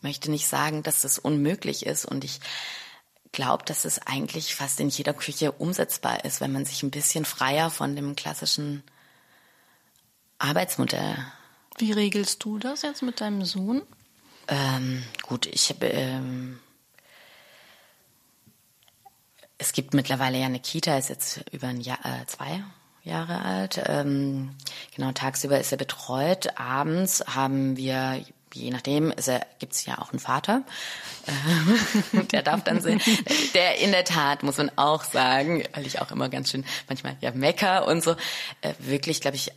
möchte 0.00 0.30
nicht 0.30 0.48
sagen, 0.48 0.82
dass 0.82 1.04
es 1.04 1.18
unmöglich 1.18 1.86
ist 1.86 2.04
und 2.04 2.24
ich 2.24 2.40
glaube, 3.32 3.64
dass 3.64 3.84
es 3.84 4.00
eigentlich 4.06 4.54
fast 4.54 4.80
in 4.80 4.88
jeder 4.88 5.12
Küche 5.12 5.52
umsetzbar 5.52 6.24
ist, 6.24 6.40
wenn 6.40 6.52
man 6.52 6.64
sich 6.64 6.82
ein 6.82 6.90
bisschen 6.90 7.24
freier 7.24 7.70
von 7.70 7.94
dem 7.94 8.16
klassischen 8.16 8.82
Arbeitsmodell. 10.38 11.16
Wie 11.78 11.92
regelst 11.92 12.42
du 12.44 12.58
das 12.58 12.82
jetzt 12.82 13.02
mit 13.02 13.20
deinem 13.20 13.44
Sohn? 13.44 13.82
Ähm, 14.48 15.04
gut, 15.22 15.46
ich 15.46 15.68
habe. 15.68 15.86
Ähm, 15.86 16.58
es 19.58 19.72
gibt 19.72 19.92
mittlerweile 19.92 20.38
ja 20.38 20.46
eine 20.46 20.60
Kita, 20.60 20.96
ist 20.96 21.08
jetzt 21.08 21.44
über 21.50 21.66
ein 21.66 21.80
Jahr, 21.80 21.98
äh, 22.04 22.24
zwei 22.26 22.62
Jahre 23.02 23.42
alt. 23.42 23.82
Ähm, 23.86 24.54
genau, 24.94 25.12
tagsüber 25.12 25.58
ist 25.58 25.72
er 25.72 25.78
betreut. 25.78 26.58
Abends 26.58 27.24
haben 27.26 27.76
wir, 27.76 28.24
je 28.54 28.70
nachdem, 28.70 29.12
gibt 29.58 29.72
es 29.72 29.84
ja 29.84 29.98
auch 29.98 30.12
einen 30.12 30.20
Vater. 30.20 30.62
Äh, 31.26 32.22
der 32.32 32.42
darf 32.42 32.62
dann 32.62 32.80
sehen. 32.80 33.00
Der 33.54 33.78
in 33.78 33.90
der 33.90 34.04
Tat, 34.04 34.44
muss 34.44 34.58
man 34.58 34.70
auch 34.76 35.02
sagen, 35.02 35.64
weil 35.74 35.86
ich 35.86 36.00
auch 36.00 36.12
immer 36.12 36.28
ganz 36.28 36.50
schön 36.50 36.64
manchmal 36.88 37.16
ja 37.20 37.32
mecker 37.32 37.86
und 37.86 38.02
so, 38.02 38.12
äh, 38.60 38.74
wirklich, 38.78 39.20
glaube 39.20 39.36
ich, 39.36 39.52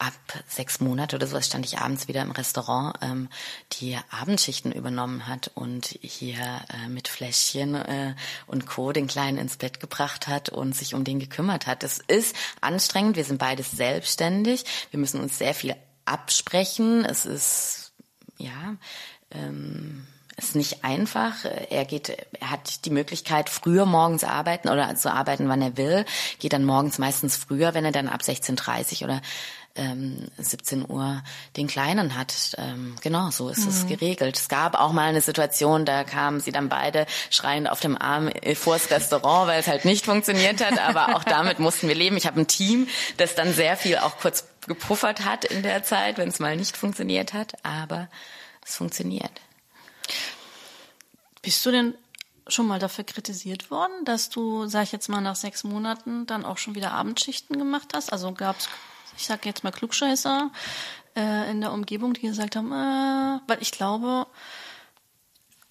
ab 0.00 0.14
sechs 0.48 0.80
Monate 0.80 1.16
oder 1.16 1.26
sowas 1.26 1.46
stand 1.46 1.66
ich 1.66 1.78
abends 1.78 2.08
wieder 2.08 2.22
im 2.22 2.30
Restaurant, 2.30 2.96
ähm, 3.02 3.28
die 3.72 3.98
Abendschichten 4.10 4.72
übernommen 4.72 5.28
hat 5.28 5.50
und 5.54 5.98
hier 6.00 6.62
äh, 6.72 6.88
mit 6.88 7.06
Fläschchen 7.06 7.74
äh, 7.74 8.14
und 8.46 8.66
Co. 8.66 8.92
den 8.92 9.06
Kleinen 9.06 9.36
ins 9.36 9.58
Bett 9.58 9.78
gebracht 9.78 10.26
hat 10.26 10.48
und 10.48 10.74
sich 10.74 10.94
um 10.94 11.04
den 11.04 11.20
gekümmert 11.20 11.66
hat. 11.66 11.82
Das 11.82 11.98
ist 11.98 12.34
anstrengend. 12.62 13.16
Wir 13.16 13.24
sind 13.24 13.38
beides 13.38 13.72
selbstständig. 13.72 14.64
Wir 14.90 14.98
müssen 14.98 15.20
uns 15.20 15.36
sehr 15.36 15.54
viel 15.54 15.76
absprechen. 16.06 17.04
Es 17.04 17.26
ist, 17.26 17.92
ja, 18.38 18.76
ähm, 19.30 20.06
ist 20.36 20.56
nicht 20.56 20.84
einfach. 20.84 21.44
Er 21.44 21.84
geht, 21.84 22.08
er 22.40 22.50
hat 22.50 22.86
die 22.86 22.90
Möglichkeit, 22.90 23.50
früher 23.50 23.84
morgens 23.84 24.24
arbeiten 24.24 24.68
oder 24.68 24.94
zu 24.96 25.12
arbeiten, 25.12 25.48
wann 25.48 25.62
er 25.62 25.76
will. 25.76 26.04
Geht 26.38 26.54
dann 26.54 26.64
morgens 26.64 26.98
meistens 26.98 27.36
früher, 27.36 27.74
wenn 27.74 27.84
er 27.84 27.92
dann 27.92 28.08
ab 28.08 28.22
16.30 28.22 29.04
oder 29.04 29.20
ähm, 29.76 30.28
17 30.38 30.88
Uhr 30.88 31.22
den 31.56 31.66
Kleinen 31.66 32.16
hat. 32.16 32.54
Ähm, 32.58 32.96
genau, 33.02 33.30
so 33.30 33.48
ist 33.48 33.60
mhm. 33.60 33.68
es 33.68 33.86
geregelt. 33.86 34.36
Es 34.36 34.48
gab 34.48 34.74
auch 34.74 34.92
mal 34.92 35.08
eine 35.08 35.20
Situation, 35.20 35.84
da 35.84 36.04
kamen 36.04 36.40
sie 36.40 36.52
dann 36.52 36.68
beide 36.68 37.06
schreiend 37.30 37.70
auf 37.70 37.80
dem 37.80 37.96
Arm 37.96 38.28
äh, 38.28 38.54
vors 38.54 38.90
Restaurant, 38.90 39.48
weil 39.48 39.60
es 39.60 39.68
halt 39.68 39.84
nicht 39.84 40.04
funktioniert 40.04 40.64
hat. 40.64 40.78
Aber 40.78 41.16
auch 41.16 41.24
damit 41.24 41.58
mussten 41.58 41.88
wir 41.88 41.94
leben. 41.94 42.16
Ich 42.16 42.26
habe 42.26 42.40
ein 42.40 42.46
Team, 42.46 42.88
das 43.16 43.34
dann 43.34 43.52
sehr 43.52 43.76
viel 43.76 43.98
auch 43.98 44.18
kurz 44.18 44.44
gepuffert 44.66 45.24
hat 45.24 45.44
in 45.44 45.62
der 45.62 45.82
Zeit, 45.82 46.18
wenn 46.18 46.28
es 46.28 46.38
mal 46.38 46.56
nicht 46.56 46.76
funktioniert 46.76 47.32
hat. 47.32 47.54
Aber 47.64 48.08
es 48.64 48.76
funktioniert. 48.76 49.32
Bist 51.42 51.64
du 51.64 51.70
denn 51.70 51.94
schon 52.48 52.66
mal 52.66 52.78
dafür 52.78 53.04
kritisiert 53.04 53.70
worden, 53.70 54.04
dass 54.04 54.28
du, 54.28 54.66
sag 54.66 54.82
ich 54.82 54.92
jetzt 54.92 55.08
mal, 55.08 55.20
nach 55.20 55.36
sechs 55.36 55.64
Monaten 55.64 56.26
dann 56.26 56.44
auch 56.44 56.58
schon 56.58 56.74
wieder 56.74 56.92
Abendschichten 56.92 57.56
gemacht 57.56 57.92
hast? 57.94 58.12
Also 58.12 58.32
gab's, 58.32 58.68
ich 59.20 59.26
sag 59.26 59.44
jetzt 59.44 59.64
mal 59.64 59.70
Klugscheißer 59.70 60.50
äh, 61.14 61.50
in 61.50 61.60
der 61.60 61.72
Umgebung, 61.72 62.14
die 62.14 62.22
gesagt 62.22 62.56
haben, 62.56 62.72
äh, 62.72 63.40
weil 63.46 63.58
ich 63.60 63.70
glaube, 63.70 64.26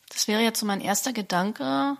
das 0.09 0.27
wäre 0.27 0.41
jetzt 0.41 0.59
so 0.59 0.65
mein 0.65 0.81
erster 0.81 1.13
Gedanke, 1.13 1.97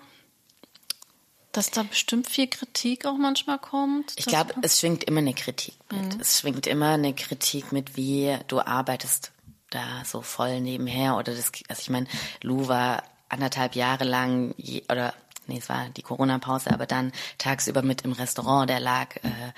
dass 1.52 1.72
da 1.72 1.82
bestimmt 1.84 2.30
viel 2.30 2.47
Kritik 2.47 3.08
auch 3.08 3.18
manchmal 3.18 3.58
kommt. 3.58 4.14
Ich 4.16 4.28
glaube, 4.28 4.54
es 4.62 4.80
schwingt 4.80 5.04
immer 5.04 5.20
eine 5.20 5.34
Kritik 5.34 5.76
mit. 5.91 6.16
Mhm. 6.16 6.22
Es 6.22 6.39
schwingt 6.39 6.68
immer 6.68 6.93
eine 6.93 7.16
Kritik 7.16 7.72
mit, 7.72 7.97
wie 7.97 8.38
du 8.47 8.62
arbeitest 8.62 9.32
da 9.72 10.04
so 10.06 10.22
voll 10.22 10.62
nebenher 10.62 11.16
oder 11.18 11.34
das, 11.34 11.52
also 11.68 11.82
ich 11.82 11.89
meine, 11.89 12.08
Lou 12.41 12.68
war 12.68 13.04
anderthalb 13.28 13.76
Jahre 13.76 14.04
lang 14.04 14.54
je, 14.58 14.84
oder 14.89 15.14
nee, 15.47 15.58
es 15.58 15.70
war 15.70 15.89
die 15.89 16.02
Corona-Pause, 16.02 16.72
aber 16.72 16.86
dann 16.86 17.12
tagsüber 17.38 17.82
mit 17.82 18.04
im 18.04 18.12
Restaurant, 18.12 18.70
der 18.70 18.80
lag 18.80 19.16
äh, 19.18 19.54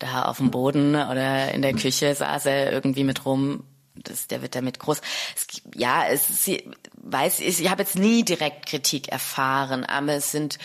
da 0.00 0.22
auf 0.22 0.38
dem 0.38 0.50
Boden 0.50 0.96
oder 0.96 1.52
in 1.52 1.62
der 1.62 1.74
Küche 1.74 2.14
saß 2.14 2.46
er 2.46 2.72
irgendwie 2.72 3.04
mit 3.04 3.24
rum. 3.24 3.64
Das, 3.94 4.26
der 4.26 4.42
wird 4.42 4.54
damit 4.54 4.78
groß. 4.78 5.00
Es, 5.36 5.62
ja, 5.74 6.04
es 6.06 6.30
ist, 6.30 6.64
weiß 6.94 7.40
ich, 7.40 7.60
ich 7.60 7.70
habe 7.70 7.82
jetzt 7.82 7.96
nie 7.96 8.24
direkt 8.24 8.66
Kritik 8.66 9.08
erfahren, 9.08 9.84
aber 9.84 10.14
es 10.14 10.32
sind 10.32 10.58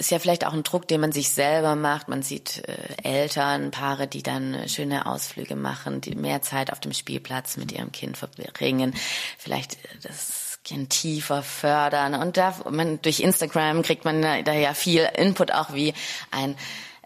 ist 0.00 0.10
ja 0.10 0.18
vielleicht 0.18 0.46
auch 0.46 0.54
ein 0.54 0.62
Druck, 0.62 0.88
den 0.88 1.02
man 1.02 1.12
sich 1.12 1.28
selber 1.28 1.76
macht. 1.76 2.08
Man 2.08 2.22
sieht 2.22 2.66
äh, 2.66 2.76
Eltern, 3.02 3.70
Paare, 3.70 4.06
die 4.06 4.22
dann 4.22 4.66
schöne 4.66 5.04
Ausflüge 5.04 5.56
machen, 5.56 6.00
die 6.00 6.14
mehr 6.14 6.40
Zeit 6.40 6.72
auf 6.72 6.80
dem 6.80 6.94
Spielplatz 6.94 7.58
mit 7.58 7.70
ihrem 7.70 7.92
Kind 7.92 8.16
verbringen, 8.16 8.94
vielleicht 9.36 9.74
äh, 9.74 9.98
das 10.02 10.58
Kind 10.64 10.88
tiefer 10.88 11.42
fördern. 11.42 12.14
Und 12.14 12.38
da, 12.38 12.54
man, 12.70 13.02
durch 13.02 13.20
Instagram 13.20 13.82
kriegt 13.82 14.06
man 14.06 14.22
da 14.22 14.52
ja 14.52 14.72
viel 14.72 15.06
Input 15.16 15.52
auch 15.52 15.74
wie 15.74 15.92
ein 16.30 16.56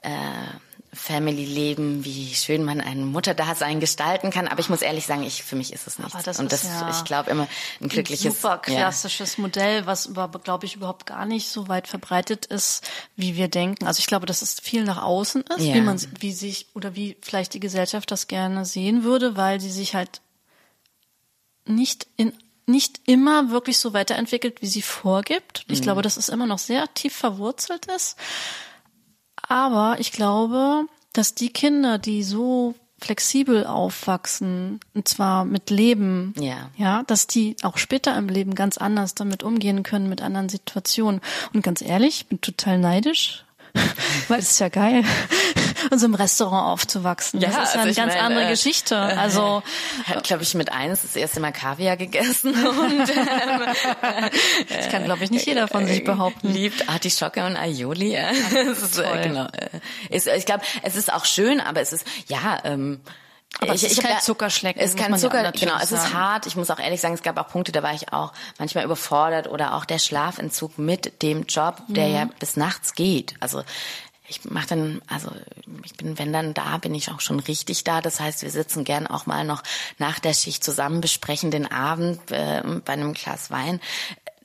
äh, 0.02 0.10
Family-Leben, 0.94 2.04
wie 2.04 2.34
schön 2.34 2.64
man 2.64 2.80
ein 2.80 3.04
Mutterdasein 3.04 3.80
gestalten 3.80 4.30
kann. 4.30 4.48
Aber 4.48 4.60
ich 4.60 4.68
muss 4.68 4.82
ehrlich 4.82 5.06
sagen, 5.06 5.22
ich, 5.22 5.42
für 5.42 5.56
mich 5.56 5.72
ist 5.72 5.86
es 5.86 5.98
nichts. 5.98 6.14
Aber 6.14 6.22
das 6.22 6.38
und 6.38 6.52
das, 6.52 6.64
ja 6.64 6.90
ich 6.90 7.04
glaube 7.04 7.30
immer 7.30 7.48
ein 7.80 7.88
glückliches, 7.88 8.24
ein 8.26 8.32
super 8.32 8.58
klassisches 8.58 9.36
ja. 9.36 9.42
Modell, 9.42 9.86
was 9.86 10.10
glaube 10.42 10.66
ich 10.66 10.76
überhaupt 10.76 11.06
gar 11.06 11.26
nicht 11.26 11.48
so 11.48 11.68
weit 11.68 11.88
verbreitet 11.88 12.46
ist, 12.46 12.88
wie 13.16 13.36
wir 13.36 13.48
denken. 13.48 13.86
Also 13.86 14.00
ich 14.00 14.06
glaube, 14.06 14.26
dass 14.26 14.42
es 14.42 14.60
viel 14.60 14.84
nach 14.84 15.02
außen 15.02 15.42
ist, 15.56 15.64
ja. 15.64 15.74
wie 15.74 15.80
man, 15.80 16.00
wie 16.18 16.32
sich 16.32 16.66
oder 16.74 16.94
wie 16.94 17.16
vielleicht 17.20 17.54
die 17.54 17.60
Gesellschaft 17.60 18.10
das 18.10 18.26
gerne 18.26 18.64
sehen 18.64 19.04
würde, 19.04 19.36
weil 19.36 19.60
sie 19.60 19.70
sich 19.70 19.94
halt 19.94 20.20
nicht 21.66 22.06
in 22.16 22.32
nicht 22.66 23.00
immer 23.04 23.50
wirklich 23.50 23.78
so 23.78 23.92
weiterentwickelt, 23.92 24.62
wie 24.62 24.66
sie 24.66 24.82
vorgibt. 24.82 25.64
Ich 25.68 25.80
mhm. 25.80 25.82
glaube, 25.82 26.02
dass 26.02 26.16
es 26.16 26.28
immer 26.28 26.46
noch 26.46 26.58
sehr 26.58 26.92
tief 26.94 27.14
verwurzelt 27.14 27.86
ist. 27.86 28.16
Aber 29.48 29.96
ich 29.98 30.12
glaube, 30.12 30.86
dass 31.12 31.34
die 31.34 31.50
Kinder, 31.50 31.98
die 31.98 32.22
so 32.22 32.74
flexibel 33.00 33.66
aufwachsen, 33.66 34.80
und 34.94 35.06
zwar 35.08 35.44
mit 35.44 35.70
Leben, 35.70 36.34
ja. 36.38 36.70
ja, 36.76 37.02
dass 37.04 37.26
die 37.26 37.56
auch 37.62 37.76
später 37.76 38.16
im 38.16 38.28
Leben 38.28 38.54
ganz 38.54 38.78
anders 38.78 39.14
damit 39.14 39.42
umgehen 39.42 39.82
können, 39.82 40.08
mit 40.08 40.22
anderen 40.22 40.48
Situationen. 40.48 41.20
Und 41.52 41.62
ganz 41.62 41.82
ehrlich, 41.82 42.22
ich 42.22 42.26
bin 42.26 42.40
total 42.40 42.78
neidisch, 42.78 43.43
weil 44.28 44.38
es 44.38 44.52
ist 44.52 44.60
ja 44.60 44.68
geil, 44.68 45.04
in 45.90 45.98
so 45.98 46.06
einem 46.06 46.14
Restaurant 46.14 46.68
aufzuwachsen. 46.68 47.40
Ja, 47.40 47.48
das 47.48 47.68
ist 47.68 47.74
ja 47.74 47.80
also 47.80 47.80
eine 47.80 47.94
ganz 47.94 48.14
meine, 48.14 48.20
andere 48.20 48.48
Geschichte. 48.48 48.94
Äh, 48.94 49.16
also 49.16 49.62
habe, 50.06 50.22
glaube 50.22 50.42
ich, 50.42 50.54
mit 50.54 50.72
eins 50.72 51.02
das 51.02 51.16
erste 51.16 51.40
Mal 51.40 51.52
Kaviar 51.52 51.96
gegessen 51.96 52.54
und 52.66 53.10
ähm, 53.10 53.62
das 54.68 54.88
kann, 54.90 55.04
glaube 55.04 55.24
ich, 55.24 55.30
nicht 55.30 55.46
jeder 55.46 55.68
von 55.68 55.86
sich 55.86 56.04
behaupten. 56.04 56.52
Liebt 56.52 56.88
Artischocke 56.88 57.44
und 57.44 57.56
Aioli. 57.56 58.12
Ja. 58.12 58.30
Ist, 58.30 58.98
äh, 58.98 59.22
genau. 59.22 59.46
Äh, 59.46 59.80
ist, 60.10 60.26
ich 60.26 60.46
glaube, 60.46 60.62
es 60.82 60.96
ist 60.96 61.12
auch 61.12 61.24
schön, 61.24 61.60
aber 61.60 61.80
es 61.80 61.92
ist 61.92 62.06
ja. 62.28 62.58
Ähm, 62.64 63.00
aber 63.60 63.74
ich, 63.74 63.84
es 63.84 63.92
ist 63.92 63.98
ich 63.98 64.04
kein 64.04 64.20
Zuckerschlecken. 64.20 64.82
Es 64.82 64.90
ist 64.90 64.98
kein 64.98 65.16
Zucker, 65.16 65.52
genau. 65.52 65.76
Es 65.80 65.92
ist 65.92 66.12
hart. 66.12 66.46
Ich 66.46 66.56
muss 66.56 66.70
auch 66.70 66.78
ehrlich 66.78 67.00
sagen, 67.00 67.14
es 67.14 67.22
gab 67.22 67.38
auch 67.38 67.48
Punkte, 67.48 67.72
da 67.72 67.82
war 67.82 67.94
ich 67.94 68.12
auch 68.12 68.32
manchmal 68.58 68.84
überfordert 68.84 69.48
oder 69.48 69.74
auch 69.74 69.84
der 69.84 69.98
Schlafentzug 69.98 70.78
mit 70.78 71.22
dem 71.22 71.44
Job, 71.44 71.82
der 71.88 72.08
mhm. 72.08 72.14
ja 72.14 72.28
bis 72.38 72.56
nachts 72.56 72.94
geht. 72.94 73.34
Also 73.40 73.62
ich 74.26 74.44
mache 74.44 74.68
dann, 74.68 75.02
also 75.06 75.30
ich 75.84 75.94
bin, 75.94 76.18
wenn 76.18 76.32
dann 76.32 76.54
da, 76.54 76.78
bin 76.78 76.94
ich 76.94 77.10
auch 77.10 77.20
schon 77.20 77.40
richtig 77.40 77.84
da. 77.84 78.00
Das 78.00 78.20
heißt, 78.20 78.42
wir 78.42 78.50
sitzen 78.50 78.84
gern 78.84 79.06
auch 79.06 79.26
mal 79.26 79.44
noch 79.44 79.62
nach 79.98 80.18
der 80.18 80.32
Schicht 80.32 80.64
zusammen, 80.64 81.00
besprechen 81.00 81.50
den 81.50 81.70
Abend 81.70 82.30
äh, 82.30 82.62
bei 82.84 82.94
einem 82.94 83.12
Glas 83.12 83.50
Wein. 83.50 83.80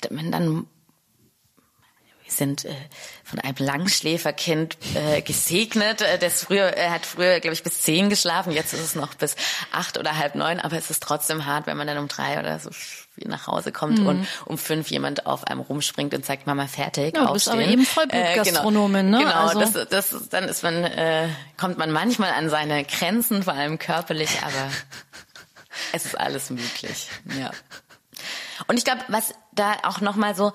Wenn 0.09 0.31
dann 0.31 0.67
wir 2.29 2.35
sind 2.35 2.65
äh, 2.65 2.75
von 3.23 3.39
einem 3.39 3.55
Langschläferkind 3.57 4.77
äh, 4.95 5.21
gesegnet. 5.21 6.01
Äh, 6.01 6.19
das 6.19 6.43
früher, 6.43 6.65
er 6.65 6.91
hat 6.91 7.05
früher, 7.05 7.39
glaube 7.39 7.53
ich, 7.53 7.63
bis 7.63 7.81
zehn 7.81 8.09
geschlafen. 8.09 8.51
Jetzt 8.51 8.73
ist 8.73 8.81
es 8.81 8.95
noch 8.95 9.15
bis 9.15 9.35
acht 9.71 9.97
oder 9.97 10.17
halb 10.17 10.35
neun. 10.35 10.59
Aber 10.59 10.77
es 10.77 10.89
ist 10.89 11.01
trotzdem 11.01 11.45
hart, 11.45 11.67
wenn 11.67 11.77
man 11.77 11.87
dann 11.87 11.97
um 11.97 12.07
drei 12.07 12.39
oder 12.39 12.59
so 12.59 12.69
nach 13.25 13.47
Hause 13.47 13.71
kommt 13.71 13.99
mhm. 13.99 14.07
und 14.07 14.27
um 14.45 14.57
fünf 14.57 14.89
jemand 14.91 15.25
auf 15.25 15.45
einem 15.45 15.59
rumspringt 15.59 16.13
und 16.13 16.25
sagt, 16.25 16.47
Mama 16.47 16.67
fertig. 16.67 17.17
Ja, 17.17 17.25
du 17.25 17.33
bist 17.33 17.49
aber 17.49 17.63
eben 17.63 17.83
Vollblutgastronomin, 17.83 19.13
äh, 19.13 19.17
genau, 19.17 19.17
ne? 19.17 19.25
Genau, 19.25 19.47
also. 19.47 19.59
das, 19.59 20.11
das, 20.11 20.29
dann 20.29 20.45
ist 20.45 20.63
man, 20.63 20.85
äh, 20.85 21.27
kommt 21.57 21.77
man 21.77 21.91
manchmal 21.91 22.31
an 22.31 22.49
seine 22.49 22.85
Grenzen, 22.85 23.43
vor 23.43 23.53
allem 23.53 23.77
körperlich, 23.77 24.41
aber 24.41 24.71
es 25.91 26.05
ist 26.05 26.17
alles 26.17 26.49
möglich. 26.49 27.09
Ja. 27.37 27.51
Und 28.67 28.77
ich 28.77 28.85
glaube, 28.85 29.01
was 29.09 29.33
da 29.51 29.73
auch 29.83 29.99
nochmal 29.99 30.35
so 30.35 30.53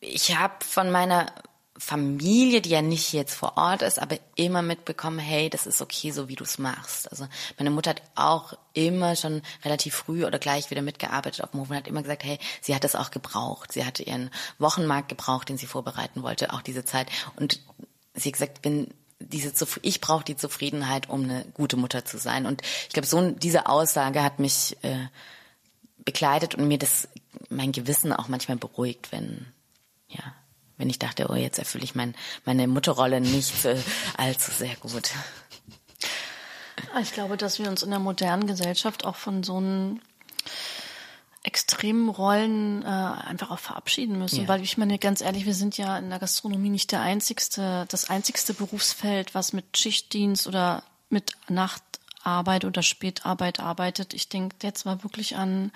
ich 0.00 0.36
habe 0.36 0.64
von 0.64 0.90
meiner 0.90 1.32
Familie, 1.78 2.60
die 2.60 2.70
ja 2.70 2.82
nicht 2.82 3.12
jetzt 3.12 3.34
vor 3.34 3.56
Ort 3.56 3.82
ist, 3.82 4.00
aber 4.00 4.18
immer 4.34 4.62
mitbekommen, 4.62 5.20
hey, 5.20 5.48
das 5.48 5.66
ist 5.66 5.80
okay, 5.80 6.10
so 6.10 6.28
wie 6.28 6.34
du 6.34 6.42
es 6.42 6.58
machst. 6.58 7.10
Also 7.10 7.28
meine 7.56 7.70
Mutter 7.70 7.90
hat 7.90 8.02
auch 8.16 8.54
immer 8.72 9.14
schon 9.14 9.42
relativ 9.64 9.94
früh 9.94 10.24
oder 10.24 10.40
gleich 10.40 10.70
wieder 10.70 10.82
mitgearbeitet 10.82 11.44
auf 11.44 11.52
dem 11.52 11.60
Hof 11.60 11.70
und 11.70 11.76
hat 11.76 11.86
immer 11.86 12.02
gesagt, 12.02 12.24
hey, 12.24 12.38
sie 12.60 12.74
hat 12.74 12.82
das 12.82 12.96
auch 12.96 13.12
gebraucht. 13.12 13.72
Sie 13.72 13.84
hatte 13.84 14.02
ihren 14.02 14.30
Wochenmarkt 14.58 15.08
gebraucht, 15.08 15.48
den 15.48 15.56
sie 15.56 15.66
vorbereiten 15.66 16.24
wollte, 16.24 16.52
auch 16.52 16.62
diese 16.62 16.84
Zeit. 16.84 17.08
Und 17.36 17.60
sie 18.14 18.30
hat 18.30 18.32
gesagt, 18.32 18.62
bin 18.62 18.92
diese 19.20 19.52
ich 19.82 20.00
brauche 20.00 20.24
die 20.24 20.36
Zufriedenheit, 20.36 21.08
um 21.08 21.24
eine 21.24 21.44
gute 21.54 21.76
Mutter 21.76 22.04
zu 22.04 22.18
sein. 22.18 22.46
Und 22.46 22.62
ich 22.88 22.90
glaube, 22.90 23.06
so 23.06 23.30
diese 23.30 23.68
Aussage 23.68 24.22
hat 24.22 24.40
mich 24.40 24.76
äh, 24.82 25.06
begleitet 26.04 26.56
und 26.56 26.66
mir 26.66 26.78
das 26.78 27.08
mein 27.50 27.72
Gewissen 27.72 28.12
auch 28.12 28.28
manchmal 28.28 28.56
beruhigt, 28.56 29.12
wenn 29.12 29.46
ja, 30.08 30.34
wenn 30.76 30.90
ich 30.90 30.98
dachte, 30.98 31.28
oh, 31.30 31.34
jetzt 31.34 31.58
erfülle 31.58 31.84
ich 31.84 31.94
mein, 31.94 32.14
meine 32.44 32.66
Mutterrolle 32.66 33.20
nicht 33.20 33.64
äh, 33.64 33.76
allzu 34.16 34.50
sehr 34.50 34.76
gut. 34.76 35.10
Ich 37.00 37.12
glaube, 37.12 37.36
dass 37.36 37.58
wir 37.58 37.68
uns 37.68 37.82
in 37.82 37.90
der 37.90 37.98
modernen 37.98 38.46
Gesellschaft 38.46 39.04
auch 39.04 39.16
von 39.16 39.42
so 39.42 39.56
einem 39.56 40.00
extremen 41.42 42.08
Rollen 42.08 42.82
äh, 42.82 42.86
einfach 42.86 43.50
auch 43.50 43.58
verabschieden 43.58 44.18
müssen, 44.18 44.42
ja. 44.42 44.48
weil 44.48 44.62
ich 44.62 44.76
meine 44.76 44.98
ganz 44.98 45.20
ehrlich, 45.20 45.46
wir 45.46 45.54
sind 45.54 45.78
ja 45.78 45.98
in 45.98 46.10
der 46.10 46.18
Gastronomie 46.18 46.68
nicht 46.68 46.92
der 46.92 47.00
einzigste, 47.00 47.86
das 47.88 48.10
einzigste 48.10 48.54
Berufsfeld, 48.54 49.34
was 49.34 49.52
mit 49.52 49.76
Schichtdienst 49.76 50.46
oder 50.46 50.82
mit 51.10 51.32
Nachtarbeit 51.48 52.64
oder 52.64 52.82
Spätarbeit 52.82 53.60
arbeitet. 53.60 54.14
Ich 54.14 54.28
denke 54.28 54.56
jetzt 54.62 54.84
mal 54.84 55.02
wirklich 55.02 55.36
an 55.36 55.72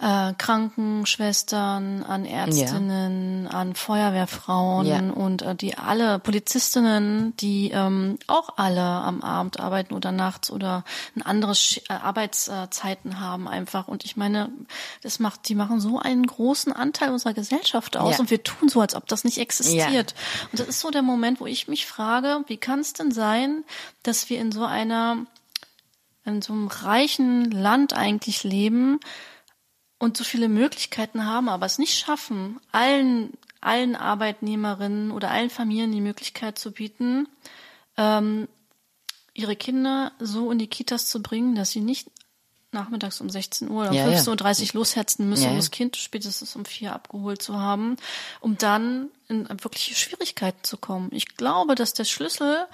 äh, 0.00 0.32
Krankenschwestern, 0.36 2.02
an 2.02 2.24
Ärztinnen, 2.24 3.44
ja. 3.44 3.50
an 3.50 3.74
Feuerwehrfrauen 3.74 4.86
ja. 4.86 4.98
und 4.98 5.42
äh, 5.42 5.54
die 5.54 5.76
alle 5.76 6.18
Polizistinnen, 6.18 7.36
die 7.36 7.70
ähm, 7.70 8.18
auch 8.26 8.56
alle 8.56 8.82
am 8.82 9.22
Abend 9.22 9.60
arbeiten 9.60 9.94
oder 9.94 10.12
nachts 10.12 10.50
oder 10.50 10.84
ein 11.16 11.22
anderes 11.22 11.80
äh, 11.88 11.92
Arbeitszeiten 11.92 13.20
haben 13.20 13.48
einfach. 13.48 13.88
Und 13.88 14.04
ich 14.04 14.16
meine, 14.16 14.50
das 15.02 15.18
macht, 15.18 15.48
die 15.48 15.54
machen 15.54 15.80
so 15.80 15.98
einen 15.98 16.26
großen 16.26 16.72
Anteil 16.72 17.10
unserer 17.10 17.34
Gesellschaft 17.34 17.96
aus 17.96 18.14
ja. 18.14 18.20
und 18.20 18.30
wir 18.30 18.42
tun 18.42 18.68
so, 18.68 18.80
als 18.80 18.94
ob 18.94 19.06
das 19.08 19.24
nicht 19.24 19.38
existiert. 19.38 20.14
Und 20.50 20.60
das 20.60 20.68
ist 20.68 20.80
so 20.80 20.90
der 20.90 21.02
Moment, 21.02 21.40
wo 21.40 21.46
ich 21.46 21.68
mich 21.68 21.86
frage, 21.86 22.44
wie 22.46 22.56
kann 22.56 22.80
es 22.80 22.92
denn 22.92 23.12
sein, 23.12 23.64
dass 24.02 24.30
wir 24.30 24.40
in 24.40 24.52
so 24.52 24.64
einer 24.64 25.26
in 26.24 26.40
so 26.40 26.52
einem 26.52 26.68
reichen 26.68 27.50
Land 27.50 27.94
eigentlich 27.94 28.44
leben, 28.44 29.00
und 30.02 30.16
so 30.16 30.24
viele 30.24 30.48
Möglichkeiten 30.48 31.26
haben, 31.26 31.48
aber 31.48 31.64
es 31.64 31.78
nicht 31.78 31.96
schaffen, 31.96 32.58
allen, 32.72 33.34
allen 33.60 33.94
Arbeitnehmerinnen 33.94 35.12
oder 35.12 35.30
allen 35.30 35.48
Familien 35.48 35.92
die 35.92 36.00
Möglichkeit 36.00 36.58
zu 36.58 36.72
bieten, 36.72 37.28
ähm, 37.96 38.48
ihre 39.32 39.54
Kinder 39.54 40.10
so 40.18 40.50
in 40.50 40.58
die 40.58 40.66
Kitas 40.66 41.06
zu 41.06 41.22
bringen, 41.22 41.54
dass 41.54 41.70
sie 41.70 41.78
nicht 41.78 42.10
nachmittags 42.72 43.20
um 43.20 43.30
16 43.30 43.70
Uhr 43.70 43.82
oder 43.82 43.92
ja, 43.92 44.06
15.30 44.08 44.28
Uhr 44.28 44.66
ja. 44.66 44.70
loshetzen 44.72 45.28
müssen, 45.28 45.44
ja, 45.44 45.50
um 45.50 45.56
das 45.56 45.70
Kind 45.70 45.96
spätestens 45.96 46.56
um 46.56 46.64
vier 46.64 46.94
abgeholt 46.94 47.40
zu 47.40 47.60
haben, 47.60 47.96
um 48.40 48.58
dann 48.58 49.08
in 49.28 49.48
wirkliche 49.62 49.94
Schwierigkeiten 49.94 50.64
zu 50.64 50.78
kommen. 50.78 51.10
Ich 51.12 51.36
glaube, 51.36 51.76
dass 51.76 51.92
der 51.92 52.06
Schlüssel 52.06 52.66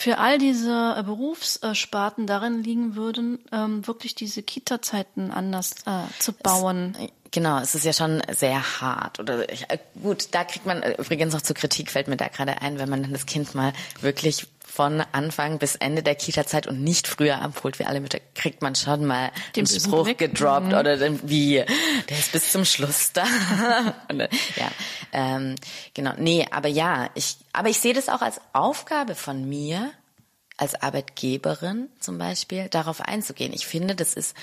für 0.00 0.18
all 0.18 0.38
diese 0.38 0.94
äh, 0.96 1.02
Berufssparten 1.02 2.28
darin 2.28 2.62
liegen 2.62 2.94
würden, 2.94 3.40
ähm, 3.50 3.84
wirklich 3.84 4.14
diese 4.14 4.44
Kita-Zeiten 4.44 5.32
anders 5.32 5.74
äh, 5.86 6.04
zu 6.20 6.32
bauen. 6.32 6.96
Es, 6.96 7.08
Genau, 7.30 7.58
es 7.58 7.74
ist 7.74 7.84
ja 7.84 7.92
schon 7.92 8.22
sehr 8.30 8.80
hart. 8.80 9.20
Oder 9.20 9.52
ich, 9.52 9.68
äh, 9.68 9.78
gut, 10.02 10.28
da 10.30 10.44
kriegt 10.44 10.64
man 10.64 10.82
übrigens 10.82 11.34
noch 11.34 11.42
zur 11.42 11.54
Kritik 11.54 11.90
fällt 11.90 12.08
mir 12.08 12.16
da 12.16 12.28
gerade 12.28 12.62
ein, 12.62 12.78
wenn 12.78 12.88
man 12.88 13.02
dann 13.02 13.12
das 13.12 13.26
Kind 13.26 13.54
mal 13.54 13.74
wirklich 14.00 14.46
von 14.68 15.02
Anfang 15.12 15.58
bis 15.58 15.74
Ende 15.76 16.02
der 16.02 16.14
Kita-Zeit 16.14 16.66
und 16.66 16.84
nicht 16.84 17.08
früher 17.08 17.40
abholt 17.40 17.78
wie 17.78 17.84
alle 17.84 18.00
Mütter, 18.00 18.20
kriegt 18.34 18.62
man 18.62 18.74
schon 18.74 19.06
mal 19.06 19.32
den 19.56 19.66
Spruch 19.66 20.04
Blick. 20.04 20.18
gedroppt 20.18 20.68
mhm. 20.68 20.74
oder 20.74 20.98
wie, 21.28 21.64
der 22.08 22.18
ist 22.18 22.32
bis 22.32 22.52
zum 22.52 22.64
Schluss 22.64 23.12
da. 23.12 23.24
und, 24.08 24.20
ja, 24.20 24.70
ähm, 25.12 25.56
genau. 25.94 26.12
Nee, 26.18 26.46
aber 26.50 26.68
ja, 26.68 27.10
ich, 27.14 27.38
aber 27.52 27.70
ich 27.70 27.80
sehe 27.80 27.94
das 27.94 28.08
auch 28.08 28.20
als 28.20 28.40
Aufgabe 28.52 29.14
von 29.14 29.48
mir, 29.48 29.90
als 30.58 30.74
Arbeitgeberin 30.80 31.88
zum 31.98 32.18
Beispiel, 32.18 32.68
darauf 32.68 33.00
einzugehen. 33.00 33.52
Ich 33.54 33.66
finde, 33.66 33.94
das 33.94 34.14
ist 34.14 34.36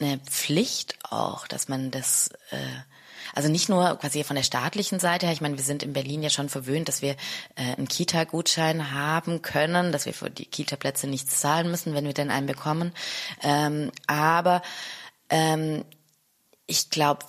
eine 0.00 0.18
Pflicht 0.18 0.96
auch, 1.02 1.46
dass 1.48 1.68
man 1.68 1.90
das, 1.90 2.30
äh, 2.50 2.56
also 3.34 3.48
nicht 3.48 3.68
nur 3.68 3.96
quasi 3.98 4.22
von 4.24 4.36
der 4.36 4.42
staatlichen 4.42 4.98
Seite 4.98 5.26
her, 5.26 5.32
ich 5.32 5.40
meine, 5.40 5.56
wir 5.56 5.64
sind 5.64 5.82
in 5.82 5.92
Berlin 5.92 6.22
ja 6.22 6.30
schon 6.30 6.48
verwöhnt, 6.48 6.88
dass 6.88 7.02
wir 7.02 7.12
äh, 7.56 7.74
einen 7.76 7.88
Kita-Gutschein 7.88 8.92
haben 8.92 9.42
können, 9.42 9.92
dass 9.92 10.06
wir 10.06 10.14
für 10.14 10.30
die 10.30 10.46
Kita-Plätze 10.46 11.06
nichts 11.06 11.40
zahlen 11.40 11.70
müssen, 11.70 11.94
wenn 11.94 12.04
wir 12.04 12.14
denn 12.14 12.30
einen 12.30 12.46
bekommen. 12.46 12.92
Ähm, 13.42 13.90
aber 14.06 14.62
ähm, 15.30 15.84
ich 16.66 16.90
glaube, 16.90 17.24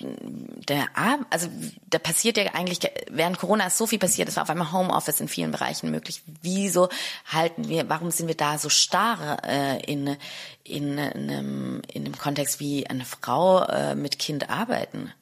der 0.00 0.86
also 1.30 1.48
da 1.88 1.98
passiert 1.98 2.36
ja 2.36 2.54
eigentlich 2.54 2.80
während 3.10 3.38
Corona 3.38 3.66
ist 3.66 3.78
so 3.78 3.86
viel 3.86 3.98
passiert, 3.98 4.28
es 4.28 4.36
war 4.36 4.42
auf 4.42 4.50
einmal 4.50 4.72
Homeoffice 4.72 5.20
in 5.20 5.28
vielen 5.28 5.50
Bereichen 5.50 5.90
möglich. 5.90 6.22
Wieso 6.42 6.88
halten 7.26 7.68
wir, 7.68 7.88
warum 7.88 8.10
sind 8.10 8.28
wir 8.28 8.36
da 8.36 8.58
so 8.58 8.68
starr 8.68 9.38
äh, 9.44 9.82
in 9.84 10.16
in 10.64 10.98
einem 10.98 11.82
in 11.92 12.04
dem 12.04 12.18
Kontext, 12.18 12.60
wie 12.60 12.86
eine 12.86 13.04
Frau 13.04 13.62
äh, 13.64 13.94
mit 13.94 14.18
Kind 14.18 14.50
arbeiten? 14.50 15.12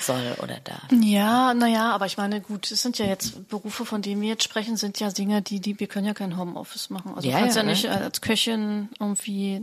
soll 0.00 0.36
oder 0.42 0.58
darf. 0.62 0.88
Ja, 1.02 1.54
naja, 1.54 1.92
aber 1.92 2.06
ich 2.06 2.16
meine, 2.16 2.40
gut, 2.40 2.70
es 2.70 2.82
sind 2.82 2.98
ja 2.98 3.06
jetzt 3.06 3.48
Berufe, 3.48 3.84
von 3.84 4.02
denen 4.02 4.20
wir 4.20 4.28
jetzt 4.28 4.44
sprechen, 4.44 4.76
sind 4.76 5.00
ja 5.00 5.10
Dinge, 5.10 5.42
die, 5.42 5.60
die, 5.60 5.78
wir 5.78 5.86
können 5.86 6.06
ja 6.06 6.14
kein 6.14 6.36
Homeoffice 6.36 6.90
machen. 6.90 7.12
Also 7.14 7.28
ja, 7.28 7.36
du 7.36 7.42
kannst 7.42 7.56
ja, 7.56 7.62
ja 7.62 7.68
nicht 7.68 7.88
als 7.88 8.20
Köchin 8.20 8.88
irgendwie 8.98 9.62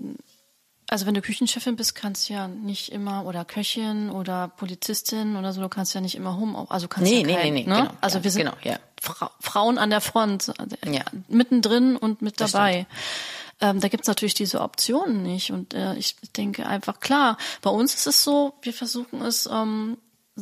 also 0.91 1.05
wenn 1.05 1.13
du 1.13 1.21
Küchenchefin 1.21 1.77
bist, 1.77 1.95
kannst 1.95 2.27
du 2.27 2.33
ja 2.33 2.49
nicht 2.49 2.91
immer 2.91 3.25
oder 3.25 3.45
Köchin 3.45 4.09
oder 4.09 4.49
Polizistin 4.49 5.37
oder 5.37 5.53
so, 5.53 5.61
du 5.61 5.69
kannst 5.69 5.95
ja 5.95 6.01
nicht 6.01 6.15
immer 6.15 6.35
Home, 6.35 6.65
also 6.69 6.89
kannst 6.89 7.09
nee, 7.09 7.21
ja 7.21 7.27
kein, 7.27 7.53
nee, 7.53 7.61
nee, 7.61 7.63
nee, 7.63 7.69
ne? 7.69 7.75
genau, 7.83 7.91
also 8.01 8.17
ja, 8.17 8.23
wir 8.25 8.31
sind 8.31 8.43
genau, 8.43 8.57
ja. 8.61 8.77
Fra 9.01 9.31
Frauen 9.39 9.77
an 9.77 9.89
der 9.89 10.01
Front, 10.01 10.49
äh, 10.49 10.93
ja. 10.93 11.03
mittendrin 11.29 11.95
und 11.95 12.21
mit 12.21 12.41
dabei. 12.41 12.85
Ähm, 13.61 13.79
da 13.79 13.87
gibt's 13.87 14.09
natürlich 14.09 14.33
diese 14.33 14.59
Optionen 14.59 15.23
nicht 15.23 15.51
und 15.51 15.73
äh, 15.73 15.95
ich 15.95 16.17
denke 16.35 16.65
einfach 16.65 16.99
klar. 16.99 17.37
Bei 17.61 17.69
uns 17.69 17.95
ist 17.95 18.07
es 18.07 18.23
so, 18.25 18.55
wir 18.61 18.73
versuchen 18.73 19.21
es 19.21 19.47
ähm, 19.47 19.97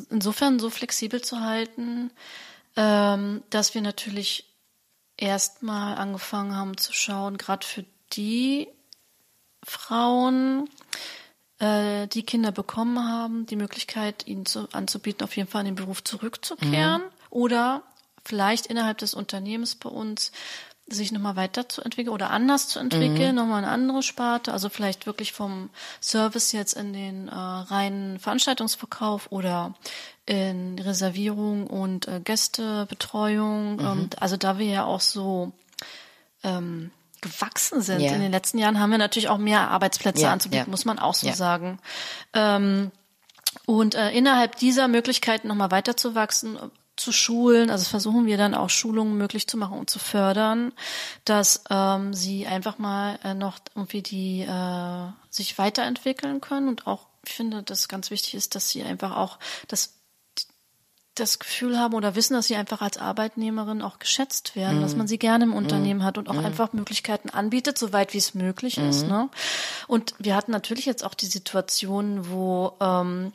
insofern 0.09 0.57
so 0.57 0.71
flexibel 0.71 1.21
zu 1.21 1.41
halten, 1.41 2.09
ähm, 2.75 3.43
dass 3.51 3.75
wir 3.75 3.81
natürlich 3.81 4.45
erstmal 5.15 5.95
angefangen 5.97 6.55
haben 6.55 6.75
zu 6.77 6.91
schauen, 6.91 7.37
gerade 7.37 7.67
für 7.67 7.85
die 8.13 8.67
Frauen, 9.69 10.69
äh, 11.59 12.07
die 12.07 12.23
Kinder 12.23 12.51
bekommen 12.51 13.07
haben, 13.07 13.45
die 13.45 13.55
Möglichkeit, 13.55 14.27
ihnen 14.27 14.45
zu, 14.45 14.67
anzubieten, 14.71 15.23
auf 15.23 15.35
jeden 15.35 15.49
Fall 15.49 15.61
in 15.61 15.67
den 15.67 15.75
Beruf 15.75 16.03
zurückzukehren 16.03 17.01
mhm. 17.01 17.07
oder 17.29 17.83
vielleicht 18.25 18.65
innerhalb 18.67 18.97
des 18.97 19.13
Unternehmens 19.13 19.75
bei 19.75 19.89
uns 19.89 20.31
sich 20.93 21.11
nochmal 21.11 21.35
weiterzuentwickeln 21.35 22.13
oder 22.13 22.31
anders 22.31 22.67
zu 22.67 22.79
entwickeln, 22.79 23.29
mhm. 23.31 23.35
nochmal 23.35 23.63
eine 23.63 23.71
andere 23.71 24.01
Sparte, 24.01 24.51
also 24.53 24.69
vielleicht 24.69 25.05
wirklich 25.05 25.33
vom 25.33 25.69
Service 26.01 26.51
jetzt 26.51 26.73
in 26.73 26.93
den 26.93 27.27
äh, 27.27 27.33
reinen 27.33 28.19
Veranstaltungsverkauf 28.19 29.31
oder 29.31 29.75
in 30.25 30.79
Reservierung 30.79 31.67
und 31.67 32.07
äh, 32.07 32.21
Gästebetreuung. 32.23 33.75
Mhm. 33.75 33.87
Und 33.87 34.21
also 34.21 34.37
da 34.37 34.57
wir 34.57 34.65
ja 34.65 34.85
auch 34.85 35.01
so 35.01 35.51
ähm, 36.43 36.91
gewachsen 37.21 37.81
sind. 37.81 38.01
Yeah. 38.01 38.13
In 38.13 38.21
den 38.21 38.31
letzten 38.31 38.57
Jahren 38.57 38.79
haben 38.79 38.91
wir 38.91 38.97
natürlich 38.97 39.29
auch 39.29 39.37
mehr 39.37 39.69
Arbeitsplätze 39.69 40.21
yeah, 40.23 40.33
anzubieten, 40.33 40.65
yeah. 40.65 40.71
muss 40.71 40.85
man 40.85 40.99
auch 40.99 41.13
so 41.13 41.31
sagen. 41.31 41.79
Ähm, 42.33 42.91
und 43.65 43.95
äh, 43.95 44.11
innerhalb 44.11 44.55
dieser 44.57 44.87
Möglichkeiten 44.87 45.47
nochmal 45.47 45.71
weiter 45.71 45.97
zu 45.97 46.15
wachsen, 46.15 46.57
zu 46.99 47.11
schulen, 47.11 47.69
also 47.69 47.85
versuchen 47.85 48.25
wir 48.25 48.37
dann 48.37 48.53
auch 48.53 48.69
Schulungen 48.69 49.17
möglich 49.17 49.47
zu 49.47 49.57
machen 49.57 49.79
und 49.79 49.89
zu 49.89 49.99
fördern, 49.99 50.73
dass 51.23 51.63
ähm, 51.69 52.13
sie 52.13 52.45
einfach 52.45 52.77
mal 52.77 53.17
äh, 53.23 53.33
noch 53.33 53.59
irgendwie 53.73 54.01
die 54.01 54.41
äh, 54.41 55.07
sich 55.29 55.57
weiterentwickeln 55.57 56.41
können 56.41 56.67
und 56.67 56.87
auch 56.87 57.07
ich 57.25 57.33
finde, 57.33 57.63
dass 57.63 57.87
ganz 57.87 58.11
wichtig 58.11 58.33
ist, 58.33 58.55
dass 58.55 58.69
sie 58.69 58.83
einfach 58.83 59.15
auch 59.15 59.39
das 59.67 59.98
das 61.19 61.39
Gefühl 61.39 61.77
haben 61.77 61.93
oder 61.93 62.15
wissen, 62.15 62.33
dass 62.33 62.47
sie 62.47 62.55
einfach 62.55 62.81
als 62.81 62.97
Arbeitnehmerin 62.97 63.81
auch 63.81 63.99
geschätzt 63.99 64.55
werden, 64.55 64.77
mhm. 64.77 64.81
dass 64.81 64.95
man 64.95 65.07
sie 65.07 65.17
gerne 65.17 65.45
im 65.45 65.53
Unternehmen 65.53 65.99
mhm. 65.99 66.03
hat 66.03 66.17
und 66.17 66.29
auch 66.29 66.33
mhm. 66.33 66.45
einfach 66.45 66.73
Möglichkeiten 66.73 67.29
anbietet, 67.29 67.77
soweit 67.77 68.13
wie 68.13 68.17
es 68.17 68.33
möglich 68.33 68.77
ist. 68.77 69.03
Mhm. 69.03 69.09
Ne? 69.09 69.29
Und 69.87 70.13
wir 70.19 70.35
hatten 70.35 70.51
natürlich 70.51 70.85
jetzt 70.85 71.03
auch 71.03 71.13
die 71.13 71.27
Situation, 71.27 72.29
wo 72.29 72.73
ähm, 72.79 73.31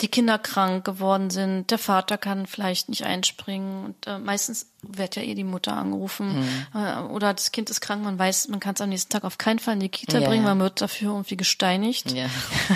die 0.00 0.08
Kinder 0.08 0.38
krank 0.38 0.84
geworden 0.84 1.30
sind, 1.30 1.70
der 1.70 1.78
Vater 1.78 2.18
kann 2.18 2.46
vielleicht 2.46 2.88
nicht 2.88 3.04
einspringen 3.04 3.86
und 3.86 4.06
äh, 4.06 4.18
meistens 4.18 4.66
wird 4.82 5.16
ja 5.16 5.22
eh 5.22 5.34
die 5.34 5.44
Mutter 5.44 5.76
angerufen 5.76 6.40
mhm. 6.40 6.66
äh, 6.74 6.98
oder 7.02 7.32
das 7.32 7.52
Kind 7.52 7.70
ist 7.70 7.80
krank, 7.80 8.04
man 8.04 8.18
weiß, 8.18 8.48
man 8.48 8.60
kann 8.60 8.74
es 8.74 8.80
am 8.80 8.90
nächsten 8.90 9.10
Tag 9.10 9.24
auf 9.24 9.38
keinen 9.38 9.58
Fall 9.58 9.74
in 9.74 9.80
die 9.80 9.88
Kita 9.88 10.18
ja. 10.18 10.28
bringen, 10.28 10.44
man 10.44 10.60
wird 10.60 10.80
dafür 10.80 11.12
irgendwie 11.12 11.36
gesteinigt. 11.36 12.12
Ja. 12.12 12.26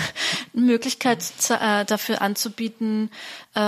Eine 0.53 0.65
Möglichkeit 0.65 1.23
äh, 1.49 1.85
dafür 1.85 2.21
anzubieten, 2.21 3.11
äh, 3.53 3.59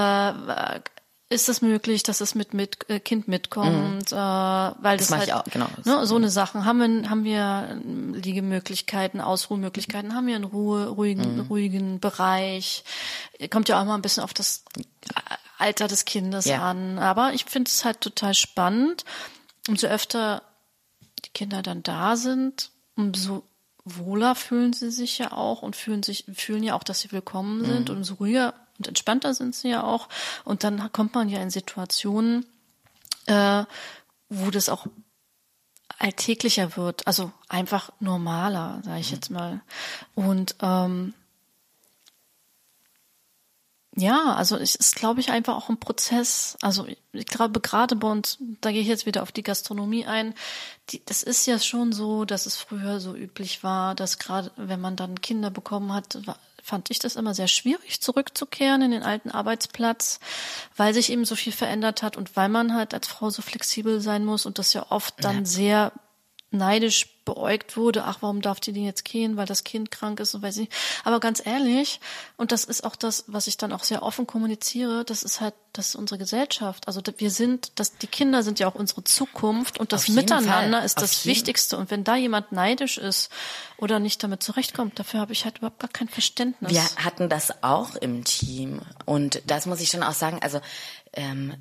ist 1.33 1.49
es 1.49 1.61
möglich, 1.61 2.03
dass 2.03 2.21
es 2.21 2.35
mit, 2.35 2.53
mit 2.53 2.89
äh, 2.89 2.99
Kind 2.99 3.27
mitkommt, 3.27 4.11
mhm. 4.11 4.17
äh, 4.17 4.73
weil 4.81 4.97
das, 4.97 5.07
das 5.07 5.17
halt 5.17 5.33
auch, 5.33 5.43
genau. 5.45 5.67
ne, 5.83 6.05
so 6.05 6.15
eine 6.15 6.29
Sachen 6.29 6.65
haben 6.65 6.79
wir 6.79 7.09
haben 7.09 7.23
wir 7.23 7.81
Liegemöglichkeiten, 8.13 9.19
Ausruhmöglichkeiten, 9.19 10.15
haben 10.15 10.27
wir 10.27 10.35
einen 10.35 10.43
Ruhe, 10.45 10.87
ruhigen 10.87 11.35
mhm. 11.35 11.41
ruhigen 11.47 11.99
Bereich. 11.99 12.83
Kommt 13.49 13.69
ja 13.69 13.81
auch 13.81 13.85
mal 13.85 13.95
ein 13.95 14.01
bisschen 14.01 14.23
auf 14.23 14.33
das 14.33 14.63
Alter 15.57 15.87
des 15.87 16.05
Kindes 16.05 16.45
ja. 16.45 16.61
an, 16.69 16.99
aber 16.99 17.33
ich 17.33 17.45
finde 17.45 17.69
es 17.69 17.83
halt 17.83 18.01
total 18.01 18.33
spannend. 18.33 19.03
Umso 19.67 19.87
öfter 19.87 20.43
die 21.25 21.29
Kinder 21.29 21.61
dann 21.61 21.83
da 21.83 22.15
sind, 22.15 22.71
umso 22.95 23.43
wohler 23.85 24.35
fühlen 24.35 24.73
sie 24.73 24.91
sich 24.91 25.17
ja 25.17 25.31
auch 25.33 25.61
und 25.61 25.75
fühlen 25.75 26.03
sich 26.03 26.25
fühlen 26.33 26.63
ja 26.63 26.75
auch, 26.75 26.83
dass 26.83 27.01
sie 27.01 27.11
willkommen 27.11 27.65
sind 27.65 27.89
mhm. 27.89 27.95
und 27.95 27.97
umso 27.97 28.13
ruhiger 28.15 28.53
und 28.83 28.89
entspannter 28.89 29.33
sind 29.33 29.55
sie 29.55 29.69
ja 29.69 29.83
auch. 29.83 30.09
Und 30.43 30.63
dann 30.63 30.91
kommt 30.91 31.15
man 31.15 31.29
ja 31.29 31.41
in 31.41 31.49
Situationen, 31.49 32.45
äh, 33.27 33.63
wo 34.29 34.51
das 34.51 34.67
auch 34.67 34.87
alltäglicher 35.99 36.75
wird, 36.75 37.07
also 37.07 37.31
einfach 37.47 37.91
normaler, 37.99 38.81
sage 38.83 38.99
ich 38.99 39.09
mhm. 39.09 39.15
jetzt 39.15 39.29
mal. 39.29 39.61
Und 40.15 40.55
ähm, 40.61 41.13
ja, 43.95 44.33
also 44.33 44.57
es 44.57 44.75
ist, 44.75 44.95
glaube 44.95 45.19
ich, 45.19 45.29
einfach 45.29 45.55
auch 45.55 45.69
ein 45.69 45.79
Prozess. 45.79 46.57
Also 46.61 46.87
ich 47.11 47.25
glaube, 47.27 47.61
gerade 47.61 47.95
bei 47.95 48.09
uns, 48.09 48.37
da 48.59 48.71
gehe 48.71 48.81
ich 48.81 48.87
jetzt 48.87 49.05
wieder 49.05 49.21
auf 49.21 49.31
die 49.31 49.43
Gastronomie 49.43 50.05
ein, 50.05 50.33
die, 50.89 51.01
das 51.05 51.21
ist 51.23 51.45
ja 51.45 51.59
schon 51.59 51.93
so, 51.93 52.25
dass 52.25 52.47
es 52.47 52.57
früher 52.57 52.99
so 52.99 53.15
üblich 53.15 53.63
war, 53.63 53.93
dass 53.95 54.17
gerade 54.17 54.51
wenn 54.57 54.81
man 54.81 54.95
dann 54.95 55.21
Kinder 55.21 55.51
bekommen 55.51 55.93
hat, 55.93 56.19
fand 56.63 56.89
ich 56.89 56.97
das 56.97 57.17
immer 57.17 57.33
sehr 57.33 57.49
schwierig, 57.49 57.99
zurückzukehren 57.99 58.81
in 58.81 58.91
den 58.91 59.03
alten 59.03 59.29
Arbeitsplatz, 59.29 60.21
weil 60.77 60.93
sich 60.93 61.11
eben 61.11 61.25
so 61.25 61.35
viel 61.35 61.51
verändert 61.51 62.01
hat 62.01 62.15
und 62.15 62.37
weil 62.37 62.47
man 62.47 62.73
halt 62.73 62.93
als 62.93 63.07
Frau 63.09 63.29
so 63.29 63.41
flexibel 63.41 63.99
sein 63.99 64.23
muss 64.23 64.45
und 64.45 64.57
das 64.59 64.71
ja 64.71 64.85
oft 64.89 65.21
dann 65.23 65.39
ja. 65.39 65.45
sehr 65.45 65.91
neidisch 66.53 67.09
beäugt 67.25 67.77
wurde, 67.77 68.03
ach, 68.03 68.17
warum 68.21 68.41
darf 68.41 68.59
die 68.59 68.73
denn 68.73 68.83
jetzt 68.83 69.05
gehen, 69.05 69.37
weil 69.37 69.45
das 69.45 69.63
Kind 69.63 69.91
krank 69.91 70.19
ist 70.19 70.35
und 70.35 70.41
weiß 70.41 70.57
ich. 70.57 70.69
Aber 71.03 71.19
ganz 71.19 71.45
ehrlich, 71.45 71.99
und 72.37 72.51
das 72.51 72.65
ist 72.65 72.83
auch 72.83 72.95
das, 72.95 73.23
was 73.27 73.47
ich 73.47 73.57
dann 73.57 73.71
auch 73.71 73.83
sehr 73.83 74.03
offen 74.03 74.27
kommuniziere, 74.27 75.05
das 75.05 75.23
ist 75.23 75.39
halt, 75.39 75.53
das 75.71 75.89
ist 75.89 75.95
unsere 75.95 76.17
Gesellschaft. 76.17 76.87
Also 76.87 77.01
wir 77.17 77.31
sind, 77.31 77.71
das, 77.79 77.97
die 77.97 78.07
Kinder 78.07 78.43
sind 78.43 78.59
ja 78.59 78.67
auch 78.67 78.75
unsere 78.75 79.03
Zukunft 79.03 79.79
und 79.79 79.93
das 79.93 80.09
Miteinander 80.09 80.79
Fall. 80.79 80.85
ist 80.85 80.97
Auf 80.97 81.03
das 81.03 81.25
Wichtigste. 81.25 81.77
Und 81.77 81.91
wenn 81.91 82.03
da 82.03 82.15
jemand 82.15 82.51
neidisch 82.51 82.97
ist 82.97 83.31
oder 83.77 83.99
nicht 83.99 84.21
damit 84.21 84.43
zurechtkommt, 84.43 84.99
dafür 84.99 85.21
habe 85.21 85.31
ich 85.31 85.45
halt 85.45 85.59
überhaupt 85.59 85.79
gar 85.79 85.89
kein 85.89 86.09
Verständnis. 86.09 86.71
Wir 86.71 86.83
hatten 87.03 87.29
das 87.29 87.63
auch 87.63 87.95
im 87.95 88.25
Team 88.25 88.81
und 89.05 89.41
das 89.47 89.65
muss 89.65 89.79
ich 89.79 89.89
schon 89.89 90.03
auch 90.03 90.13
sagen, 90.13 90.39
also 90.41 90.59
ähm, 91.13 91.55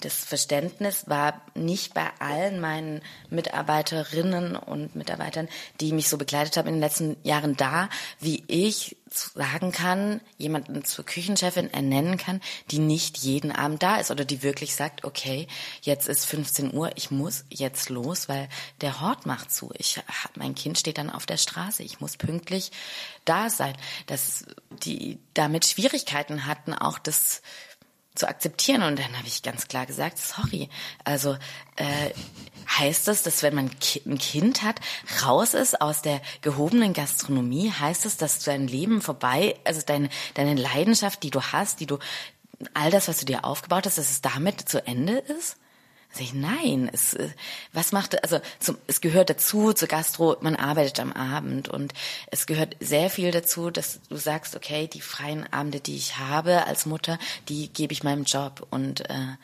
das 0.00 0.24
Verständnis 0.24 1.08
war 1.08 1.40
nicht 1.54 1.94
bei 1.94 2.08
allen 2.18 2.60
meinen 2.60 3.00
Mitarbeiterinnen 3.30 4.56
und 4.56 4.96
Mitarbeitern, 4.96 5.48
die 5.80 5.92
mich 5.92 6.08
so 6.08 6.18
begleitet 6.18 6.56
haben 6.56 6.68
in 6.68 6.74
den 6.74 6.80
letzten 6.80 7.16
Jahren 7.22 7.56
da, 7.56 7.88
wie 8.18 8.42
ich 8.48 8.96
sagen 9.10 9.72
kann, 9.72 10.20
jemanden 10.36 10.84
zur 10.84 11.06
Küchenchefin 11.06 11.72
ernennen 11.72 12.18
kann, 12.18 12.40
die 12.70 12.78
nicht 12.78 13.18
jeden 13.18 13.52
Abend 13.52 13.82
da 13.82 13.96
ist 13.96 14.10
oder 14.10 14.24
die 14.24 14.42
wirklich 14.42 14.74
sagt, 14.74 15.04
okay, 15.04 15.46
jetzt 15.80 16.08
ist 16.08 16.26
15 16.26 16.74
Uhr, 16.74 16.90
ich 16.96 17.10
muss 17.10 17.44
jetzt 17.48 17.88
los, 17.88 18.28
weil 18.28 18.48
der 18.80 19.00
Hort 19.00 19.26
macht 19.26 19.50
zu. 19.52 19.70
Ich, 19.78 20.00
mein 20.34 20.54
Kind 20.54 20.78
steht 20.78 20.98
dann 20.98 21.10
auf 21.10 21.24
der 21.24 21.38
Straße, 21.38 21.82
ich 21.82 22.00
muss 22.00 22.16
pünktlich 22.16 22.70
da 23.24 23.48
sein. 23.48 23.74
Dass 24.06 24.44
die 24.82 25.18
damit 25.34 25.64
Schwierigkeiten 25.64 26.46
hatten, 26.46 26.74
auch 26.74 26.98
das 26.98 27.42
zu 28.18 28.28
akzeptieren. 28.28 28.82
Und 28.82 28.98
dann 28.98 29.16
habe 29.16 29.26
ich 29.26 29.42
ganz 29.42 29.68
klar 29.68 29.86
gesagt, 29.86 30.18
sorry. 30.18 30.68
Also 31.04 31.36
äh, 31.76 32.10
heißt 32.78 33.08
das, 33.08 33.22
dass 33.22 33.42
wenn 33.42 33.54
man 33.54 33.70
ein 34.06 34.18
Kind 34.18 34.62
hat, 34.62 34.80
raus 35.24 35.54
ist 35.54 35.80
aus 35.80 36.02
der 36.02 36.20
gehobenen 36.42 36.92
Gastronomie, 36.92 37.70
heißt 37.70 38.04
das, 38.04 38.16
dass 38.16 38.40
dein 38.40 38.68
Leben 38.68 39.00
vorbei, 39.00 39.56
also 39.64 39.80
deine, 39.84 40.08
deine 40.34 40.54
Leidenschaft, 40.54 41.22
die 41.22 41.30
du 41.30 41.40
hast, 41.40 41.80
die 41.80 41.86
du, 41.86 41.98
all 42.74 42.90
das, 42.90 43.08
was 43.08 43.20
du 43.20 43.26
dir 43.26 43.44
aufgebaut 43.44 43.86
hast, 43.86 43.98
dass 43.98 44.10
es 44.10 44.20
damit 44.20 44.68
zu 44.68 44.84
Ende 44.86 45.18
ist? 45.18 45.56
Sag 46.18 46.34
nein, 46.34 46.90
es, 46.92 47.14
äh, 47.14 47.28
was 47.72 47.92
macht, 47.92 48.22
also 48.24 48.40
zum, 48.58 48.76
es 48.86 49.00
gehört 49.00 49.30
dazu, 49.30 49.72
zur 49.72 49.86
Gastro, 49.86 50.36
man 50.40 50.56
arbeitet 50.56 50.98
am 50.98 51.12
Abend 51.12 51.68
und 51.68 51.94
es 52.30 52.46
gehört 52.46 52.76
sehr 52.80 53.08
viel 53.08 53.30
dazu, 53.30 53.70
dass 53.70 54.00
du 54.08 54.16
sagst, 54.16 54.56
okay, 54.56 54.88
die 54.88 55.00
freien 55.00 55.50
Abende, 55.52 55.80
die 55.80 55.96
ich 55.96 56.18
habe 56.18 56.66
als 56.66 56.86
Mutter, 56.86 57.18
die 57.48 57.72
gebe 57.72 57.92
ich 57.92 58.02
meinem 58.02 58.24
Job 58.24 58.66
und 58.70 59.08
äh, 59.08 59.36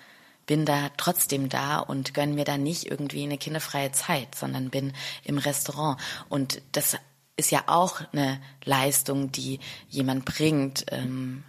bin 0.47 0.65
da 0.67 0.91
trotzdem 0.97 1.49
da 1.49 1.79
und 1.79 2.13
gönn 2.13 2.35
mir 2.35 2.45
da 2.45 2.59
nicht 2.59 2.91
irgendwie 2.91 3.23
eine 3.23 3.39
kinderfreie 3.39 3.93
Zeit, 3.93 4.35
sondern 4.35 4.71
bin 4.71 4.93
im 5.23 5.39
Restaurant. 5.39 6.01
Und 6.29 6.61
das 6.73 6.97
ist 7.37 7.51
ja 7.51 7.65
auch 7.67 8.01
eine 8.13 8.41
Leistung, 8.65 9.33
die 9.33 9.61
jemand 9.89 10.25
bringt. 10.25 10.87
Ähm, 10.91 11.45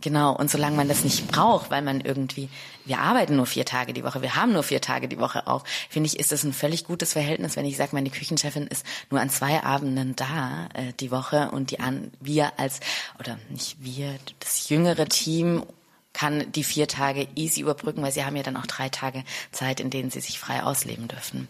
Genau, 0.00 0.32
und 0.32 0.48
solange 0.48 0.76
man 0.76 0.86
das 0.86 1.02
nicht 1.02 1.26
braucht, 1.26 1.70
weil 1.70 1.82
man 1.82 2.00
irgendwie, 2.00 2.48
wir 2.84 3.00
arbeiten 3.00 3.34
nur 3.34 3.46
vier 3.46 3.64
Tage 3.64 3.92
die 3.92 4.04
Woche, 4.04 4.22
wir 4.22 4.36
haben 4.36 4.52
nur 4.52 4.62
vier 4.62 4.80
Tage 4.80 5.08
die 5.08 5.18
Woche 5.18 5.48
auf, 5.48 5.64
finde 5.90 6.06
ich, 6.06 6.20
ist 6.20 6.30
das 6.30 6.44
ein 6.44 6.52
völlig 6.52 6.84
gutes 6.84 7.14
Verhältnis, 7.14 7.56
wenn 7.56 7.64
ich 7.64 7.76
sage, 7.76 7.96
meine 7.96 8.10
Küchenchefin 8.10 8.68
ist 8.68 8.86
nur 9.10 9.20
an 9.20 9.28
zwei 9.28 9.60
Abenden 9.64 10.14
da 10.14 10.68
äh, 10.74 10.92
die 11.00 11.10
Woche 11.10 11.50
und 11.50 11.72
die 11.72 11.80
an 11.80 12.12
wir 12.20 12.60
als, 12.60 12.78
oder 13.18 13.38
nicht 13.50 13.76
wir, 13.80 14.14
das 14.38 14.68
jüngere 14.68 15.06
Team 15.06 15.64
kann 16.12 16.50
die 16.52 16.64
vier 16.64 16.86
Tage 16.86 17.26
easy 17.34 17.60
überbrücken, 17.60 18.02
weil 18.02 18.12
sie 18.12 18.24
haben 18.24 18.36
ja 18.36 18.44
dann 18.44 18.56
auch 18.56 18.66
drei 18.66 18.88
Tage 18.88 19.24
Zeit, 19.50 19.80
in 19.80 19.90
denen 19.90 20.10
sie 20.10 20.20
sich 20.20 20.38
frei 20.38 20.62
ausleben 20.62 21.08
dürfen 21.08 21.48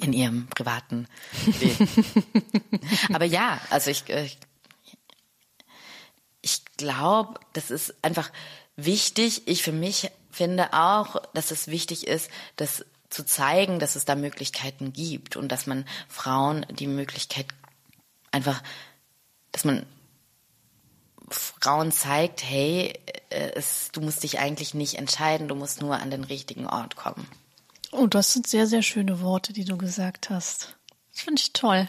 in 0.00 0.12
ihrem 0.12 0.46
privaten 0.48 1.06
Leben. 1.60 1.88
Aber 3.12 3.24
ja, 3.24 3.60
also 3.70 3.90
ich, 3.90 4.04
ich 4.08 4.14
äh, 4.14 4.24
ich 4.24 4.38
glaube, 6.80 7.40
das 7.52 7.70
ist 7.70 7.94
einfach 8.02 8.30
wichtig. 8.76 9.42
Ich 9.46 9.62
für 9.62 9.72
mich 9.72 10.10
finde 10.30 10.72
auch, 10.72 11.16
dass 11.34 11.50
es 11.50 11.68
wichtig 11.68 12.06
ist, 12.06 12.30
das 12.56 12.84
zu 13.10 13.24
zeigen, 13.24 13.78
dass 13.78 13.96
es 13.96 14.04
da 14.04 14.14
Möglichkeiten 14.14 14.92
gibt 14.92 15.36
und 15.36 15.48
dass 15.48 15.66
man 15.66 15.84
Frauen 16.08 16.64
die 16.70 16.86
Möglichkeit 16.86 17.46
einfach, 18.30 18.62
dass 19.52 19.64
man 19.64 19.84
Frauen 21.28 21.92
zeigt, 21.92 22.42
hey, 22.42 22.98
äh, 23.30 23.52
es, 23.54 23.90
du 23.92 24.00
musst 24.00 24.22
dich 24.22 24.38
eigentlich 24.38 24.74
nicht 24.74 24.94
entscheiden, 24.94 25.48
du 25.48 25.54
musst 25.54 25.80
nur 25.80 25.96
an 25.96 26.10
den 26.10 26.24
richtigen 26.24 26.66
Ort 26.66 26.96
kommen. 26.96 27.28
Oh, 27.92 28.06
das 28.06 28.32
sind 28.32 28.46
sehr, 28.46 28.66
sehr 28.66 28.82
schöne 28.82 29.20
Worte, 29.20 29.52
die 29.52 29.64
du 29.64 29.76
gesagt 29.76 30.30
hast. 30.30 30.76
Das 31.12 31.22
finde 31.22 31.42
ich 31.42 31.52
toll. 31.52 31.88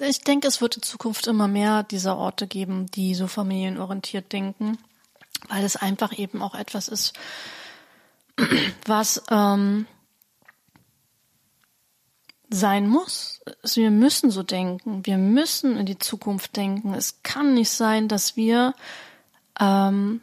Ich 0.00 0.20
denke, 0.20 0.46
es 0.46 0.60
wird 0.60 0.76
in 0.76 0.82
Zukunft 0.82 1.26
immer 1.26 1.48
mehr 1.48 1.82
dieser 1.82 2.16
Orte 2.16 2.46
geben, 2.46 2.86
die 2.92 3.14
so 3.14 3.26
familienorientiert 3.26 4.32
denken, 4.32 4.78
weil 5.48 5.64
es 5.64 5.76
einfach 5.76 6.16
eben 6.16 6.40
auch 6.40 6.54
etwas 6.54 6.88
ist, 6.88 7.14
was 8.86 9.22
ähm, 9.30 9.86
sein 12.48 12.88
muss. 12.88 13.40
Wir 13.74 13.90
müssen 13.90 14.30
so 14.30 14.42
denken. 14.42 15.04
Wir 15.04 15.18
müssen 15.18 15.76
in 15.76 15.86
die 15.86 15.98
Zukunft 15.98 16.56
denken. 16.56 16.94
Es 16.94 17.22
kann 17.22 17.54
nicht 17.54 17.70
sein, 17.70 18.06
dass 18.08 18.36
wir 18.36 18.74
ähm, 19.58 20.20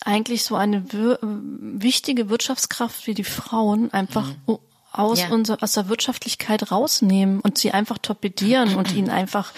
eigentlich 0.00 0.44
so 0.44 0.56
eine 0.56 0.92
wir 0.92 1.18
wichtige 1.22 2.30
Wirtschaftskraft 2.30 3.06
wie 3.06 3.14
die 3.14 3.24
Frauen 3.24 3.92
einfach 3.92 4.32
mhm 4.46 4.58
aus, 4.98 5.20
ja. 5.20 5.28
unser, 5.30 5.62
aus 5.62 5.72
der 5.72 5.88
Wirtschaftlichkeit 5.88 6.70
rausnehmen 6.70 7.40
und 7.40 7.58
sie 7.58 7.72
einfach 7.72 7.98
torpedieren 7.98 8.76
und 8.76 8.92
ihnen 8.94 9.10
einfach 9.10 9.52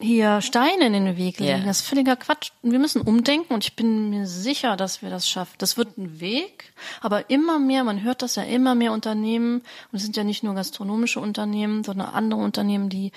hier 0.00 0.40
Steine 0.40 0.86
in 0.86 0.92
den 0.92 1.16
Weg 1.16 1.38
legen. 1.38 1.58
Yeah. 1.58 1.66
Das 1.66 1.80
ist 1.80 1.86
völliger 1.86 2.16
Quatsch. 2.16 2.52
Wir 2.62 2.78
müssen 2.78 3.02
umdenken 3.02 3.52
und 3.52 3.64
ich 3.64 3.76
bin 3.76 4.10
mir 4.10 4.26
sicher, 4.26 4.76
dass 4.76 5.02
wir 5.02 5.10
das 5.10 5.28
schaffen. 5.28 5.54
Das 5.58 5.76
wird 5.76 5.98
ein 5.98 6.20
Weg, 6.20 6.72
aber 7.00 7.28
immer 7.28 7.58
mehr, 7.58 7.84
man 7.84 8.02
hört 8.02 8.22
das 8.22 8.36
ja 8.36 8.42
immer 8.42 8.74
mehr 8.74 8.92
Unternehmen, 8.92 9.60
und 9.92 9.96
es 9.96 10.02
sind 10.02 10.16
ja 10.16 10.24
nicht 10.24 10.42
nur 10.42 10.54
gastronomische 10.54 11.20
Unternehmen, 11.20 11.84
sondern 11.84 12.08
andere 12.08 12.40
Unternehmen, 12.40 12.88
die 12.88 13.12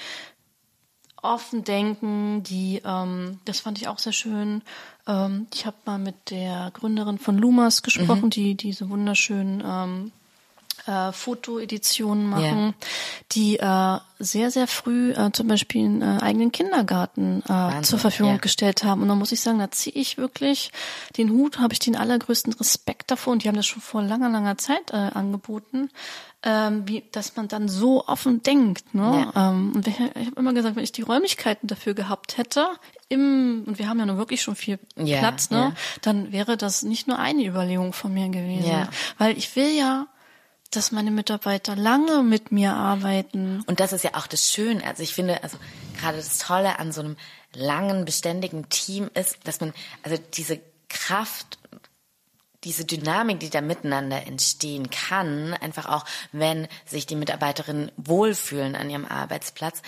offen 1.21 1.63
denken, 1.63 2.43
die, 2.43 2.81
ähm, 2.84 3.39
das 3.45 3.61
fand 3.61 3.77
ich 3.77 3.88
auch 3.88 3.99
sehr 3.99 4.11
schön. 4.11 4.61
Ähm, 5.07 5.47
ich 5.53 5.65
habe 5.65 5.77
mal 5.86 5.97
mit 5.97 6.31
der 6.31 6.69
Gründerin 6.73 7.17
von 7.17 7.38
Lumas 7.38 7.81
gesprochen, 7.81 8.25
mhm. 8.25 8.29
die 8.31 8.55
diese 8.55 8.89
wunderschönen 8.89 9.63
ähm, 9.65 10.11
äh, 10.86 11.11
Fotoeditionen 11.11 12.27
machen, 12.27 12.63
yeah. 12.63 12.73
die 13.31 13.59
äh, 13.59 13.99
sehr, 14.19 14.51
sehr 14.51 14.67
früh 14.67 15.11
äh, 15.11 15.31
zum 15.31 15.47
Beispiel 15.47 15.86
einen 15.86 16.01
äh, 16.01 16.21
eigenen 16.21 16.51
Kindergarten 16.51 17.43
äh, 17.47 17.81
zur 17.81 17.99
Verfügung 17.99 18.34
yeah. 18.34 18.41
gestellt 18.41 18.84
haben. 18.84 19.01
Und 19.01 19.07
da 19.07 19.15
muss 19.15 19.31
ich 19.31 19.41
sagen, 19.41 19.59
da 19.59 19.71
ziehe 19.71 19.95
ich 19.95 20.17
wirklich 20.17 20.71
den 21.17 21.31
Hut, 21.31 21.59
habe 21.59 21.73
ich 21.73 21.79
den 21.79 21.95
allergrößten 21.95 22.53
Respekt 22.53 23.11
davor. 23.11 23.34
Und 23.34 23.43
die 23.43 23.47
haben 23.47 23.55
das 23.55 23.67
schon 23.67 23.81
vor 23.81 24.01
langer, 24.01 24.29
langer 24.29 24.57
Zeit 24.57 24.91
äh, 24.91 24.95
angeboten. 24.95 25.89
Ähm, 26.45 26.86
wie, 26.86 27.05
dass 27.13 27.38
man 27.38 27.47
dann 27.47 27.69
so 27.69 28.05
offen 28.05 28.43
denkt. 28.43 28.93
Ne? 28.93 29.31
Ja. 29.34 29.51
Ähm, 29.51 29.71
und 29.75 29.88
ich, 29.88 29.97
ich 29.97 30.27
habe 30.27 30.36
immer 30.36 30.53
gesagt, 30.53 30.75
wenn 30.75 30.84
ich 30.84 30.91
die 30.91 31.01
Räumlichkeiten 31.01 31.67
dafür 31.67 31.93
gehabt 31.93 32.38
hätte, 32.38 32.67
im, 33.07 33.63
und 33.65 33.79
wir 33.79 33.88
haben 33.88 33.99
ja 33.99 34.05
nun 34.05 34.17
wirklich 34.17 34.41
schon 34.41 34.55
viel 34.55 34.77
yeah, 34.97 35.19
Platz, 35.19 35.51
ne? 35.51 35.73
Dann 36.01 36.34
wäre 36.34 36.57
das 36.57 36.84
nicht 36.84 37.07
nur 37.07 37.17
eine 37.17 37.45
Überlegung 37.45 37.93
von 37.93 38.13
mir 38.13 38.27
gewesen. 38.27 38.65
Yeah. 38.65 38.89
Weil 39.17 39.38
ich 39.38 39.55
will 39.55 39.69
ja 39.69 40.07
dass 40.76 40.91
meine 40.91 41.11
Mitarbeiter 41.11 41.76
lange 41.76 42.24
mit 42.24 42.51
mir 42.51 42.74
arbeiten. 42.74 43.63
Und 43.67 43.80
das 43.80 43.93
ist 43.93 44.03
ja 44.03 44.11
auch 44.15 44.28
das 44.28 44.51
Schöne. 44.51 44.86
Also 44.86 45.03
ich 45.03 45.13
finde, 45.13 45.43
also 45.43 45.57
gerade 45.99 46.17
das 46.17 46.38
Tolle 46.38 46.80
an 46.80 46.91
so 46.91 47.01
einem 47.01 47.17
langen, 47.53 48.05
beständigen 48.05 48.69
Team 48.69 49.09
ist, 49.13 49.38
dass 49.45 49.61
man, 49.61 49.74
also 50.01 50.17
diese 50.34 50.59
Kraft, 50.89 51.59
diese 52.63 52.86
Dynamik, 52.86 53.39
die 53.39 53.49
da 53.49 53.61
miteinander 53.61 54.26
entstehen 54.26 54.89
kann, 54.89 55.53
einfach 55.53 55.88
auch, 55.88 56.05
wenn 56.32 56.67
sich 56.86 57.05
die 57.05 57.15
Mitarbeiterinnen 57.15 57.91
wohlfühlen 57.97 58.76
an 58.76 58.89
ihrem 58.89 59.05
Arbeitsplatz, 59.05 59.82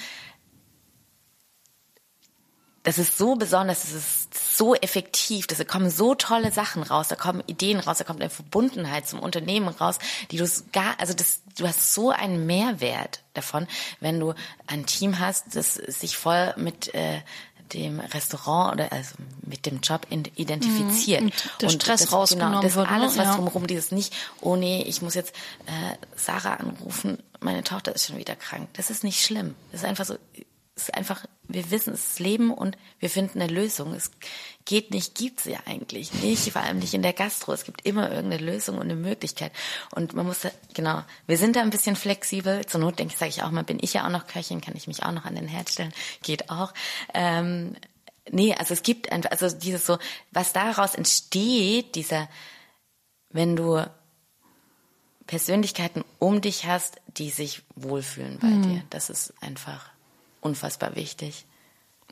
das 2.86 3.00
ist 3.00 3.18
so 3.18 3.36
besonders, 3.36 3.82
das 3.82 3.92
ist 3.94 4.58
so 4.58 4.76
effektiv, 4.76 5.48
da 5.48 5.64
kommen 5.64 5.90
so 5.90 6.14
tolle 6.14 6.52
Sachen 6.52 6.84
raus, 6.84 7.08
da 7.08 7.16
kommen 7.16 7.44
Ideen 7.48 7.80
raus, 7.80 7.98
da 7.98 8.04
kommt 8.04 8.22
eine 8.22 8.30
Verbundenheit 8.30 9.08
zum 9.08 9.20
Unternehmen 9.20 9.68
raus, 9.68 9.98
die 10.32 10.38
du 10.38 10.48
gar, 10.72 11.00
also 11.00 11.14
das, 11.14 11.42
du 11.58 11.68
hast 11.68 11.94
so 11.94 12.12
einen 12.12 12.46
Mehrwert 12.46 13.24
davon, 13.34 13.68
wenn 14.00 14.20
du 14.20 14.34
ein 14.68 14.86
Team 14.86 15.20
hast, 15.20 15.56
das 15.56 15.74
sich 15.74 16.16
voll 16.16 16.54
mit 16.58 16.94
äh, 16.94 17.22
dem 17.74 18.00
Restaurant 18.00 18.76
oder 18.76 18.92
also 18.92 19.16
mit 19.42 19.66
dem 19.66 19.82
Job 19.82 20.06
identifiziert 20.12 21.22
mhm. 21.22 21.28
und 21.28 21.62
der 21.62 21.70
Stress 21.70 22.02
das, 22.02 22.14
rausgenommen 22.14 22.52
genau, 22.52 22.62
das 22.62 22.76
wird, 22.76 22.90
alles 22.90 23.18
was 23.18 23.26
ja. 23.26 23.36
drumherum 23.36 23.66
dieses 23.66 23.92
nicht 23.92 24.14
oh 24.42 24.56
nee 24.56 24.84
ich 24.84 25.02
muss 25.02 25.16
jetzt 25.16 25.36
äh, 25.66 25.98
Sarah 26.16 26.54
anrufen 26.54 27.18
meine 27.40 27.64
Tochter 27.64 27.96
ist 27.96 28.06
schon 28.06 28.18
wieder 28.18 28.36
krank 28.36 28.70
das 28.74 28.92
ist 28.92 29.04
nicht 29.04 29.24
schlimm 29.24 29.56
das 29.72 29.82
ist 29.82 29.88
einfach 29.88 30.06
so 30.06 30.16
ist 30.76 30.94
einfach, 30.94 31.26
wir 31.48 31.72
wissen, 31.72 31.94
es 31.94 32.06
ist 32.12 32.20
Leben 32.20 32.52
und 32.52 32.78
wir 33.00 33.10
finden 33.10 33.42
eine 33.42 33.52
Lösung. 33.52 33.94
Es 33.94 34.12
geht 34.66 34.92
nicht, 34.92 35.16
gibt's 35.16 35.46
ja 35.46 35.60
eigentlich 35.66 36.14
nicht, 36.16 36.52
vor 36.52 36.62
allem 36.62 36.80
nicht 36.80 36.94
in 36.94 37.02
der 37.02 37.14
Gastro. 37.14 37.54
Es 37.54 37.64
gibt 37.64 37.86
immer 37.86 38.12
irgendeine 38.12 38.44
Lösung 38.44 38.76
und 38.76 38.84
eine 38.84 38.96
Möglichkeit. 38.96 39.54
Und 39.92 40.14
man 40.14 40.26
muss, 40.26 40.40
genau, 40.74 41.04
wir 41.28 41.38
sind 41.38 41.56
da 41.56 41.62
ein 41.62 41.70
bisschen 41.70 41.96
flexibel. 41.96 42.66
Zur 42.66 42.82
Not 42.82 43.00
denke 43.00 43.14
ich, 43.14 43.20
sage 43.20 43.30
ich 43.30 43.44
auch 43.44 43.52
mal, 43.52 43.64
bin 43.64 43.80
ich 43.82 43.94
ja 43.94 44.06
auch 44.06 44.12
noch 44.12 44.28
Köchin, 44.28 44.60
kann 44.60 44.76
ich 44.76 44.88
mich 44.88 45.04
auch 45.04 45.14
noch 45.14 45.26
an 45.26 45.36
den 45.36 45.48
Herd 45.48 45.70
stellen, 45.70 45.94
geht 46.24 46.50
auch. 46.50 46.74
Ähm, 47.14 47.76
nee, 48.30 48.54
also 48.54 48.74
es 48.74 48.84
gibt 48.84 49.12
einfach, 49.14 49.32
also 49.32 49.50
dieses 49.50 49.86
so, 49.86 49.98
was 50.32 50.52
daraus 50.52 50.94
entsteht, 50.94 51.96
dieser, 51.96 52.28
wenn 53.30 53.56
du 53.56 53.82
Persönlichkeiten 55.26 56.04
um 56.20 56.42
dich 56.42 56.66
hast, 56.66 56.98
die 57.08 57.30
sich 57.30 57.64
wohlfühlen 57.76 58.40
bei 58.40 58.48
mhm. 58.48 58.64
dir, 58.64 58.84
das 58.90 59.10
ist 59.10 59.34
einfach 59.42 59.95
unfassbar 60.46 60.96
wichtig. 60.96 61.46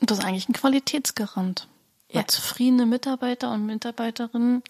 Und 0.00 0.10
das 0.10 0.18
ist 0.18 0.24
eigentlich 0.24 0.48
ein 0.48 0.54
Qualitätsgarant. 0.54 1.68
Ja. 2.10 2.26
Zufriedene 2.26 2.86
Mitarbeiter 2.86 3.50
und 3.50 3.66
Mitarbeiterinnen, 3.66 4.62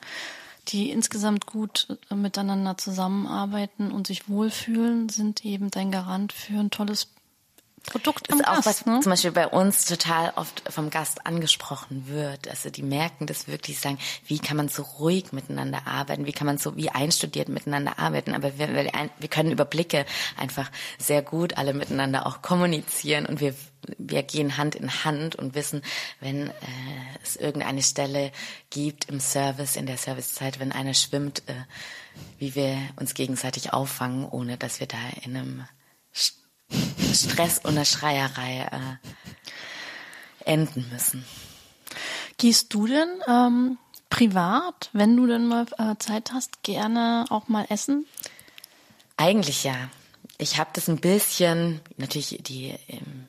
die 0.69 0.91
insgesamt 0.91 1.47
gut 1.47 1.89
äh, 2.11 2.15
miteinander 2.15 2.79
zusammenarbeiten 2.79 3.91
und 3.91 4.07
sich 4.07 4.29
wohlfühlen, 4.29 5.09
sind 5.09 5.45
eben 5.45 5.71
dein 5.71 5.91
Garant 5.91 6.33
für 6.33 6.59
ein 6.59 6.71
tolles 6.71 7.09
Produkt 7.87 8.29
ist 8.29 8.47
auch 8.47 8.57
Gast, 8.57 8.67
was 8.67 8.87
ne? 8.87 9.01
zum 9.01 9.11
Beispiel 9.11 9.33
bei 9.33 9.47
uns 9.47 9.85
total 9.85 10.33
oft 10.37 10.63
vom 10.73 10.91
Gast 10.91 11.27
angesprochen 11.27 12.09
wird. 12.09 12.49
Also 12.49 12.71
die 12.71 12.83
merken 12.83 13.27
das 13.27 13.47
wirklich, 13.47 13.79
sagen, 13.79 13.99
wie 14.27 14.39
kann 14.39 14.57
man 14.57 14.69
so 14.69 14.83
ruhig 14.83 15.33
miteinander 15.33 15.87
arbeiten, 15.87 16.27
wie 16.27 16.33
kann 16.33 16.47
man 16.47 16.59
so 16.59 16.77
wie 16.77 16.91
einstudiert 16.91 17.49
miteinander 17.49 17.99
arbeiten. 17.99 18.35
Aber 18.35 18.59
wir, 18.59 18.69
wir 18.69 19.29
können 19.29 19.53
über 19.53 19.65
Blicke 19.65 20.07
einfach 20.39 20.71
sehr 20.99 21.23
gut 21.23 21.59
alle 21.59 21.75
miteinander 21.75 22.27
auch 22.27 22.43
kommunizieren 22.43 23.27
und 23.27 23.41
wir 23.41 23.55
wir 23.99 24.23
gehen 24.23 24.57
Hand 24.57 24.75
in 24.75 25.05
Hand 25.05 25.37
und 25.37 25.55
wissen, 25.55 25.83
wenn 26.21 26.49
äh, 26.49 26.53
es 27.23 27.37
irgendeine 27.37 27.83
Stelle 27.83 28.33
gibt 28.71 29.11
im 29.11 29.21
Service, 29.21 29.77
in 29.77 29.85
der 29.85 29.99
Servicezeit, 29.99 30.59
wenn 30.59 30.73
einer 30.73 30.95
schwimmt, 30.95 31.43
äh, 31.49 31.55
wie 32.39 32.55
wir 32.55 32.79
uns 32.97 33.13
gegenseitig 33.13 33.75
auffangen, 33.75 34.27
ohne 34.27 34.57
dass 34.57 34.81
wir 34.81 34.87
da 34.87 34.97
in 35.23 35.37
einem 35.37 35.65
Stress 37.13 37.59
und 37.59 37.77
der 37.77 37.85
Schreierei 37.85 38.69
äh, 38.71 40.51
enden 40.51 40.89
müssen. 40.93 41.25
Gehst 42.37 42.75
du 42.75 42.87
denn 42.87 43.09
ähm, 43.29 43.79
privat, 44.11 44.91
wenn 44.93 45.17
du 45.17 45.27
denn 45.27 45.47
mal 45.47 45.67
äh, 45.79 45.97
Zeit 45.99 46.33
hast, 46.33 46.63
gerne 46.63 47.25
auch 47.31 47.49
mal 47.49 47.67
essen? 47.69 48.07
Eigentlich 49.17 49.65
ja. 49.65 49.75
Ich 50.39 50.59
habe 50.59 50.71
das 50.73 50.89
ein 50.89 51.01
bisschen, 51.01 51.81
natürlich 51.97 52.39
die 52.43 52.75
im, 52.89 53.27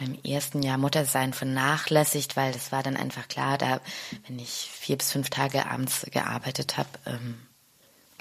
im 0.00 0.22
ersten 0.22 0.62
Jahr 0.62 0.76
Muttersein 0.76 1.32
vernachlässigt, 1.32 2.36
weil 2.36 2.52
das 2.52 2.70
war 2.70 2.82
dann 2.82 2.96
einfach 2.96 3.28
klar, 3.28 3.56
da 3.56 3.80
wenn 4.26 4.38
ich 4.38 4.70
vier 4.70 4.98
bis 4.98 5.12
fünf 5.12 5.30
Tage 5.30 5.66
abends 5.66 6.06
gearbeitet 6.10 6.76
habe, 6.76 6.90
ähm, 7.06 7.40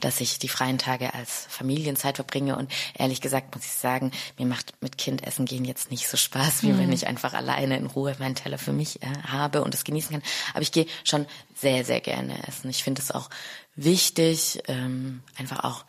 dass 0.02 0.22
ich 0.22 0.40
die 0.40 0.50
freien 0.50 0.78
Tage 0.78 1.14
als 1.14 1.46
Familienzeit 1.50 2.18
verbringe. 2.18 2.56
Und 2.56 2.72
ehrlich 2.94 3.22
gesagt 3.22 3.56
muss 3.56 3.66
ich 3.66 3.72
sagen, 3.72 4.12
mir 4.38 4.46
macht 4.46 4.74
mit 4.82 4.98
Kind 4.98 5.26
essen 5.26 5.46
gehen 5.46 5.66
jetzt 5.66 5.92
nicht 5.92 6.08
so 6.08 6.18
Spaß, 6.18 6.64
wie 6.64 6.72
mhm. 6.72 6.80
wenn 6.80 6.92
ich 6.92 7.08
einfach 7.08 7.34
alleine 7.34 7.78
in 7.78 7.88
Ruhe 7.88 8.16
meinen 8.20 8.36
Teller 8.36 8.58
für 8.58 8.74
mich 8.74 9.02
äh, 9.02 9.08
habe 9.28 9.64
und 9.64 9.74
es 9.74 9.84
genießen 9.84 10.12
kann. 10.12 10.24
Aber 10.54 10.62
ich 10.62 10.72
gehe 10.72 10.86
schon 11.04 11.26
sehr, 11.56 11.84
sehr 11.84 12.02
gerne 12.02 12.48
essen. 12.48 12.70
Ich 12.70 12.84
finde 12.84 13.02
es 13.02 13.12
auch 13.12 13.30
wichtig, 13.76 14.62
ähm, 14.68 15.24
einfach 15.38 15.64
auch, 15.64 15.86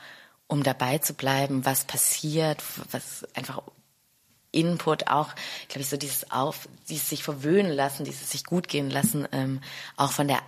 um 0.47 0.63
dabei 0.63 0.99
zu 0.99 1.15
bleiben, 1.15 1.65
was 1.67 1.85
passiert, 1.85 2.63
was 2.91 3.27
einfach 3.35 3.63
Input 4.51 5.09
auch, 5.09 5.35
glaube 5.69 5.83
ich, 5.83 5.89
so 5.89 5.99
dieses 5.99 6.31
auf, 6.31 6.69
dieses 6.89 7.11
sich 7.11 7.23
verwöhnen 7.23 7.71
lassen, 7.71 8.05
dieses 8.05 8.31
sich 8.31 8.45
gut 8.45 8.69
gehen 8.69 8.89
lassen, 8.89 9.29
ähm, 9.33 9.61
auch 9.97 10.13
von 10.13 10.27
der 10.27 10.41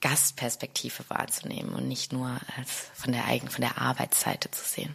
Gastperspektive 0.00 1.04
wahrzunehmen 1.08 1.74
und 1.74 1.88
nicht 1.88 2.12
nur 2.12 2.28
als 2.56 2.86
von 2.94 3.12
der 3.12 3.26
eigenen, 3.26 3.50
von 3.50 3.62
der 3.62 3.80
Arbeitsseite 3.80 4.50
zu 4.50 4.64
sehen. 4.64 4.94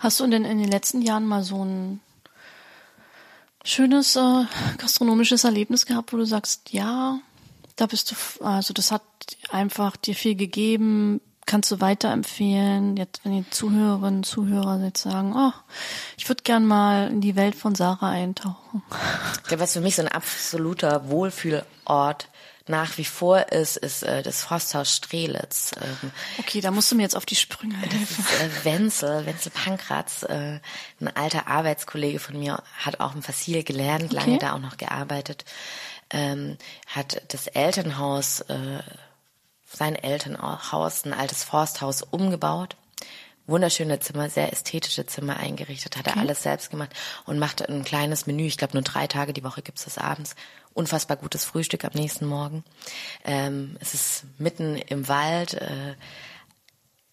Hast 0.00 0.20
du 0.20 0.26
denn 0.26 0.44
in 0.44 0.58
den 0.58 0.70
letzten 0.70 1.02
Jahren 1.02 1.26
mal 1.26 1.42
so 1.42 1.64
ein 1.64 2.00
schönes 3.64 4.16
äh, 4.16 4.44
gastronomisches 4.78 5.44
Erlebnis 5.44 5.86
gehabt, 5.86 6.12
wo 6.12 6.16
du 6.16 6.24
sagst, 6.24 6.72
ja, 6.72 7.18
da 7.74 7.86
bist 7.86 8.10
du, 8.10 8.44
also 8.44 8.72
das 8.72 8.90
hat 8.90 9.02
einfach 9.50 9.96
dir 9.96 10.14
viel 10.14 10.36
gegeben, 10.36 11.20
kannst 11.46 11.70
du 11.70 11.80
weiterempfehlen, 11.80 12.96
jetzt 12.96 13.24
wenn 13.24 13.32
die 13.32 13.50
Zuhörerinnen 13.50 14.18
und 14.18 14.26
Zuhörer 14.26 14.80
jetzt 14.82 15.02
sagen, 15.02 15.34
oh, 15.36 15.52
ich 16.16 16.28
würde 16.28 16.42
gern 16.42 16.66
mal 16.66 17.08
in 17.08 17.20
die 17.20 17.36
Welt 17.36 17.54
von 17.54 17.74
Sarah 17.74 18.10
eintauchen. 18.10 18.82
Glaube, 19.46 19.62
was 19.62 19.72
für 19.72 19.80
mich 19.80 19.96
so 19.96 20.02
ein 20.02 20.08
absoluter 20.08 21.08
Wohlfühlort 21.08 22.28
nach 22.68 22.98
wie 22.98 23.04
vor 23.04 23.52
ist, 23.52 23.76
ist 23.76 24.02
äh, 24.02 24.22
das 24.22 24.42
Forsthaus 24.42 24.94
Strelitz. 24.94 25.72
Ähm, 25.80 26.10
okay, 26.38 26.60
da 26.60 26.70
musst 26.70 26.90
du 26.90 26.96
mir 26.96 27.02
jetzt 27.02 27.16
auf 27.16 27.26
die 27.26 27.36
Sprünge 27.36 27.76
helfen. 27.76 28.24
Ist, 28.24 28.40
äh, 28.40 28.64
Wenzel, 28.64 29.26
Wenzel 29.26 29.50
Pankratz, 29.50 30.24
äh, 30.24 30.60
ein 31.00 31.08
alter 31.14 31.46
Arbeitskollege 31.46 32.18
von 32.18 32.38
mir, 32.38 32.62
hat 32.78 33.00
auch 33.00 33.14
im 33.14 33.22
Fassil 33.22 33.62
gelernt, 33.62 34.06
okay. 34.06 34.14
lange 34.14 34.38
da 34.38 34.54
auch 34.54 34.60
noch 34.60 34.76
gearbeitet, 34.76 35.44
ähm, 36.10 36.58
hat 36.86 37.22
das 37.28 37.46
Elternhaus, 37.46 38.40
äh, 38.40 38.80
sein 39.68 39.94
Elternhaus, 39.94 41.04
ein 41.04 41.12
altes 41.12 41.44
Forsthaus 41.44 42.02
umgebaut 42.02 42.76
wunderschöne 43.46 44.00
Zimmer, 44.00 44.28
sehr 44.28 44.52
ästhetische 44.52 45.06
Zimmer 45.06 45.36
eingerichtet, 45.36 45.96
hat 45.96 46.08
okay. 46.08 46.18
er 46.18 46.22
alles 46.22 46.42
selbst 46.42 46.70
gemacht 46.70 46.90
und 47.24 47.38
macht 47.38 47.68
ein 47.68 47.84
kleines 47.84 48.26
Menü. 48.26 48.46
Ich 48.46 48.58
glaube, 48.58 48.74
nur 48.74 48.82
drei 48.82 49.06
Tage 49.06 49.32
die 49.32 49.44
Woche 49.44 49.62
gibt's 49.62 49.84
das 49.84 49.98
abends 49.98 50.34
unfassbar 50.74 51.16
gutes 51.16 51.44
Frühstück 51.44 51.84
am 51.84 51.92
nächsten 51.94 52.26
Morgen. 52.26 52.62
Ähm, 53.24 53.76
es 53.80 53.94
ist 53.94 54.24
mitten 54.38 54.76
im 54.76 55.08
Wald. 55.08 55.54
Äh, 55.54 55.94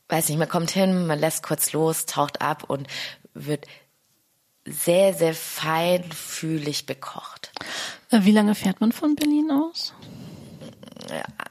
weiß 0.10 0.30
nicht, 0.30 0.38
man 0.38 0.50
kommt 0.50 0.72
hin, 0.72 1.08
man 1.08 1.20
lässt 1.20 1.44
kurz 1.44 1.72
los, 1.72 2.06
taucht 2.06 2.42
ab 2.42 2.66
und 2.68 2.88
wird 3.34 3.66
sehr, 4.66 5.14
sehr 5.14 5.34
feinfühlig 5.34 6.86
bekocht. 6.86 7.52
Äh, 8.12 8.20
wie 8.24 8.32
lange 8.32 8.54
fährt 8.56 8.82
man 8.82 8.92
von 8.92 9.16
Berlin 9.16 9.50
aus? 9.52 9.94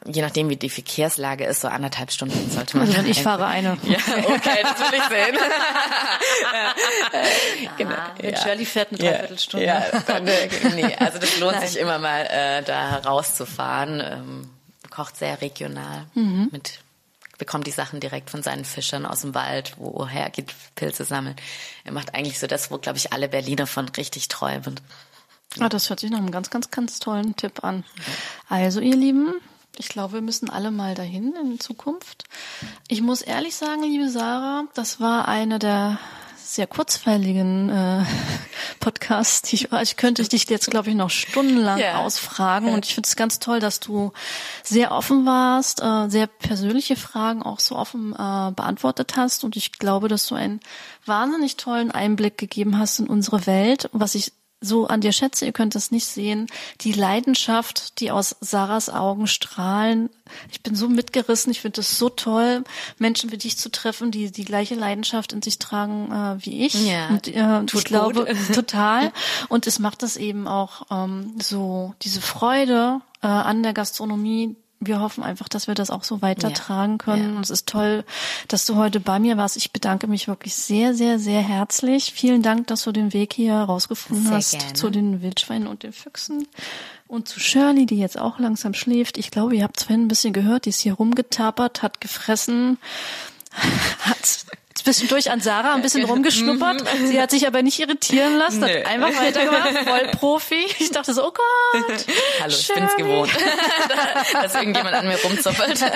Je 0.07 0.23
nachdem, 0.23 0.49
wie 0.49 0.57
die 0.57 0.71
Verkehrslage 0.71 1.45
ist, 1.45 1.61
so 1.61 1.69
anderthalb 1.69 2.11
Stunden 2.11 2.51
sollte 2.51 2.77
man. 2.77 2.89
Also 2.89 3.03
ich 3.07 3.23
fahre 3.23 3.47
eine. 3.47 3.79
Ja, 3.83 3.99
okay, 4.27 4.59
das 4.63 4.81
will 4.81 4.99
ich 4.99 5.05
sehen. 5.05 5.39
genau. 7.79 7.95
Ja. 8.23 8.43
Shirley 8.43 8.65
fährt 8.65 8.89
eine 8.91 8.99
Dreiviertelstunde. 8.99 9.67
Ja, 9.67 9.85
dann, 10.07 10.25
nee, 10.25 10.95
also 10.99 11.19
das 11.19 11.39
lohnt 11.39 11.57
Nein. 11.57 11.69
sich 11.69 11.79
immer 11.79 11.99
mal, 11.99 12.27
äh, 12.27 12.63
da 12.63 12.97
rauszufahren. 12.99 14.01
Ähm, 14.01 14.51
kocht 14.91 15.17
sehr 15.17 15.41
regional 15.41 16.07
mhm. 16.15 16.49
mit 16.53 16.81
bekommt 17.39 17.67
die 17.67 17.73
Sachen 17.73 17.99
direkt 17.99 18.31
von 18.31 18.45
seinen 18.45 18.65
Fischern 18.65 19.05
aus 19.05 19.23
dem 19.23 19.35
Wald, 19.35 19.73
woher 19.77 20.31
geht 20.31 20.55
Pilze 20.77 21.05
sammeln. 21.05 21.35
Er 21.83 21.91
macht 21.91 22.15
eigentlich 22.15 22.39
so 22.39 22.47
das, 22.47 22.71
wo, 22.71 22.79
glaube 22.79 22.99
ich, 22.99 23.13
alle 23.13 23.29
Berliner 23.29 23.67
von 23.67 23.89
richtig 23.89 24.29
träumen. 24.29 24.79
Ah, 25.61 25.69
das 25.69 25.91
hört 25.91 26.01
sich 26.01 26.11
nach 26.11 26.19
einem 26.19 26.31
ganz, 26.31 26.51
ganz, 26.51 26.71
ganz 26.71 26.99
tollen 26.99 27.37
Tipp 27.37 27.65
an. 27.65 27.85
Also, 28.49 28.81
ihr 28.81 28.97
Lieben, 28.97 29.35
ich 29.79 29.89
glaube, 29.89 30.15
wir 30.15 30.21
müssen 30.23 30.51
alle 30.51 30.71
mal 30.71 30.95
dahin 30.95 31.35
in 31.41 31.61
Zukunft. 31.61 32.25
Ich 32.89 33.03
muss 33.03 33.23
ehrlich 33.23 33.55
sagen, 33.55 33.83
liebe 33.83 34.09
Sarah, 34.09 34.65
das 34.75 35.01
war 35.01 35.29
eine 35.29 35.59
der 35.59 35.99
sehr 36.37 36.67
kurzweiligen 36.67 37.71
äh, 37.71 38.05
Podcasts. 38.81 39.53
Ich, 39.53 39.73
ich 39.73 39.97
könnte 39.97 40.23
dich 40.23 40.49
jetzt, 40.49 40.71
glaube 40.71 40.91
ich, 40.91 40.95
noch 40.95 41.09
stundenlang 41.09 41.79
yeah. 41.79 41.99
ausfragen. 41.99 42.69
Und 42.69 42.85
ich 42.85 42.95
finde 42.95 43.07
es 43.07 43.17
ganz 43.17 43.39
toll, 43.39 43.61
dass 43.61 43.81
du 43.81 44.13
sehr 44.63 44.93
offen 44.93 45.25
warst, 45.25 45.83
äh, 45.83 46.09
sehr 46.09 46.27
persönliche 46.27 46.97
Fragen 46.97 47.43
auch 47.43 47.59
so 47.59 47.77
offen 47.77 48.13
äh, 48.13 48.53
beantwortet 48.53 49.17
hast. 49.17 49.45
Und 49.45 49.57
ich 49.57 49.73
glaube, 49.73 50.09
dass 50.09 50.27
du 50.27 50.35
einen 50.35 50.61
wahnsinnig 51.07 51.57
tollen 51.57 51.91
Einblick 51.91 52.37
gegeben 52.37 52.79
hast 52.79 53.01
in 53.01 53.07
unsere 53.07 53.47
Welt, 53.47 53.89
was 53.93 54.15
ich 54.15 54.33
so 54.63 54.87
an 54.87 55.01
dir 55.01 55.13
schätze, 55.13 55.45
ihr 55.45 55.53
könnt 55.53 55.75
es 55.75 55.91
nicht 55.91 56.07
sehen, 56.07 56.47
die 56.81 56.93
Leidenschaft, 56.93 58.01
die 58.01 58.11
aus 58.11 58.37
Sarahs 58.41 58.89
Augen 58.89 59.27
strahlen. 59.27 60.09
Ich 60.51 60.63
bin 60.63 60.75
so 60.75 60.89
mitgerissen, 60.89 61.53
ich 61.53 61.61
finde 61.61 61.81
es 61.81 61.99
so 61.99 62.09
toll, 62.09 62.65
Menschen 62.99 63.33
wie 63.33 63.37
dich 63.37 63.59
zu 63.59 63.71
treffen, 63.71 64.11
die 64.11 64.31
die 64.31 64.45
gleiche 64.45 64.75
Leidenschaft 64.75 65.33
in 65.33 65.43
sich 65.43 65.59
tragen 65.59 66.11
äh, 66.11 66.45
wie 66.45 66.65
ich. 66.65 66.87
Ja, 66.87 67.09
und 67.09 67.29
äh, 67.29 67.65
ich 67.65 67.85
glaube 67.85 68.27
total. 68.55 69.13
Und 69.49 69.67
es 69.67 69.79
macht 69.79 70.03
das 70.03 70.17
eben 70.17 70.49
auch 70.49 70.87
ähm, 70.91 71.35
so 71.43 71.95
diese 72.03 72.21
Freude 72.21 73.01
äh, 73.23 73.27
an 73.27 73.63
der 73.63 73.75
Gastronomie, 73.75 74.57
wir 74.87 75.01
hoffen 75.01 75.22
einfach, 75.22 75.49
dass 75.49 75.66
wir 75.66 75.74
das 75.74 75.91
auch 75.91 76.05
so 76.05 76.22
weitertragen 76.22 76.99
können. 76.99 77.30
Ja. 77.30 77.37
Und 77.37 77.43
es 77.43 77.51
ist 77.51 77.68
toll, 77.68 78.05
dass 78.49 78.66
du 78.66 78.76
heute 78.76 79.01
bei 79.01 79.18
mir 79.18 79.37
warst. 79.37 79.57
Ich 79.57 79.72
bedanke 79.72 80.07
mich 80.07 80.28
wirklich 80.28 80.55
sehr, 80.55 80.95
sehr, 80.95 81.18
sehr 81.18 81.41
herzlich. 81.41 82.12
Vielen 82.12 82.43
Dank, 82.43 82.66
dass 82.66 82.85
du 82.85 82.93
den 82.93 83.12
Weg 83.12 83.33
hier 83.33 83.55
rausgefunden 83.55 84.26
sehr 84.26 84.37
hast 84.37 84.59
gerne. 84.59 84.72
zu 84.74 84.91
den 84.91 85.22
Wildschweinen 85.22 85.66
und 85.66 85.83
den 85.83 85.93
Füchsen. 85.93 86.49
Und 87.07 87.28
zu 87.28 87.41
Shirley, 87.41 87.87
die 87.87 87.99
jetzt 87.99 88.18
auch 88.18 88.39
langsam 88.39 88.74
schläft. 88.74 89.18
Ich 89.18 89.30
glaube, 89.30 89.57
ihr 89.57 89.64
habt 89.64 89.78
es 89.78 89.85
vorhin 89.85 90.07
ein 90.07 90.09
bisschen 90.09 90.33
gehört, 90.33 90.64
die 90.64 90.70
ist 90.70 90.80
hier 90.80 90.95
rumgetapert, 90.95 91.83
hat 91.83 92.01
gefressen, 92.01 92.78
hat 94.01 94.47
zwischendurch 94.75 95.31
an 95.31 95.41
Sarah 95.41 95.75
ein 95.75 95.83
bisschen 95.83 96.05
rumgeschnuppert. 96.09 96.85
Sie 97.07 97.20
hat 97.20 97.31
sich 97.31 97.47
aber 97.47 97.62
nicht 97.62 97.79
irritieren 97.79 98.37
lassen, 98.37 98.61
Nö. 98.61 98.66
hat 98.66 98.87
einfach 98.87 99.20
weitergemacht, 99.20 99.79
voll 99.85 100.09
Profi. 100.12 100.66
Ich 100.79 100.91
dachte 100.91 101.14
so, 101.14 101.27
oh 101.27 101.33
Gott. 101.33 102.07
Hallo, 102.41 102.55
ich 102.55 102.68
bin's 102.68 102.97
gewohnt, 102.97 103.31
dass 104.33 104.55
irgendjemand 104.55 104.95
an 104.95 105.09
mir 105.09 105.18
rumzuppelt. 105.23 105.81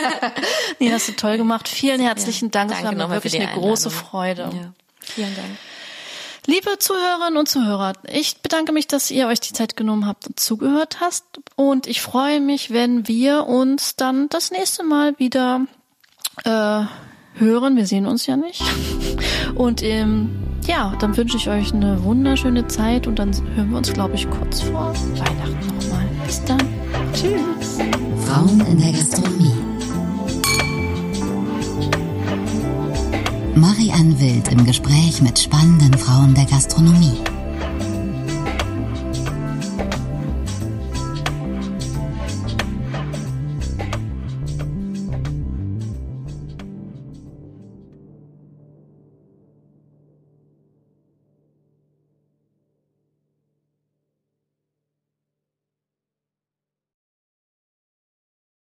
Nee, 0.78 0.92
hast 0.92 1.08
du 1.08 1.12
toll 1.12 1.38
gemacht. 1.38 1.68
Vielen 1.68 2.00
herzlichen 2.00 2.50
Dank. 2.50 2.70
Ja, 2.70 2.78
es 2.78 2.84
war 2.84 2.92
mir 2.92 3.10
wirklich 3.10 3.34
eine 3.40 3.52
große 3.52 3.90
Freude. 3.90 4.42
Ja. 4.52 4.72
Vielen 5.00 5.34
Dank. 5.34 5.48
Liebe 6.46 6.78
Zuhörerinnen 6.78 7.36
und 7.38 7.48
Zuhörer, 7.48 7.94
ich 8.08 8.36
bedanke 8.38 8.72
mich, 8.72 8.86
dass 8.86 9.10
ihr 9.10 9.26
euch 9.26 9.40
die 9.40 9.52
Zeit 9.52 9.76
genommen 9.76 10.06
habt 10.06 10.28
und 10.28 10.38
zugehört 10.38 10.98
hast. 11.00 11.24
Und 11.56 11.88
ich 11.88 12.00
freue 12.00 12.40
mich, 12.40 12.70
wenn 12.70 13.08
wir 13.08 13.46
uns 13.46 13.96
dann 13.96 14.28
das 14.28 14.52
nächste 14.52 14.84
Mal 14.84 15.18
wieder 15.18 15.66
äh, 16.44 16.84
hören. 17.38 17.76
Wir 17.76 17.86
sehen 17.86 18.06
uns 18.06 18.26
ja 18.26 18.36
nicht. 18.36 18.62
Und 19.54 19.82
ähm, 19.82 20.30
ja, 20.66 20.94
dann 20.98 21.16
wünsche 21.16 21.36
ich 21.36 21.48
euch 21.48 21.72
eine 21.72 22.02
wunderschöne 22.02 22.66
Zeit 22.66 23.06
und 23.06 23.18
dann 23.18 23.32
hören 23.54 23.70
wir 23.70 23.78
uns, 23.78 23.92
glaube 23.92 24.14
ich, 24.14 24.28
kurz 24.28 24.62
vor 24.62 24.92
Weihnachten 25.14 25.66
nochmal. 25.66 26.06
Bis 26.24 26.42
dann. 26.44 26.60
Tschüss. 27.12 27.78
Frauen 28.26 28.60
in 28.66 28.80
der 28.80 28.92
Gastronomie. 28.92 29.52
Marianne 33.54 34.20
Wild 34.20 34.52
im 34.52 34.64
Gespräch 34.66 35.22
mit 35.22 35.38
spannenden 35.38 35.94
Frauen 35.94 36.34
der 36.34 36.44
Gastronomie. 36.44 37.20